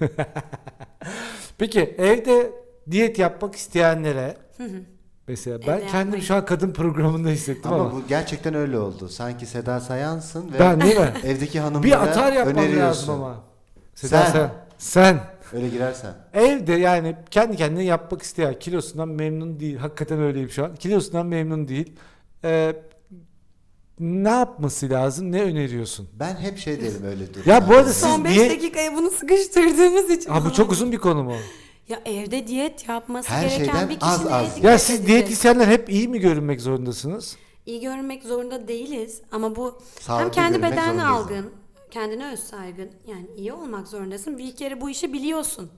Peki 1.58 1.96
evde 1.98 2.52
diyet 2.92 3.20
yapmak 3.20 3.56
isteyenlere 3.56 4.38
mesela 5.28 5.60
ben 5.68 5.78
Evde 5.78 5.86
kendim 5.88 6.22
şu 6.22 6.36
an 6.36 6.46
kadın 6.46 6.72
programında 6.74 7.30
hissettim 7.30 7.74
ama, 7.74 7.84
Ama 7.84 7.92
bu 7.92 8.04
gerçekten 8.08 8.54
öyle 8.54 8.80
oldu. 8.80 9.10
Sanki 9.10 9.46
Seda 9.46 9.80
Sayansın 9.80 10.54
ve 10.54 10.60
ben 10.60 10.82
değil 10.82 11.00
mi? 11.00 11.14
evdeki 11.24 11.60
hanımlara 11.60 11.84
bir 11.84 12.04
atar 12.04 12.34
yapmam 12.34 12.56
öneriyorsun. 12.64 12.82
lazım 12.82 13.24
ama. 13.24 13.36
Seda 13.96 14.26
Sen. 14.26 14.32
sen. 14.32 14.50
Sen. 14.78 15.20
Öyle 15.54 15.70
girersen. 15.70 16.14
Evde 16.34 16.74
yani 16.74 17.16
kendi 17.32 17.58
kendine 17.58 17.84
yapmak 17.84 18.22
isteyen 18.22 18.60
kilosundan 18.60 19.10
memnun 19.10 19.60
değil. 19.60 19.78
Hakikaten 19.78 20.22
öyleyim 20.22 20.50
şu 20.50 20.66
an. 20.66 20.76
Kilosundan 20.76 21.26
memnun 21.26 21.68
değil. 21.68 21.94
Ee, 22.44 22.76
ne 24.00 24.30
yapması 24.30 24.90
lazım? 24.90 25.32
Ne 25.32 25.42
öneriyorsun? 25.42 26.10
Ben 26.20 26.36
hep 26.36 26.58
şey 26.58 26.82
derim 26.82 27.04
öyle 27.06 27.34
dur. 27.34 27.40
Ya 27.46 27.70
bu 27.70 27.74
arada 27.74 27.90
siz 27.94 27.98
Son 28.10 28.24
5 28.26 28.32
niye- 28.38 28.50
dakikaya 28.50 28.94
bunu 28.94 29.10
sıkıştırdığımız 29.12 30.10
için. 30.10 30.30
Ha 30.30 30.46
bu 30.46 30.54
çok 30.54 30.72
uzun 30.72 30.92
bir 30.92 30.98
konu 30.98 31.24
mu? 31.24 31.36
Ya 31.90 32.02
evde 32.06 32.48
diyet 32.48 32.90
yapması 32.90 33.30
Her 33.30 33.42
gereken 33.42 33.58
şeyden 33.66 33.90
bir 33.90 33.98
az 34.02 34.18
kişi 34.24 34.34
az. 34.34 34.42
neye 34.42 34.44
Ya 34.50 34.56
dikkat 34.56 34.64
Ya 34.72 34.80
siz 34.80 34.90
edecek? 34.96 35.08
diyetisyenler 35.08 35.68
hep 35.68 35.90
iyi 35.90 36.08
mi 36.08 36.20
görünmek 36.20 36.62
zorundasınız? 36.62 37.38
İyi 37.66 37.82
görünmek 37.82 38.24
zorunda 38.24 38.68
değiliz 38.68 39.22
ama 39.32 39.56
bu 39.56 39.66
hem 39.66 40.02
Sağlıklı 40.02 40.32
kendi 40.32 40.52
görünmek 40.52 40.72
beden 40.72 40.86
zorundayız. 40.86 41.12
algın, 41.12 41.52
kendine 41.92 42.32
öz 42.32 42.40
saygın 42.40 42.92
yani 43.08 43.26
iyi 43.38 43.54
olmak 43.54 43.88
zorundasın. 43.88 44.38
Bir 44.38 44.56
kere 44.56 44.82
bu 44.82 44.90
işi 44.90 45.14
biliyorsun. 45.14 45.70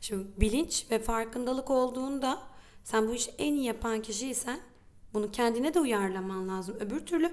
Şimdi 0.00 0.26
bilinç 0.40 0.86
ve 0.90 0.98
farkındalık 0.98 1.70
olduğunda 1.70 2.38
sen 2.84 3.08
bu 3.08 3.14
işi 3.14 3.30
en 3.38 3.52
iyi 3.54 3.64
yapan 3.64 4.02
kişiysen 4.02 4.58
bunu 5.14 5.30
kendine 5.30 5.74
de 5.74 5.80
uyarlaman 5.80 6.48
lazım. 6.48 6.76
Öbür 6.80 7.00
türlü 7.00 7.32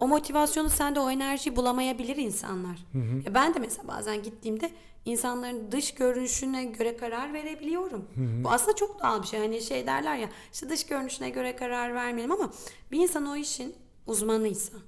o 0.00 0.08
motivasyonu 0.08 0.70
sende 0.70 1.00
o 1.00 1.10
enerjiyi 1.10 1.56
bulamayabilir 1.56 2.16
insanlar. 2.16 2.78
Ya 3.26 3.34
ben 3.34 3.54
de 3.54 3.58
mesela 3.58 3.88
bazen 3.88 4.22
gittiğimde 4.22 4.70
insanların 5.10 5.72
dış 5.72 5.94
görünüşüne 5.94 6.64
göre 6.64 6.96
karar 6.96 7.32
verebiliyorum. 7.32 8.08
Bu 8.16 8.50
aslında 8.50 8.76
çok 8.76 9.02
doğal 9.02 9.22
bir 9.22 9.26
şey. 9.26 9.40
Hani 9.40 9.62
şey 9.62 9.86
derler 9.86 10.16
ya 10.16 10.28
işte 10.52 10.68
dış 10.68 10.86
görünüşüne 10.86 11.30
göre 11.30 11.56
karar 11.56 11.94
vermeyelim 11.94 12.32
ama 12.32 12.50
bir 12.92 12.98
insan 12.98 13.26
o 13.26 13.36
işin 13.36 13.74
uzmanıysa 14.06 14.78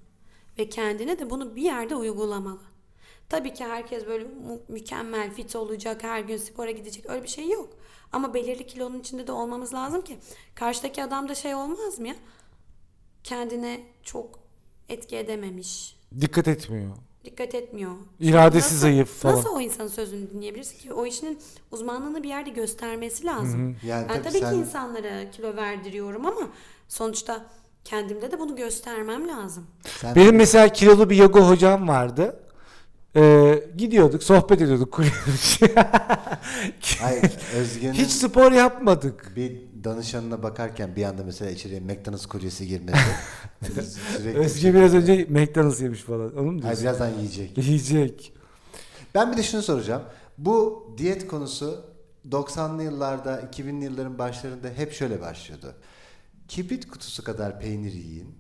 ve 0.58 0.68
kendine 0.68 1.18
de 1.18 1.30
bunu 1.30 1.56
bir 1.56 1.62
yerde 1.62 1.94
uygulamalı. 1.96 2.60
Tabii 3.28 3.54
ki 3.54 3.64
herkes 3.64 4.06
böyle 4.06 4.26
mükemmel 4.68 5.34
fit 5.34 5.56
olacak, 5.56 6.02
her 6.02 6.20
gün 6.20 6.36
spora 6.36 6.70
gidecek 6.70 7.10
öyle 7.10 7.22
bir 7.22 7.28
şey 7.28 7.50
yok. 7.50 7.68
Ama 8.12 8.34
belirli 8.34 8.66
kilonun 8.66 9.00
içinde 9.00 9.26
de 9.26 9.32
olmamız 9.32 9.74
lazım 9.74 10.02
ki 10.02 10.18
karşıdaki 10.54 11.04
adam 11.04 11.28
da 11.28 11.34
şey 11.34 11.54
olmaz 11.54 11.98
mı 11.98 12.08
ya? 12.08 12.14
Kendine 13.24 13.80
çok 14.02 14.38
etki 14.88 15.16
edememiş, 15.16 15.96
Dikkat 16.20 16.48
etmiyor. 16.48 16.96
Dikkat 17.24 17.54
etmiyor. 17.54 17.90
İradesi 18.20 18.66
Nasıl- 18.66 18.76
zayıf 18.76 19.08
falan. 19.22 19.36
Nasıl 19.36 19.48
o 19.50 19.60
insanın 19.60 19.88
sözünü 19.88 20.30
dinleyebilirsin 20.30 20.78
ki? 20.78 20.92
O 20.92 21.06
işinin 21.06 21.38
uzmanlığını 21.70 22.22
bir 22.22 22.28
yerde 22.28 22.50
göstermesi 22.50 23.26
lazım. 23.26 23.76
Yani 23.86 24.06
ben 24.08 24.14
tabii 24.22 24.28
tabii 24.28 24.38
sen- 24.38 24.52
ki 24.52 24.58
insanlara 24.60 25.30
kilo 25.30 25.56
verdiriyorum 25.56 26.26
ama 26.26 26.40
sonuçta 26.88 27.46
kendimde 27.84 28.30
de 28.32 28.38
bunu 28.38 28.56
göstermem 28.56 29.28
lazım. 29.28 29.66
Sen 30.00 30.14
Benim 30.16 30.36
mesela 30.36 30.68
kilolu 30.68 31.10
bir 31.10 31.16
yoga 31.16 31.48
hocam 31.48 31.88
vardı. 31.88 32.40
Ee, 33.16 33.64
gidiyorduk, 33.76 34.22
sohbet 34.22 34.62
ediyorduk. 34.62 35.00
Hayır, 37.00 37.32
Özge'nin 37.56 37.92
Hiç 37.92 38.10
spor 38.10 38.52
yapmadık. 38.52 39.32
bir 39.36 39.69
danışanına 39.84 40.42
bakarken 40.42 40.96
bir 40.96 41.04
anda 41.04 41.24
mesela 41.24 41.50
içeriye 41.50 41.80
McDonald's 41.80 42.26
kuryesi 42.26 42.66
girmesi. 42.66 42.98
Hani 43.60 43.86
sürekli 43.86 44.38
Özge 44.38 44.74
biraz 44.74 44.94
önce 44.94 45.26
McDonald's 45.30 45.80
yemiş 45.80 46.00
falan. 46.00 46.36
Onu 46.36 46.52
mu 46.52 46.60
Hayır, 46.62 46.62
diyorsun? 46.62 46.82
birazdan 46.82 47.08
yiyecek. 47.18 47.58
Yiyecek. 47.58 48.32
Ben 49.14 49.32
bir 49.32 49.36
de 49.36 49.42
şunu 49.42 49.62
soracağım. 49.62 50.02
Bu 50.38 50.86
diyet 50.98 51.28
konusu 51.28 51.84
90'lı 52.30 52.82
yıllarda, 52.82 53.40
2000'li 53.40 53.84
yılların 53.84 54.18
başlarında 54.18 54.68
hep 54.68 54.92
şöyle 54.92 55.20
başlıyordu. 55.20 55.74
Kibrit 56.48 56.88
kutusu 56.88 57.24
kadar 57.24 57.60
peynir 57.60 57.92
yiyin. 57.92 58.34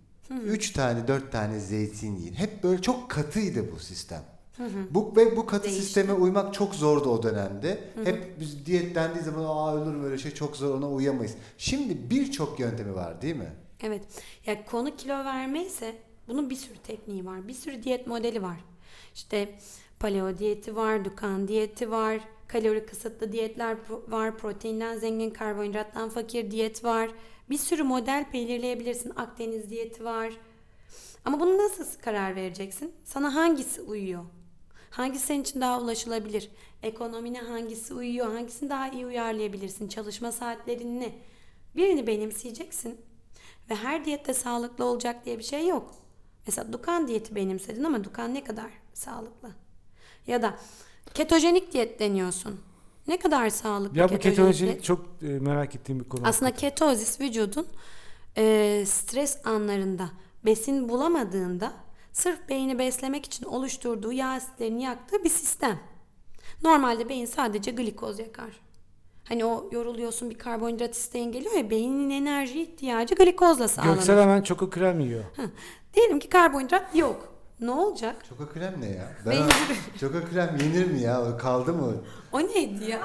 3 0.44 0.70
tane, 0.72 1.08
4 1.08 1.32
tane 1.32 1.60
zeytin 1.60 2.16
yiyin. 2.16 2.34
Hep 2.34 2.62
böyle 2.62 2.82
çok 2.82 3.10
katıydı 3.10 3.72
bu 3.72 3.78
sistem. 3.78 4.22
Bu 4.90 5.12
ve 5.16 5.36
bu 5.36 5.46
katı 5.46 5.64
Değişti. 5.64 5.82
sisteme 5.82 6.12
uymak 6.12 6.54
çok 6.54 6.74
zordu 6.74 7.08
o 7.10 7.22
dönemde. 7.22 7.84
Hep 8.04 8.40
biz 8.40 8.66
diyet 8.66 8.94
dendiği 8.94 9.24
zaman 9.24 9.44
aa 9.44 9.76
ölürüm 9.76 10.04
öyle 10.04 10.18
şey 10.18 10.30
çok 10.34 10.56
zor 10.56 10.74
ona 10.74 10.90
uyamayız. 10.90 11.34
Şimdi 11.58 12.10
birçok 12.10 12.60
yöntemi 12.60 12.94
var 12.94 13.22
değil 13.22 13.36
mi? 13.36 13.52
Evet. 13.82 14.02
Ya 14.46 14.64
konu 14.64 14.96
kilo 14.96 15.24
verme 15.24 15.64
ise 15.64 15.94
bunun 16.28 16.50
bir 16.50 16.56
sürü 16.56 16.78
tekniği 16.78 17.26
var. 17.26 17.48
Bir 17.48 17.54
sürü 17.54 17.82
diyet 17.82 18.06
modeli 18.06 18.42
var. 18.42 18.56
İşte 19.14 19.54
paleo 20.00 20.38
diyeti 20.38 20.76
var, 20.76 21.04
Dukan 21.04 21.48
diyeti 21.48 21.90
var, 21.90 22.20
kalori 22.48 22.86
kısıtlı 22.86 23.32
diyetler 23.32 23.76
var, 24.08 24.38
proteinden 24.38 24.98
zengin, 24.98 25.30
karbonhidrattan 25.30 26.08
fakir 26.08 26.50
diyet 26.50 26.84
var. 26.84 27.10
Bir 27.50 27.58
sürü 27.58 27.82
model 27.82 28.26
belirleyebilirsin. 28.32 29.12
Akdeniz 29.16 29.70
diyeti 29.70 30.04
var. 30.04 30.32
Ama 31.24 31.40
bunu 31.40 31.58
nasıl 31.58 31.84
karar 32.04 32.36
vereceksin? 32.36 32.92
Sana 33.04 33.34
hangisi 33.34 33.80
uyuyor? 33.82 34.24
Hangisi 34.90 35.26
senin 35.26 35.42
için 35.42 35.60
daha 35.60 35.80
ulaşılabilir? 35.80 36.50
Ekonomine 36.82 37.40
hangisi 37.40 37.94
uyuyor? 37.94 38.32
Hangisini 38.32 38.70
daha 38.70 38.88
iyi 38.88 39.06
uyarlayabilirsin? 39.06 39.88
Çalışma 39.88 40.32
saatlerin 40.32 41.00
ne? 41.00 41.12
Birini 41.76 42.06
benimseyeceksin. 42.06 43.00
Ve 43.70 43.74
her 43.74 44.04
diyette 44.04 44.34
sağlıklı 44.34 44.84
olacak 44.84 45.24
diye 45.24 45.38
bir 45.38 45.42
şey 45.44 45.66
yok. 45.66 45.94
Mesela 46.46 46.72
Dukan 46.72 47.08
diyeti 47.08 47.34
benimsedin 47.34 47.84
ama 47.84 48.04
Dukan 48.04 48.34
ne 48.34 48.44
kadar 48.44 48.70
sağlıklı? 48.94 49.50
Ya 50.26 50.42
da 50.42 50.58
ketojenik 51.14 51.72
diyet 51.72 52.00
deniyorsun. 52.00 52.60
Ne 53.08 53.18
kadar 53.18 53.50
sağlıklı 53.50 53.98
Ya 53.98 54.08
bu 54.08 54.18
ketojenik 54.18 54.58
diyet? 54.58 54.84
çok 54.84 55.06
e, 55.22 55.26
merak 55.26 55.74
ettiğim 55.74 56.00
bir 56.00 56.08
konu. 56.08 56.20
Aslında 56.24 56.50
ketozis 56.54 57.20
vücudun 57.20 57.66
e, 58.36 58.84
stres 58.86 59.46
anlarında 59.46 60.10
besin 60.44 60.88
bulamadığında 60.88 61.72
sırf 62.12 62.48
beyni 62.48 62.78
beslemek 62.78 63.26
için 63.26 63.44
oluşturduğu 63.44 64.12
yağ 64.12 64.28
asitlerini 64.28 64.82
yaktığı 64.82 65.24
bir 65.24 65.30
sistem. 65.30 65.78
Normalde 66.64 67.08
beyin 67.08 67.26
sadece 67.26 67.70
glikoz 67.70 68.18
yakar. 68.18 68.50
Hani 69.28 69.44
o 69.44 69.68
yoruluyorsun 69.72 70.30
bir 70.30 70.38
karbonhidrat 70.38 70.94
isteğin 70.94 71.32
geliyor 71.32 71.52
ya 71.54 71.70
beynin 71.70 72.10
enerji 72.10 72.62
ihtiyacı 72.62 73.14
glikozla 73.14 73.68
sağlanır. 73.68 73.94
Göksel 73.94 74.20
hemen 74.22 74.42
çoko 74.42 74.70
krem 74.70 75.00
yiyor. 75.00 75.24
Diyelim 75.94 76.18
ki 76.18 76.28
karbonhidrat 76.28 76.96
yok. 76.96 77.28
Ne 77.60 77.70
olacak? 77.70 78.16
Çoka 78.28 78.48
krem 78.52 78.74
ne 78.80 78.86
ya? 78.88 79.12
Ben 79.26 79.32
Beyin- 79.32 79.48
Çoka 80.00 80.24
krem 80.30 80.56
yenir 80.62 80.86
mi 80.90 81.00
ya? 81.00 81.22
O 81.22 81.38
kaldı 81.38 81.72
mı? 81.74 81.92
O 82.32 82.40
neydi 82.40 82.90
ya? 82.90 83.02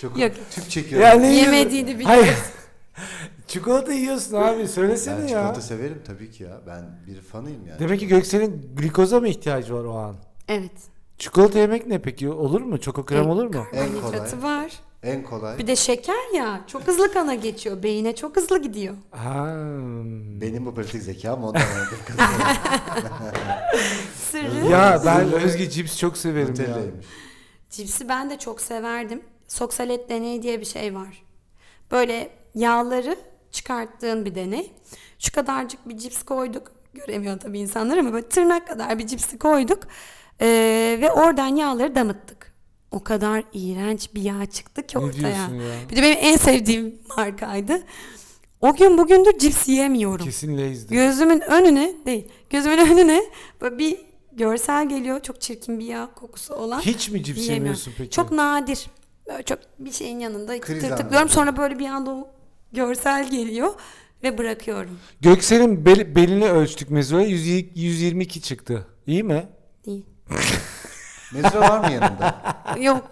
Çoka, 0.00 0.20
Yok. 0.20 0.32
tüp 0.50 0.70
çekiyorum. 0.70 1.06
Yani 1.08 1.34
Yemediğini 1.34 1.98
biliyoruz. 1.98 2.08
Hayır. 2.22 2.36
Çikolata 3.46 3.92
yiyorsun 3.92 4.34
abi 4.36 4.68
söylesene 4.68 5.16
ben 5.16 5.22
ya. 5.22 5.28
çikolata 5.28 5.60
severim 5.60 6.02
tabii 6.06 6.30
ki 6.30 6.42
ya. 6.42 6.60
Ben 6.66 6.84
bir 7.06 7.20
fanıyım 7.20 7.66
yani. 7.66 7.78
Demek 7.80 8.00
ki 8.00 8.06
Göksel'in 8.06 8.70
glikoza 8.76 9.20
mı 9.20 9.28
ihtiyacı 9.28 9.74
var 9.74 9.84
o 9.84 9.94
an? 9.94 10.16
Evet. 10.48 10.72
Çikolata 11.18 11.58
yemek 11.58 11.86
ne 11.86 12.02
peki? 12.02 12.28
Olur 12.28 12.60
mu? 12.60 12.80
Çoko 12.80 13.04
krem 13.06 13.30
olur 13.30 13.54
mu? 13.54 13.66
En 13.72 14.00
kolay. 14.00 14.20
var. 14.42 14.72
En 15.02 15.22
kolay. 15.22 15.58
Bir 15.58 15.66
de 15.66 15.76
şeker 15.76 16.34
ya. 16.34 16.60
Çok 16.66 16.82
hızlı 16.86 17.12
kana 17.12 17.34
geçiyor. 17.34 17.82
Beyine 17.82 18.14
çok 18.16 18.36
hızlı 18.36 18.62
gidiyor. 18.62 18.94
Ha. 19.10 19.44
Benim 20.40 20.66
bu 20.66 20.74
pratik 20.74 21.02
zekam 21.02 21.44
ondan 21.44 21.62
öyle. 21.76 22.20
Sırrı. 24.30 24.66
Ya 24.70 25.02
ben 25.06 25.32
Özge 25.32 25.70
cips 25.70 25.98
çok 25.98 26.16
severim 26.16 26.46
ya. 26.46 26.50
Nutella'ymış. 26.50 27.06
Cipsi 27.70 28.08
ben 28.08 28.30
de 28.30 28.38
çok 28.38 28.60
severdim. 28.60 29.22
Soksalet 29.48 30.08
deneyi 30.10 30.42
diye 30.42 30.60
bir 30.60 30.64
şey 30.66 30.94
var. 30.94 31.22
Böyle 31.90 32.30
yağları 32.54 33.16
çıkarttığın 33.52 34.24
bir 34.24 34.34
deney. 34.34 34.72
Şu 35.18 35.32
kadarcık 35.32 35.88
bir 35.88 35.98
cips 35.98 36.22
koyduk. 36.22 36.72
Göremiyor 36.94 37.40
tabii 37.40 37.58
insanlar 37.58 37.96
ama 37.98 38.12
böyle 38.12 38.28
tırnak 38.28 38.68
kadar 38.68 38.98
bir 38.98 39.06
cipsi 39.06 39.38
koyduk. 39.38 39.78
Ee, 40.40 40.98
ve 41.00 41.10
oradan 41.12 41.56
yağları 41.56 41.94
damıttık. 41.94 42.52
o 42.90 43.04
kadar 43.04 43.44
iğrenç 43.52 44.14
bir 44.14 44.22
yağ 44.22 44.46
çıktı 44.46 44.86
ki 44.86 44.98
Ne 44.98 45.02
ortaya. 45.02 45.28
ya? 45.28 45.48
Bir 45.90 45.96
de 45.96 46.02
benim 46.02 46.18
en 46.20 46.36
sevdiğim 46.36 46.98
markaydı. 47.16 47.82
O 48.60 48.74
gün 48.76 48.98
bugündür 48.98 49.38
cips 49.38 49.68
yiyemiyorum. 49.68 50.24
Kesin 50.24 50.58
Lay's'di. 50.58 50.94
Gözümün 50.94 51.40
önüne 51.40 51.92
değil. 52.06 52.28
Gözümün 52.50 52.78
önüne 52.78 53.22
böyle 53.60 53.78
bir 53.78 53.98
görsel 54.32 54.88
geliyor. 54.88 55.20
Çok 55.22 55.40
çirkin 55.40 55.78
bir 55.78 55.84
yağ 55.84 56.08
kokusu 56.14 56.54
olan. 56.54 56.80
Hiç 56.80 57.10
mi 57.10 57.24
cips 57.24 57.48
yemiyorsun 57.48 57.92
peki? 57.98 58.10
Çok 58.10 58.32
nadir. 58.32 58.86
Böyle 59.28 59.42
çok 59.42 59.58
bir 59.78 59.92
şeyin 59.92 60.18
yanında 60.20 60.60
Kriz 60.60 60.80
tır 60.82 60.90
anı. 60.90 60.96
tıklıyorum. 60.98 61.28
Sonra 61.28 61.56
böyle 61.56 61.78
bir 61.78 61.86
anda 61.86 62.10
o 62.10 62.28
görsel 62.76 63.30
geliyor 63.30 63.70
ve 64.22 64.38
bırakıyorum. 64.38 64.98
Göksel'in 65.20 65.84
bel- 65.86 66.14
belini 66.16 66.50
ölçtük 66.50 66.90
mezoya 66.90 67.26
122 67.26 68.40
çıktı. 68.42 68.86
İyi 69.06 69.22
mi? 69.22 69.46
Değil. 69.86 70.06
Mezra 71.34 71.60
var 71.60 71.78
mı 71.88 71.92
yanında? 71.94 72.34
Yok. 72.80 73.10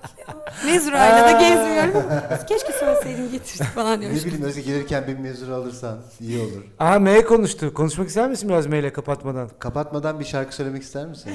Mezrayla 0.67 1.25
da 1.25 1.31
gezmiyorum. 1.41 2.11
Keşke 2.49 2.73
söyleseydin 2.73 3.33
getirdik 3.33 3.67
falan 3.67 4.01
ne 4.01 4.11
bileyim 4.11 4.43
Özge 4.43 4.61
gelirken 4.63 5.07
bir 5.07 5.19
mezra 5.19 5.55
alırsan 5.55 5.99
iyi 6.21 6.39
olur. 6.41 6.65
Aha 6.79 6.99
M 6.99 7.25
konuştu. 7.25 7.75
Konuşmak 7.75 8.09
ister 8.09 8.29
misin 8.31 8.49
biraz 8.49 8.67
M 8.67 8.79
ile 8.79 8.93
kapatmadan? 8.93 9.51
Kapatmadan 9.59 10.21
bir 10.21 10.25
şarkı 10.25 10.55
söylemek 10.55 10.83
ister 10.83 11.07
misin? 11.07 11.33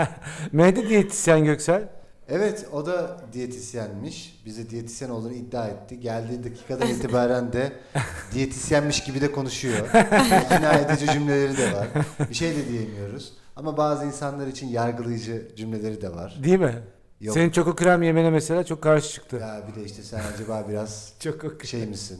M'de 0.52 0.88
diyetisyen 0.88 1.44
Göksel. 1.44 1.88
Evet 2.28 2.66
o 2.72 2.86
da 2.86 3.20
diyetisyenmiş. 3.32 4.42
Bize 4.46 4.70
diyetisyen 4.70 5.10
olduğunu 5.10 5.32
iddia 5.32 5.68
etti. 5.68 6.00
Geldiği 6.00 6.44
dakikadan 6.44 6.88
itibaren 6.88 7.52
de 7.52 7.72
diyetisyenmiş 8.34 9.04
gibi 9.04 9.20
de 9.20 9.32
konuşuyor. 9.32 9.88
İkna 10.44 10.72
edici 10.72 11.12
cümleleri 11.12 11.56
de 11.56 11.72
var. 11.72 11.88
Bir 12.30 12.34
şey 12.34 12.56
de 12.56 12.68
diyemiyoruz. 12.68 13.32
Ama 13.56 13.76
bazı 13.76 14.06
insanlar 14.06 14.46
için 14.46 14.68
yargılayıcı 14.68 15.48
cümleleri 15.56 16.02
de 16.02 16.12
var. 16.14 16.40
Değil 16.44 16.58
mi? 16.58 16.74
Yok. 17.20 17.34
Senin 17.34 17.50
çoko 17.50 17.76
krem 17.76 18.02
yemene 18.02 18.30
mesela 18.30 18.64
çok 18.64 18.82
karşı 18.82 19.12
çıktı. 19.12 19.36
Ya 19.36 19.62
bir 19.70 19.80
de 19.80 19.84
işte 19.84 20.02
sen 20.02 20.20
acaba 20.34 20.66
biraz 20.68 21.12
Çoko, 21.20 21.64
şey 21.64 21.86
misin? 21.86 22.18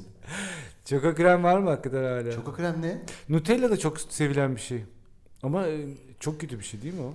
çoko 0.84 1.14
krem 1.14 1.44
var 1.44 1.59
mı 1.59 1.70
hakikaten 1.70 2.04
hala? 2.04 2.32
Çoko 2.32 2.52
krem 2.52 2.82
ne? 2.82 3.02
Nutella 3.28 3.70
da 3.70 3.76
çok 3.76 4.00
sevilen 4.00 4.56
bir 4.56 4.61
şey. 4.61 4.84
Ama 5.42 5.66
e, 5.66 5.80
çok 6.20 6.40
kötü 6.40 6.59
bir 6.59 6.64
şey 6.64 6.82
değil 6.82 6.94
mi 6.94 7.00
o? 7.02 7.14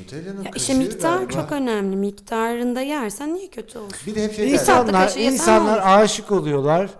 Nutella'nın 0.00 0.42
Ya 0.42 0.50
kaşığı 0.50 0.72
işte 0.72 0.74
miktar 0.84 1.16
galiba. 1.16 1.32
çok 1.32 1.52
önemli. 1.52 1.96
Miktarında 1.96 2.80
yersen 2.80 3.34
niye 3.34 3.48
kötü 3.50 3.78
olsun? 3.78 3.98
Bir 4.06 4.14
de 4.14 4.24
hep 4.24 4.32
şey 4.34 4.44
derler. 4.46 4.52
İnsanlar 4.58 4.92
kaşığı 5.06 5.18
yesen 5.18 5.32
insanlar 5.34 5.76
olur. 5.78 5.86
aşık 5.86 6.32
oluyorlar. 6.32 6.90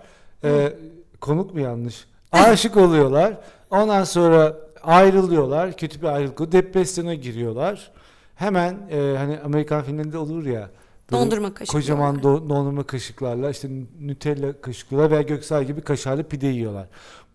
Ee, 0.45 0.73
konuk 1.21 1.55
mu 1.55 1.61
yanlış? 1.61 2.05
Aşık 2.33 2.77
oluyorlar. 2.77 3.35
Ondan 3.71 4.05
sonra 4.05 4.57
ayrılıyorlar. 4.83 5.77
Kötü 5.77 6.03
bir 6.03 6.07
ayrılık. 6.07 6.41
oluyor. 6.41 6.53
Depresyona 6.53 7.15
giriyorlar. 7.15 7.93
Hemen 8.35 8.77
e, 8.91 9.15
hani 9.19 9.39
Amerikan 9.45 9.83
filmlerinde 9.85 10.19
olur 10.19 10.47
ya. 10.47 10.71
böyle 11.11 11.23
Dondurma 11.23 11.55
kaşığı. 11.55 11.73
Kocaman 11.73 12.17
do- 12.17 12.49
dondurma 12.49 12.83
kaşıklarla 12.87 13.51
işte 13.51 13.69
Nutella 14.01 14.61
kaşıklıyorlar 14.61 15.11
veya 15.11 15.23
Göksel 15.23 15.65
gibi 15.65 15.81
kaşarlı 15.81 16.25
pide 16.25 16.47
yiyorlar. 16.47 16.87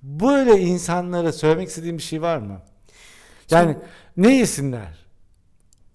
Böyle 0.03 0.60
insanlara 0.60 1.32
söylemek 1.32 1.68
istediğim 1.68 1.97
bir 1.97 2.03
şey 2.03 2.22
var 2.22 2.38
mı? 2.38 2.62
Yani 3.51 3.78
ne 4.18 4.36
yesinler? 4.36 5.05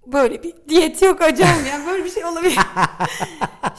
Böyle 0.07 0.43
bir 0.43 0.55
diyet 0.69 1.03
yok 1.03 1.21
hocam 1.21 1.49
ya. 1.49 1.81
Böyle 1.87 2.05
bir 2.05 2.11
şey 2.11 2.25
olabilir. 2.25 2.59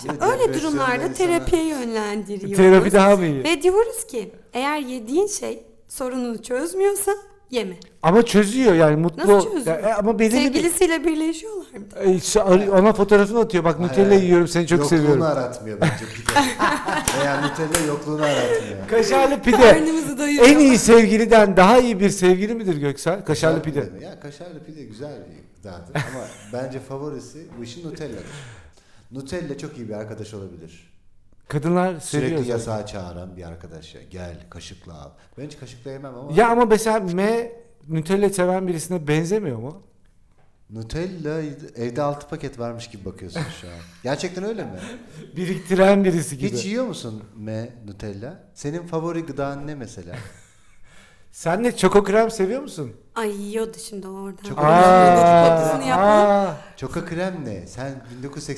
Bir 0.04 0.10
de 0.20 0.26
Öyle 0.26 0.54
durumlarda 0.54 1.14
terapiye 1.14 1.64
yönlendiriyoruz. 1.66 2.58
Terapi 2.58 2.92
daha 2.92 3.16
mı 3.16 3.26
iyi? 3.26 3.44
Ve 3.44 3.62
diyoruz 3.62 4.08
ki 4.08 4.32
eğer 4.54 4.78
yediğin 4.80 5.28
şey 5.28 5.64
sorununu 5.88 6.42
çözmüyorsa 6.44 7.12
yeme. 7.52 7.76
Ama 8.04 8.22
çözüyor 8.26 8.74
yani 8.74 8.96
mutlu. 8.96 9.36
Nasıl 9.38 9.52
çözüyor? 9.52 9.80
Ya, 9.84 9.90
e, 9.90 9.94
ama 9.94 10.20
belirli 10.20 10.36
bir- 10.38 10.44
Sevgilisiyle 10.44 11.04
birleşiyorlar 11.06 11.62
mı? 11.80 11.86
E, 12.04 12.14
işte 12.14 12.42
ona 12.44 12.94
fotoğrafını 12.94 13.40
atıyor. 13.40 13.64
Bak 13.64 13.80
Nutella 13.80 14.10
Hayır, 14.10 14.22
yiyorum 14.24 14.48
seni 14.48 14.68
çok 14.68 14.80
yokluğunu 14.80 15.00
seviyorum. 15.00 15.22
aratmıyor 15.22 15.82
bence 15.82 16.06
pide. 16.16 16.40
Veya 17.22 17.42
Nutella 17.42 17.88
yokluğunu 17.88 18.22
aratmıyor. 18.24 18.88
Kaşarlı 18.90 19.42
pide. 19.42 19.58
Karnımızı 19.58 20.18
doyuruyor. 20.18 20.48
en 20.48 20.60
iyi 20.60 20.78
sevgiliden 20.78 21.58
daha 21.58 21.78
iyi 21.80 22.00
bir 22.00 22.10
sevgili 22.10 22.54
midir 22.56 22.78
Göksel? 22.78 23.26
Kaşarlı 23.26 23.62
pide. 23.62 23.80
mi? 23.82 24.04
Ya 24.04 24.20
kaşarlı 24.20 24.64
pide 24.64 24.84
güzel 24.84 25.12
bir 25.30 25.45
gıdadır 25.66 25.96
ama 25.96 26.26
bence 26.54 26.80
favorisi 26.80 27.48
bu 27.60 27.64
işin 27.64 27.88
Nutella'dır. 27.88 28.26
Nutella 29.12 29.58
çok 29.58 29.78
iyi 29.78 29.90
bir 29.90 29.94
arkadaş 29.94 30.34
olabilir. 30.34 30.96
Kadınlar 31.48 32.00
seviyor. 32.00 32.30
Sürekli 32.30 32.38
zaten. 32.38 32.52
yasağa 32.52 32.86
çağıran 32.86 33.38
bir 33.38 33.44
arkadaşa 33.44 34.02
gel 34.02 34.38
kaşıkla 34.50 34.94
al. 35.02 35.10
Ben 35.38 35.46
hiç 35.46 35.58
kaşıkla 35.60 35.92
yemem 35.92 36.16
ama 36.16 36.32
Ya 36.34 36.50
ama 36.50 36.66
mesela 36.66 37.00
M 37.00 37.52
Nutella 37.90 38.30
seven 38.30 38.68
birisine 38.68 39.08
benzemiyor 39.08 39.58
mu? 39.58 39.82
Nutella 40.70 41.42
evde 41.76 42.02
6 42.02 42.28
paket 42.28 42.60
varmış 42.60 42.88
gibi 42.90 43.06
bakıyorsun 43.06 43.42
şu 43.62 43.68
an. 43.68 43.74
Gerçekten 44.04 44.44
öyle 44.44 44.64
mi? 44.64 44.80
Biriktiren 45.36 46.04
birisi 46.04 46.38
gibi. 46.38 46.58
Hiç 46.58 46.66
yiyor 46.66 46.86
musun 46.86 47.24
M 47.38 47.70
Nutella? 47.88 48.44
Senin 48.54 48.88
favori 48.88 49.22
gıdan 49.26 49.68
ne 49.68 49.76
mesela? 49.76 50.16
Sen 51.36 51.64
de 51.64 51.78
çoko 51.78 52.04
krem 52.04 52.32
seviyor 52.32 52.62
musun? 52.62 52.92
Ay 53.16 53.42
yiyordu 53.42 53.78
şimdi 53.80 54.08
orada. 54.08 54.42
Çok 54.44 54.60
Aa. 54.60 55.12
Dedikodu'sunu 55.12 55.90
yapalım. 55.90 56.48
aa. 56.48 56.58
Çoka 56.78 57.06
krem 57.06 57.46
ne? 57.46 57.68
Sen 57.68 58.04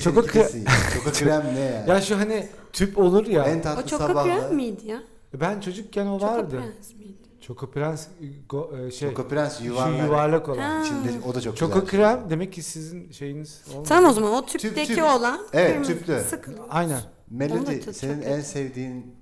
Çoka 0.04 0.20
krem- 0.20 0.42
1982'desin. 0.46 0.64
Çoka 0.94 1.12
krem 1.12 1.54
ne 1.54 1.60
yani? 1.60 1.90
Ya 1.90 2.00
şu 2.00 2.18
hani 2.18 2.48
tüp 2.72 2.98
olur 2.98 3.26
ya. 3.26 3.44
en 3.44 3.58
O 3.58 3.62
tatlı 3.62 3.86
Choco 3.86 4.06
sabahla. 4.06 4.40
Krem 4.40 4.54
miydi 4.54 4.86
ya? 4.88 5.02
Ben 5.34 5.60
çocukken 5.60 6.06
o 6.06 6.18
Choco 6.18 6.32
vardı. 6.32 6.50
Prens 6.50 6.94
miydi? 6.94 7.18
Çoko 7.40 7.70
Prens 7.70 8.06
go- 8.48 8.86
e, 8.86 8.90
şey. 8.90 9.08
Çoka 9.08 9.28
Prens 9.28 9.58
Şu 9.58 9.64
yuvarlak. 9.64 10.02
yuvarlak 10.02 10.48
olan. 10.48 10.62
Ha. 10.62 10.82
İçinde 10.84 11.10
o 11.28 11.34
da 11.34 11.40
çok 11.40 11.56
Çoko 11.56 11.80
güzel. 11.80 11.88
krem 11.90 12.30
demek 12.30 12.52
ki 12.52 12.62
sizin 12.62 13.10
şeyiniz 13.12 13.62
olmadı. 13.70 13.88
Tamam 13.88 14.10
o 14.10 14.14
zaman 14.14 14.32
o 14.34 14.46
tüpteki 14.46 14.94
tüp. 14.94 15.04
olan 15.04 15.40
Evet, 15.52 15.72
kırmızı 15.72 15.92
tüplü. 15.98 16.20
sıkı. 16.30 16.54
Aynen. 16.70 16.92
Onu 16.92 17.00
da 17.00 17.04
Melody 17.30 17.80
çok 17.80 17.94
senin 17.94 18.22
çok 18.22 18.30
en 18.30 18.40
sevdiğin, 18.40 19.14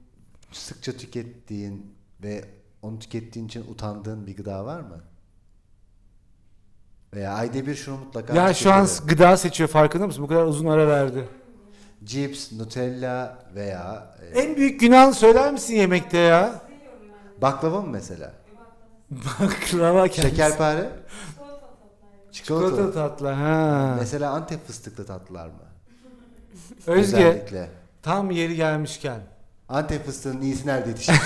sıkça 0.52 0.92
tükettiğin 0.92 1.86
ve 2.22 2.44
onu 2.82 2.98
tükettiğin 2.98 3.46
için 3.46 3.64
utandığın 3.70 4.26
bir 4.26 4.36
gıda 4.36 4.64
var 4.64 4.80
mı? 4.80 5.00
Veya 7.14 7.34
ayda 7.34 7.66
bir 7.66 7.74
şunu 7.74 7.96
mutlaka 7.98 8.34
Ya 8.34 8.54
şu 8.54 8.72
an 8.72 8.88
gıda 9.06 9.36
seçiyor 9.36 9.68
farkında 9.70 10.06
mısın? 10.06 10.22
Bu 10.22 10.28
kadar 10.28 10.44
uzun 10.44 10.66
ara 10.66 10.88
verdi. 10.88 11.28
Cips, 12.04 12.52
Nutella 12.52 13.38
veya 13.54 14.16
e, 14.34 14.40
En 14.40 14.56
büyük 14.56 14.80
günahını 14.80 15.14
söyler 15.14 15.52
misin 15.52 15.74
yemekte 15.74 16.18
ya? 16.18 16.60
baklava 17.42 17.80
mı 17.80 17.88
mesela? 17.90 18.32
Baklava 19.10 20.08
kendisi. 20.08 20.36
Şekerpare? 20.36 20.90
Çikolata. 22.32 22.68
Çikolata 22.76 22.92
tatlı 22.92 23.28
ha. 23.28 23.96
Mesela 23.98 24.30
Antep 24.30 24.66
fıstıklı 24.66 25.06
tatlılar 25.06 25.46
mı? 25.46 25.52
Özge 26.86 27.16
Özellikle. 27.16 27.70
tam 28.02 28.30
yeri 28.30 28.56
gelmişken 28.56 29.20
Antep 29.68 30.06
fıstığının 30.06 30.40
iyisi 30.42 30.66
nerede 30.66 30.88
yetişir? 30.88 31.14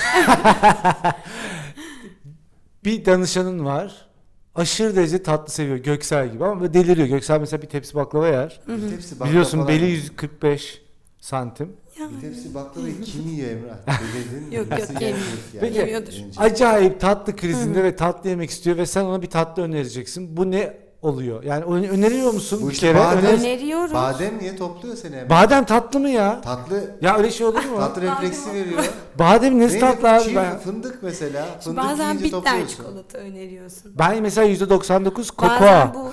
bir 2.84 3.04
danışanın 3.04 3.64
var. 3.64 4.06
Aşırı 4.54 4.96
derece 4.96 5.22
tatlı 5.22 5.52
seviyor 5.52 5.76
Göksel 5.76 6.32
gibi 6.32 6.44
ama 6.44 6.74
deliriyor. 6.74 7.06
Göksel 7.08 7.40
mesela 7.40 7.62
bir 7.62 7.66
tepsi 7.68 7.94
baklava 7.94 8.28
yer. 8.28 8.60
Bir 8.68 8.90
tepsi 8.90 9.14
baklava 9.14 9.30
Biliyorsun 9.30 9.58
falan- 9.58 9.68
beli 9.68 9.84
145 9.90 10.82
santim. 11.18 11.72
Bir 12.16 12.20
tepsi 12.20 12.54
baklavayı 12.54 13.00
kim 13.02 13.28
yiyor 13.28 13.50
Emrah? 13.50 13.76
Delirdin 13.86 14.48
mi? 14.48 14.54
Yok, 14.54 14.70
yok, 14.70 14.80
yemiyor. 14.80 15.00
yani? 15.10 15.16
Peki, 15.60 15.78
Yemiyordur. 15.78 16.12
Yenecek. 16.12 16.40
Acayip 16.42 17.00
tatlı 17.00 17.36
krizinde 17.36 17.84
ve 17.84 17.96
tatlı 17.96 18.30
yemek 18.30 18.50
istiyor 18.50 18.76
ve 18.76 18.86
sen 18.86 19.04
ona 19.04 19.22
bir 19.22 19.30
tatlı 19.30 19.62
önereceksin. 19.62 20.36
Bu 20.36 20.50
ne 20.50 20.76
oluyor? 21.02 21.42
Yani 21.42 21.64
öneriyor 21.64 22.32
musun 22.32 22.58
Bu 22.62 22.68
bir 22.68 22.72
işte 22.72 22.86
kere? 22.86 22.98
badem- 22.98 23.18
Öner- 23.18 23.38
Öneriyoruz. 23.40 23.94
Badem 23.94 24.38
niye 24.38 24.56
topluyor 24.56 24.96
seni 24.96 25.16
Emrah? 25.16 25.30
Badem 25.30 25.64
tatlı 25.64 26.00
mı 26.00 26.08
ya? 26.08 26.40
Tatlı 26.40 26.96
Ya 27.02 27.16
öyle 27.18 27.30
şey 27.30 27.46
olur 27.46 27.64
mu? 27.64 27.76
tatlı 27.78 28.02
refleksi 28.02 28.54
veriyor. 28.54 28.84
Badem 29.18 29.58
nesi 29.58 29.74
Neydi? 29.74 29.80
tatlı 29.86 30.10
abi? 30.10 30.24
Çiğ 30.24 30.36
Ben, 30.36 30.58
fındık 30.58 31.02
mesela. 31.02 31.46
Fındık 31.60 31.78
Bazen 31.84 32.04
yiyince 32.08 32.24
bitter 32.24 32.38
topluyorsun. 32.40 32.76
çikolata 32.76 33.18
öneriyorsun. 33.18 33.92
ben 33.98 34.22
mesela 34.22 34.46
%99 34.46 35.38
Bazen 35.38 35.58
kokoa. 35.58 35.92
bu 35.94 36.12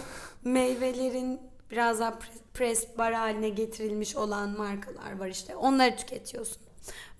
meyvelerin 0.49 1.39
biraz 1.71 1.99
daha 1.99 2.09
pre- 2.09 2.39
pres 2.53 2.97
bar 2.97 3.13
haline 3.13 3.49
getirilmiş 3.49 4.15
olan 4.15 4.49
markalar 4.57 5.19
var 5.19 5.27
işte. 5.27 5.55
Onları 5.55 5.95
tüketiyorsun. 5.97 6.57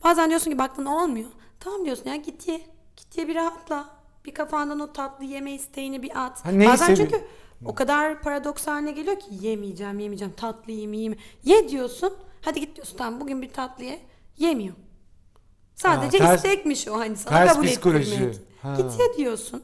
Bazen 0.04 0.30
diyorsun 0.30 0.52
ki 0.52 0.58
baktın 0.58 0.86
olmuyor. 0.86 1.30
Tamam 1.60 1.86
diyorsun 1.86 2.10
ya 2.10 2.16
git 2.16 2.48
ye. 2.48 2.62
Git 2.98 3.18
ye 3.18 3.28
bir 3.28 3.36
rahatla. 3.36 3.86
Bir 4.26 4.34
kafandan 4.34 4.80
o 4.80 4.94
tatlı 4.94 5.26
yeme 5.26 5.52
isteğini 5.52 6.04
bir 6.04 6.26
at. 6.26 6.46
Ha, 6.46 6.52
neyi 6.52 6.70
Bazen 6.70 6.86
sevi- 6.88 6.98
çünkü 6.98 7.22
o 7.66 7.76
kadar 7.76 8.22
paradoks 8.22 8.68
haline 8.68 8.92
geliyor 8.92 9.20
ki 9.20 9.26
yemeyeceğim 9.42 10.00
yemeyeceğim 10.00 10.34
tatlı 10.34 10.72
yiyeyim 10.72 10.94
yiyeyim. 10.94 11.18
Ye 11.44 11.70
diyorsun. 11.70 12.14
Hadi 12.42 12.60
git 12.60 12.76
diyorsun 12.76 12.98
tamam 12.98 13.22
bugün 13.22 13.42
bir 13.42 13.50
tatlı 13.50 13.84
ye. 13.84 14.00
Yemiyor. 14.38 14.76
Sadece 15.76 16.18
ters- 16.18 16.36
istekmiş 16.36 16.88
o 16.88 17.00
hani 17.00 17.16
sana 17.16 17.38
ters 17.38 17.54
kabul 17.54 17.68
psikoloji. 17.68 18.14
ettirmek. 18.14 18.36
Ha. 18.62 18.76
Git 18.78 19.00
ye 19.00 19.18
diyorsun. 19.18 19.64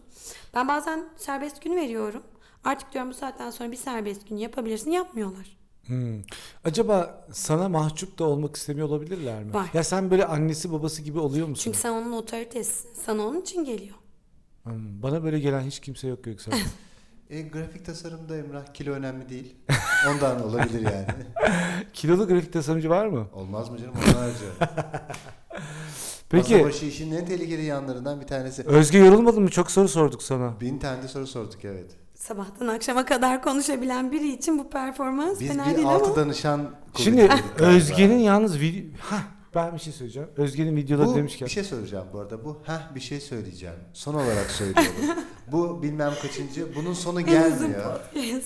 Ben 0.53 0.67
bazen 0.67 1.05
serbest 1.17 1.61
gün 1.61 1.75
veriyorum. 1.75 2.23
Artık 2.63 2.93
diyorum 2.93 3.09
bu 3.11 3.13
saatten 3.13 3.49
sonra 3.51 3.71
bir 3.71 3.77
serbest 3.77 4.29
gün 4.29 4.37
yapabilirsin. 4.37 4.91
Yapmıyorlar. 4.91 5.57
Hmm. 5.85 6.21
Acaba 6.65 7.25
sana 7.31 7.69
mahcup 7.69 8.19
da 8.19 8.23
olmak 8.23 8.55
istemiyor 8.55 8.87
olabilirler 8.89 9.43
mi? 9.43 9.53
Var. 9.53 9.67
Ya 9.73 9.83
sen 9.83 10.11
böyle 10.11 10.25
annesi 10.25 10.71
babası 10.71 11.01
gibi 11.01 11.19
oluyor 11.19 11.47
musun? 11.47 11.63
Çünkü 11.63 11.77
sen 11.77 11.91
onun 11.91 12.11
otoritesisin. 12.11 12.89
Sana 13.05 13.21
onun 13.27 13.41
için 13.41 13.63
geliyor. 13.63 13.95
Hmm, 14.63 15.03
Bana 15.03 15.23
böyle 15.23 15.39
gelen 15.39 15.61
hiç 15.61 15.79
kimse 15.79 16.07
yok 16.07 16.23
Göksel. 16.23 16.53
E, 17.29 17.41
grafik 17.41 17.85
tasarımda 17.85 18.37
Emrah 18.37 18.73
kilo 18.73 18.91
önemli 18.93 19.29
değil. 19.29 19.55
Ondan 20.09 20.43
olabilir 20.43 20.81
yani. 20.81 21.07
Kilolu 21.93 22.27
grafik 22.27 22.53
tasarımcı 22.53 22.89
var 22.89 23.05
mı? 23.05 23.27
Olmaz 23.33 23.69
mı 23.69 23.77
canım 23.77 23.93
onlarca. 23.95 24.75
Peki 26.29 26.53
Masa 26.53 26.67
başı 26.67 26.85
işin 26.85 27.11
en 27.11 27.25
tehlikeli 27.25 27.63
yanlarından 27.63 28.21
bir 28.21 28.27
tanesi. 28.27 28.63
Özge 28.63 28.97
yorulmadın 28.97 29.43
mı? 29.43 29.49
Çok 29.49 29.71
soru 29.71 29.87
sorduk 29.87 30.23
sana. 30.23 30.59
Bin 30.61 30.79
tane 30.79 31.03
de 31.03 31.07
soru 31.07 31.27
sorduk 31.27 31.65
evet. 31.65 31.91
Sabahtan 32.15 32.67
akşama 32.67 33.05
kadar 33.05 33.41
konuşabilen 33.43 34.11
biri 34.11 34.33
için 34.33 34.59
bu 34.59 34.69
performans 34.69 35.39
Biz 35.39 35.47
fena 35.47 35.69
bir 35.69 35.75
değil 35.75 35.87
altı 35.87 36.05
ama. 36.05 36.15
danışan 36.15 36.69
Şimdi 36.97 37.27
galiba. 37.27 37.35
Özge'nin 37.57 38.17
yalnız 38.19 38.59
video... 38.59 38.83
Hah, 39.01 39.21
ben 39.55 39.73
bir 39.73 39.79
şey 39.79 39.93
söyleyeceğim. 39.93 40.29
Özge'nin 40.37 40.75
videoları 40.75 41.07
bu, 41.07 41.15
demişken. 41.15 41.45
bir 41.45 41.51
şey 41.51 41.63
söyleyeceğim 41.63 42.05
bu 42.13 42.19
arada. 42.19 42.45
Bu 42.45 42.61
heh 42.65 42.95
bir 42.95 42.99
şey 42.99 43.19
söyleyeceğim. 43.19 43.75
Son 43.93 44.13
olarak 44.13 44.51
söylüyorum. 44.51 44.93
bu 45.51 45.83
bilmem 45.83 46.13
kaçıncı. 46.21 46.75
Bunun 46.75 46.93
sonu 46.93 47.21
gelmiyor. 47.21 47.99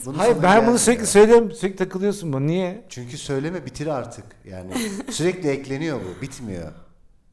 Bunun 0.06 0.18
Hayır 0.18 0.34
sonu 0.34 0.44
ben 0.44 0.56
bunu 0.56 0.62
gelmiyor. 0.62 0.78
sürekli 0.78 1.08
söylüyorum. 1.08 1.52
Sürekli 1.52 1.76
takılıyorsun 1.76 2.34
bana. 2.34 2.46
Niye? 2.46 2.86
Çünkü 2.90 3.18
söyleme 3.18 3.66
bitir 3.66 3.88
artık. 3.88 4.26
Yani 4.46 4.72
sürekli 5.10 5.50
ekleniyor 5.50 6.00
bu. 6.00 6.22
Bitmiyor. 6.22 6.72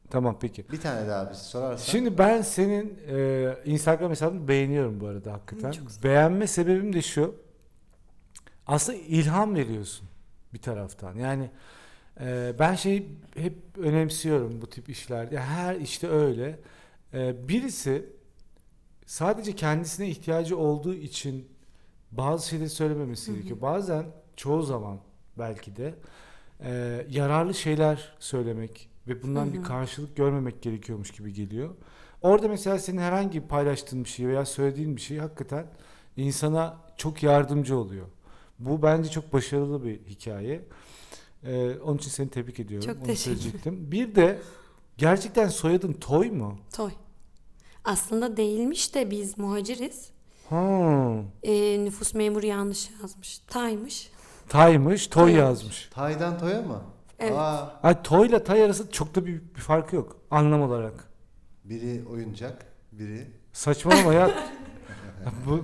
Tamam 0.09 0.37
peki. 0.41 0.71
Bir 0.71 0.81
tane 0.81 1.07
daha 1.07 1.29
bir 1.29 1.35
sorarsan. 1.35 1.91
Şimdi 1.91 2.17
ben 2.17 2.41
senin 2.41 2.99
e, 3.07 3.55
Instagram 3.65 4.11
hesabını 4.11 4.47
beğeniyorum 4.47 4.99
bu 4.99 5.07
arada 5.07 5.33
hakikaten. 5.33 5.73
Beğenme 6.03 6.47
sebebim 6.47 6.93
de 6.93 7.01
şu. 7.01 7.35
Aslında 8.67 8.97
ilham 8.97 9.55
veriyorsun 9.55 10.07
bir 10.53 10.61
taraftan. 10.61 11.15
Yani 11.15 11.49
e, 12.21 12.53
ben 12.59 12.75
şey 12.75 13.07
hep 13.35 13.53
önemsiyorum 13.77 14.61
bu 14.61 14.67
tip 14.67 14.89
işlerde. 14.89 15.39
Her 15.39 15.75
işte 15.75 16.07
öyle. 16.07 16.59
E, 17.13 17.47
birisi 17.47 18.05
sadece 19.05 19.55
kendisine 19.55 20.09
ihtiyacı 20.09 20.57
olduğu 20.57 20.93
için 20.93 21.47
bazı 22.11 22.49
şeyleri 22.49 22.69
söylememesi 22.69 23.33
gerekiyor. 23.33 23.61
Bazen 23.61 24.05
çoğu 24.35 24.63
zaman 24.63 24.99
belki 25.37 25.75
de 25.75 25.95
e, 26.63 27.05
yararlı 27.09 27.53
şeyler 27.53 28.15
söylemek 28.19 28.89
ve 29.07 29.23
bundan 29.23 29.53
bir 29.53 29.63
karşılık 29.63 30.15
görmemek 30.15 30.61
gerekiyormuş 30.61 31.11
gibi 31.11 31.33
geliyor. 31.33 31.69
Orada 32.21 32.47
mesela 32.47 32.79
senin 32.79 32.97
herhangi 32.97 33.43
bir 33.43 33.47
paylaştığın 33.47 34.03
bir 34.03 34.09
şey 34.09 34.27
veya 34.27 34.45
söylediğin 34.45 34.95
bir 34.95 35.01
şey 35.01 35.17
hakikaten 35.17 35.65
insana 36.17 36.77
çok 36.97 37.23
yardımcı 37.23 37.77
oluyor. 37.77 38.05
Bu 38.59 38.81
bence 38.81 39.09
çok 39.09 39.33
başarılı 39.33 39.85
bir 39.85 39.99
hikaye. 39.99 40.61
Ee, 41.45 41.79
onun 41.79 41.97
için 41.97 42.09
seni 42.09 42.29
tebrik 42.29 42.59
ediyorum. 42.59 42.87
Çok 42.87 42.97
Onu 42.97 43.03
teşekkür 43.05 43.37
söyleyecektim. 43.37 43.91
Bir 43.91 44.15
de 44.15 44.39
gerçekten 44.97 45.47
soyadın 45.47 45.93
Toy 45.93 46.31
mu? 46.31 46.57
Toy. 46.75 46.91
Aslında 47.83 48.37
değilmiş 48.37 48.95
de 48.95 49.11
biz 49.11 49.37
muhaciriz. 49.37 50.09
Ha. 50.49 51.15
Ee, 51.43 51.85
nüfus 51.85 52.13
memuru 52.13 52.45
yanlış 52.45 52.89
yazmış. 53.01 53.37
Taymış. 53.39 54.09
Taymış, 54.49 55.07
Toy 55.07 55.23
Toy. 55.31 55.33
yazmış. 55.39 55.89
Tay'dan 55.93 56.39
Toy'a 56.39 56.61
mı? 56.61 56.81
Evet. 57.19 57.33
Aa, 57.37 57.79
Ay 57.83 58.01
Toy 58.03 58.27
ile 58.27 58.43
Tay 58.43 58.63
arasında 58.63 58.91
çok 58.91 59.15
da 59.15 59.25
bir, 59.25 59.41
bir 59.55 59.61
farkı 59.61 59.95
yok 59.95 60.17
anlam 60.31 60.61
olarak. 60.61 61.09
biri 61.63 62.03
oyuncak, 62.09 62.65
biri... 62.91 63.27
Saçmalama 63.53 64.13
ya. 64.13 64.31
Bu, 65.45 65.63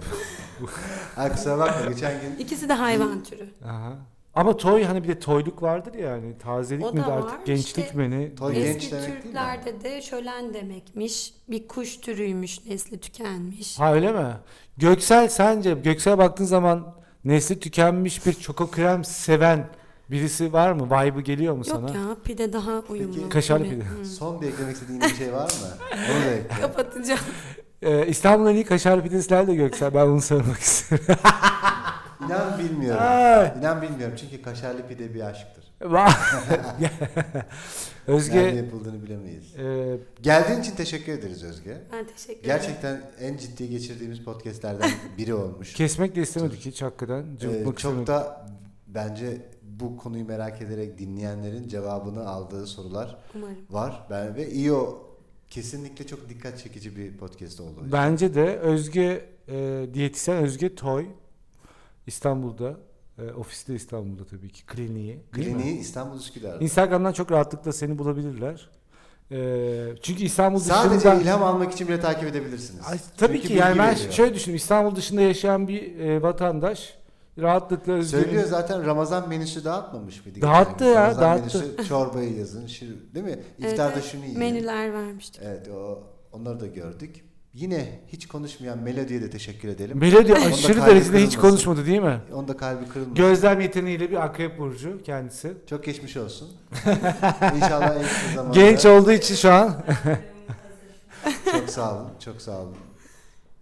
Ay 1.18 1.32
kusura 1.32 1.58
bakma 1.58 1.86
geçen 1.92 2.22
gün 2.22 2.36
İkisi 2.46 2.70
de 2.70 2.74
hayvan 2.74 3.24
türü. 3.24 3.50
aha. 3.66 3.98
Ama 4.34 4.58
toy 4.58 4.84
hani 4.84 5.04
bir 5.04 5.08
de 5.08 5.20
toyluk 5.20 5.62
vardır 5.62 5.94
ya 5.94 6.10
yani 6.10 6.38
tazelik 6.38 6.86
O 6.86 6.94
mi 6.94 7.00
da 7.02 7.06
artık 7.14 7.32
var. 7.40 7.46
gençlik 7.46 7.86
İşte- 7.86 7.98
mi 7.98 8.12
ne? 8.12 8.36
Toy 8.36 8.54
genç 8.54 8.66
Eski 8.76 8.92
demek 8.92 9.04
değil 9.08 9.16
mi? 9.18 9.22
Türklerde 9.24 9.82
de 9.84 10.02
şölen 10.02 10.54
demekmiş. 10.54 11.34
Bir 11.50 11.68
kuş 11.68 11.98
türüymüş, 11.98 12.66
nesli 12.66 13.00
tükenmiş. 13.00 13.80
Ha 13.80 13.94
öyle 13.94 14.12
mi? 14.12 14.28
Göksel 14.78 15.28
sence 15.30 15.74
Göksel 15.74 16.18
baktığın 16.18 16.46
zaman 16.46 16.96
nesli 17.26 17.60
tükenmiş 17.60 18.26
bir 18.26 18.34
çoko 18.34 18.72
krem 18.72 19.04
seven 19.04 19.68
birisi 20.12 20.54
var 20.54 20.72
mı? 20.72 20.86
Vibe'ı 20.86 21.22
geliyor 21.22 21.56
mu 21.56 21.64
sana? 21.66 21.88
Yok 21.88 21.96
ya 21.96 22.16
pide 22.24 22.54
daha 22.54 22.80
uyumlu. 22.90 23.30
Kaşarlı 23.30 23.66
gibi. 23.66 23.76
pide. 23.76 23.84
Hı. 23.86 24.06
son 24.06 24.42
bir 24.42 24.48
eklemek 24.48 24.74
istediğin 24.76 25.02
bir 25.02 25.16
şey 25.16 25.34
var 25.34 25.44
mı? 25.62 25.98
Onu 26.12 26.26
da 26.26 26.32
ekle. 26.34 26.62
Kapatacağım. 26.62 27.20
Ee, 27.82 28.08
İstanbul'un 28.08 28.50
en 28.50 28.56
iyi 28.56 28.66
kaşarlı 28.66 29.04
pidesi 29.04 29.34
nerede 29.34 29.56
Göksel? 29.56 29.94
Ben 29.94 30.08
bunu 30.08 30.22
sormak 30.22 30.60
istiyorum. 30.60 31.06
İnan 32.36 32.60
bilmiyorum. 32.60 33.02
Ay. 33.06 33.54
İnan 33.60 33.82
bilmiyorum 33.82 34.16
çünkü 34.20 34.42
kaşarlı 34.42 34.88
pide 34.88 35.14
bir 35.14 35.22
aşktır. 35.22 35.62
Özge 38.08 38.38
Nerede 38.38 38.58
yapıldığını 38.58 39.04
bilemeyiz. 39.04 39.56
e, 39.60 39.98
Geldiğin 40.22 40.60
için 40.60 40.76
teşekkür 40.76 41.12
ederiz 41.12 41.44
Özge. 41.44 41.78
Ben 41.94 42.06
teşekkür 42.08 42.34
ederim. 42.34 42.44
Gerçekten 42.46 43.02
en 43.20 43.38
ciddi 43.38 43.70
geçirdiğimiz 43.70 44.24
podcastlerden 44.24 44.92
biri 45.18 45.34
olmuş. 45.34 45.74
kesmek 45.74 46.16
de 46.16 46.22
istemedik 46.22 46.66
hiç 46.66 46.82
hakikaten. 46.82 47.26
Ee, 47.42 47.64
çok 47.64 47.78
istemedik. 47.80 48.08
da 48.08 48.46
bence 48.88 49.38
bu 49.64 49.98
konuyu 49.98 50.26
merak 50.26 50.62
ederek 50.62 50.98
dinleyenlerin 51.00 51.68
cevabını 51.68 52.28
aldığı 52.30 52.68
sorular 52.68 53.18
Umarım. 53.36 53.56
var. 53.70 54.08
Ben 54.10 54.36
ve 54.36 54.50
iyi 54.52 54.74
o 54.74 55.08
kesinlikle 55.50 56.08
çok 56.08 56.30
dikkat 56.30 56.60
çekici 56.60 56.98
bir 56.98 57.18
podcast 57.18 57.60
oldu. 57.60 57.86
Bence 57.92 58.34
de 58.36 58.58
Özge 58.60 59.26
e, 59.48 59.86
diyetisyen 59.94 60.38
Özge 60.38 60.76
Toy 60.76 61.06
İstanbul'da 62.12 62.78
e, 63.18 63.32
ofisi 63.32 63.68
de 63.68 63.76
İstanbul'da 63.76 64.26
tabii 64.26 64.50
ki 64.50 64.66
kliniği. 64.66 65.20
Kliniği 65.32 65.80
İstanbul 65.80 66.18
Üsküdar'da. 66.18 66.64
Instagram'dan 66.64 67.14
çok 67.14 67.32
rahatlıkla 67.32 67.74
seni 67.74 67.98
bulabilirler. 67.98 68.70
E, 69.32 69.38
çünkü 70.02 70.24
İstanbul 70.24 70.60
Sadece 70.60 70.96
dışında 70.96 71.14
ilham 71.14 71.44
almak 71.44 71.74
için 71.74 71.88
bile 71.88 72.00
takip 72.00 72.28
edebilirsiniz. 72.28 72.82
Ay, 72.88 73.00
tabii 73.18 73.34
Çünkü 73.34 73.48
ki 73.48 73.54
yani 73.54 73.80
ben 73.80 73.96
veriyor. 73.96 74.12
şöyle 74.12 74.34
düşünüyorum. 74.34 74.56
İstanbul 74.56 74.96
dışında 74.96 75.22
yaşayan 75.22 75.68
bir 75.68 76.00
e, 76.00 76.22
vatandaş 76.22 76.98
rahatlıkla 77.38 77.94
Özge'nin 77.94 78.24
Söylüyor 78.24 78.48
zaten 78.48 78.86
Ramazan 78.86 79.30
menüsü 79.30 79.66
dağıtmamış 79.66 80.26
mıydı? 80.26 80.42
Dağıttı 80.42 80.86
gün? 80.86 80.92
ya, 80.92 81.02
Ramazan 81.04 81.22
dağıttı. 81.22 81.60
menüsü 81.60 81.88
çorbayı 81.88 82.38
yazın. 82.38 82.68
Şir, 82.68 83.14
değil 83.16 83.26
mi? 83.26 83.40
İftarda 83.58 83.94
evet. 83.94 84.04
şunu 84.04 84.26
yiyin. 84.26 84.40
Menüler 84.40 84.94
vermiştik. 84.94 85.42
Evet 85.46 85.68
o, 85.68 86.04
onları 86.32 86.60
da 86.60 86.68
gördük. 86.68 87.26
Yine 87.54 88.00
hiç 88.08 88.28
konuşmayan 88.28 88.80
Melodi'ye 88.80 89.22
de 89.22 89.30
teşekkür 89.30 89.68
edelim. 89.70 89.98
Melodi 90.00 90.34
Onda 90.34 90.46
aşırı 90.46 90.80
kalbi 90.80 90.92
derecede 90.92 91.18
hiç 91.18 91.36
kırılmasın. 91.36 91.42
konuşmadı 91.42 91.86
değil 91.86 92.00
mi? 92.02 92.20
Onda 92.34 92.58
kalbi 92.58 92.88
kırılmasın. 92.88 93.16
Gözlem 93.16 93.62
yeteneğiyle 93.62 94.12
bir 94.12 94.24
akrep 94.26 94.60
burcu 94.60 95.04
kendisi. 95.04 95.54
Çok 95.70 95.84
geçmiş 95.84 96.18
olsun. 96.18 96.50
İnşallah 97.56 97.96
en 97.96 98.02
kısa 98.04 98.36
zamanda. 98.36 98.60
Genç 98.60 98.86
olduğu 98.86 99.12
için 99.12 99.36
şu 99.36 99.52
an. 99.52 99.76
Çok 101.52 101.70
sağ 101.70 101.96
olun. 101.96 102.08
Çok 102.26 102.42
sağ 102.42 102.60
olun. 102.62 102.76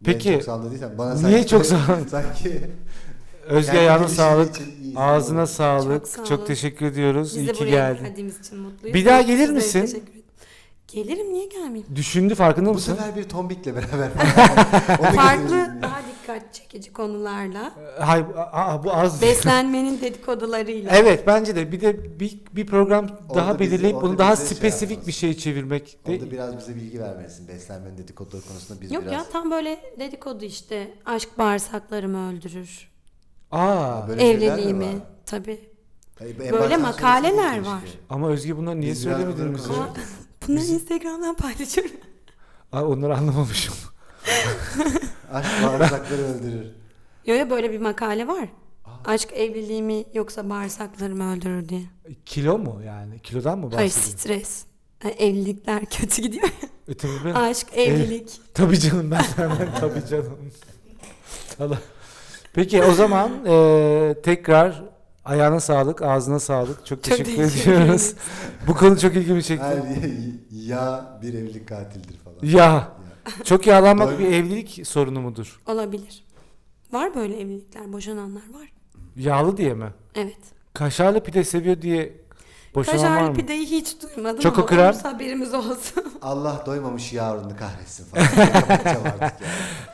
Peki, 0.03 0.29
Ben 0.29 0.33
çok 0.33 0.43
sağ 0.43 0.55
olun 0.55 0.65
dediysem 0.65 0.97
bana 0.97 1.13
Niye 1.13 1.21
sanki- 1.31 1.47
çok 1.47 1.65
sağ 1.65 1.75
olun? 1.75 2.07
Sanki 2.11 2.61
Özge 3.47 3.65
kendi 3.71 3.79
ayağına 3.79 3.97
gelişimi 3.97 4.17
sağlık. 4.17 4.55
için. 4.55 4.95
Ağzına 4.95 5.47
sağlık. 5.47 6.05
Çok 6.05 6.15
Çok, 6.15 6.27
sağ 6.27 6.35
olun. 6.35 6.45
teşekkür 6.45 6.85
ediyoruz. 6.85 7.27
Biz 7.35 7.43
İyi 7.43 7.47
de 7.47 7.51
ki 7.53 7.59
buraya 7.59 7.69
geldin. 7.71 8.03
geldiğimiz 8.05 8.39
için 8.39 8.59
mutluyuz. 8.59 8.93
Bir 8.95 9.05
daha 9.05 9.21
gelir 9.21 9.49
misin? 9.49 9.81
teşekkür. 9.81 10.18
Gelirim 10.93 11.33
niye 11.33 11.45
gelmeyeyim? 11.45 11.95
Düşündü 11.95 12.35
farkında 12.35 12.69
Bu 12.69 12.73
mısın? 12.73 12.95
sefer 12.95 13.15
bir 13.15 13.23
tombikle 13.23 13.75
beraber. 13.75 14.09
Onu 14.99 15.15
Farklı 15.15 15.81
daha 15.81 16.01
dikkat 16.21 16.53
çekici 16.53 16.93
konularla. 16.93 17.71
Hayır, 17.99 18.25
aa, 18.35 18.83
bu 18.83 18.93
az. 18.93 19.21
Beslenmenin 19.21 20.01
dedikodularıyla. 20.01 20.91
Evet 20.95 21.23
bence 21.27 21.55
de 21.55 21.71
bir 21.71 21.81
de 21.81 22.19
bir, 22.19 22.39
bir 22.55 22.65
program 22.65 23.07
daha 23.35 23.45
Orada 23.47 23.59
bizi- 23.59 23.71
belirleyip 23.71 23.95
orada 23.95 24.07
bunu 24.07 24.17
daha 24.17 24.33
bize 24.33 24.45
şey 24.47 24.57
spesifik 24.57 25.07
bir 25.07 25.11
şey 25.11 25.33
çevirmek 25.37 26.05
de 26.07 26.11
Orada 26.11 26.31
biraz 26.31 26.57
bize 26.57 26.75
bilgi 26.75 26.99
vermelisin. 27.01 27.47
Beslenmenin 27.47 27.97
dedikoduları 27.97 28.41
konusunda 28.47 28.81
biz 28.81 28.91
Yok 28.91 29.03
biraz... 29.03 29.13
ya 29.13 29.25
tam 29.31 29.51
böyle 29.51 29.79
dedikodu 29.99 30.45
işte. 30.45 30.93
Aşk 31.05 31.37
bağırsaklarımı 31.37 32.31
öldürür. 32.31 32.89
Aa 33.51 34.07
Böyle 34.07 34.21
şeyler 34.21 34.41
de 34.41 34.45
Evliliğimi. 34.53 34.87
Tabii. 35.25 35.59
Hayır, 36.19 36.35
en 36.39 36.51
Böyle 36.51 36.61
baştan 36.63 36.81
makaleler 36.81 37.65
var. 37.65 37.81
keşke. 37.81 37.97
ama 38.09 38.29
Özge 38.29 38.57
bunları 38.57 38.81
niye 38.81 38.91
Biz 38.91 39.05
biraz 39.07 39.21
konuşalım. 39.35 39.85
Bunları 40.49 40.65
Instagram'dan 40.65 41.35
paylaşıyorum. 41.35 41.91
Aa, 42.71 42.83
onları 42.87 43.17
anlamamışım. 43.17 43.73
Aşk 45.33 45.49
bağırsakları 45.63 46.21
öldürür. 46.21 46.65
Yo 47.25 47.35
yo 47.35 47.49
böyle 47.49 47.71
bir 47.71 47.79
makale 47.79 48.27
var. 48.27 48.49
Aşk 49.05 49.33
evliliğimi 49.33 50.05
yoksa 50.13 50.49
bağırsaklarımı 50.49 51.33
öldürür 51.33 51.69
diye. 51.69 51.81
Kilo 52.25 52.57
mu 52.57 52.81
yani? 52.85 53.19
Kilodan 53.19 53.59
mı 53.59 53.69
Hayır 53.75 53.89
bahsediyorsun? 53.89 54.17
stres. 54.17 54.63
Yani 55.03 55.13
evlilikler 55.13 55.85
kötü 55.85 56.21
gidiyor. 56.21 56.49
E, 56.87 56.93
tabii, 56.97 57.11
ben- 57.25 57.33
Aşk, 57.33 57.67
evlilik. 57.73 58.41
tabii 58.53 58.79
canım 58.79 59.11
ben 59.11 59.23
hemen 59.35 59.69
tabii 59.79 60.05
canım. 60.09 60.37
Allah. 61.59 61.77
Peki 62.53 62.83
o 62.83 62.91
zaman 62.93 63.31
e, 63.45 64.15
tekrar 64.23 64.83
ayağına 65.25 65.59
sağlık, 65.59 66.01
ağzına 66.01 66.39
sağlık. 66.39 66.85
Çok 66.85 66.85
Çok 66.85 67.03
teşekkür 67.03 67.35
teşekkür 67.35 67.71
ediyoruz. 67.71 68.13
Bu 68.67 68.73
konu 68.75 68.99
çok 68.99 69.15
ilgimi 69.15 69.43
çekti. 69.43 69.65
Hayır, 69.65 69.83
ya 70.51 71.19
bir 71.21 71.33
evlilik 71.33 71.67
katildir 71.69 72.17
falan. 72.17 72.37
Ya. 72.41 72.87
Çok 73.43 73.67
yağlanmak 73.67 74.09
Doğru. 74.09 74.19
bir 74.19 74.25
evlilik 74.33 74.87
sorunu 74.87 75.21
mudur? 75.21 75.61
Olabilir. 75.67 76.23
Var 76.91 77.15
böyle 77.15 77.41
evlilikler, 77.41 77.93
boşananlar 77.93 78.41
var. 78.53 78.71
Yağlı 79.15 79.57
diye 79.57 79.73
mi? 79.73 79.93
Evet. 80.15 80.37
Kaşarlı 80.73 81.23
pide 81.23 81.43
seviyor 81.43 81.81
diye 81.81 82.19
Boşanan 82.75 82.99
var 82.99 83.09
Kaşarlı 83.09 83.29
mı? 83.29 83.35
pideyi 83.35 83.65
hiç 83.65 83.95
duymadım 84.01 84.39
Çoko 84.39 84.67
ama 84.73 84.83
olursa 84.83 85.13
haberimiz 85.13 85.53
olsun. 85.53 86.03
Allah 86.21 86.63
doymamış 86.65 87.13
yavrunu 87.13 87.57
kahretsin 87.59 88.05
falan. 88.05 88.51
Kapatacağım 88.51 89.03
artık 89.05 89.41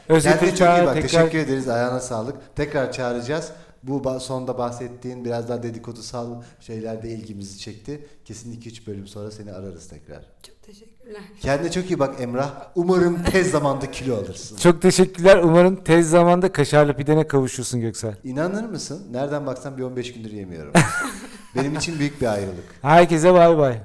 yani. 0.07 0.39
Çok 0.39 0.53
Uçar 0.53 0.86
bak. 0.86 0.93
tekrar 0.93 1.09
Teşekkür 1.09 1.38
ederiz. 1.38 1.69
Ayağına 1.69 1.99
sağlık. 1.99 2.55
Tekrar 2.55 2.91
çağıracağız. 2.91 3.51
Bu 3.88 3.97
ba- 4.03 4.19
sonda 4.19 4.57
bahsettiğin 4.57 5.25
biraz 5.25 5.49
daha 5.49 5.63
dedikodusal 5.63 6.41
şeylerde 6.59 7.09
ilgimizi 7.09 7.59
çekti. 7.59 8.05
Kesin 8.25 8.61
2-3 8.61 8.88
bölüm 8.88 9.07
sonra 9.07 9.31
seni 9.31 9.51
ararız 9.51 9.88
tekrar. 9.88 10.21
Çok 10.47 10.63
teşekkürler. 10.63 11.21
Kendine 11.41 11.71
çok 11.71 11.91
iyi 11.91 11.99
bak 11.99 12.15
Emrah. 12.21 12.51
Umarım 12.75 13.23
tez 13.23 13.51
zamanda 13.51 13.91
kilo 13.91 14.15
alırsın. 14.15 14.57
Çok 14.57 14.81
teşekkürler. 14.81 15.38
Umarım 15.43 15.83
tez 15.83 16.09
zamanda 16.09 16.51
kaşarlı 16.51 16.93
pidene 16.93 17.27
kavuşursun 17.27 17.81
Göksel. 17.81 18.15
İnanır 18.23 18.63
mısın? 18.63 19.07
Nereden 19.11 19.45
baksan 19.45 19.77
bir 19.77 19.83
15 19.83 20.13
gündür 20.13 20.31
yemiyorum. 20.31 20.73
Benim 21.55 21.75
için 21.75 21.99
büyük 21.99 22.21
bir 22.21 22.25
ayrılık. 22.27 22.65
Herkese 22.81 23.33
bay 23.33 23.57
bay. 23.57 23.79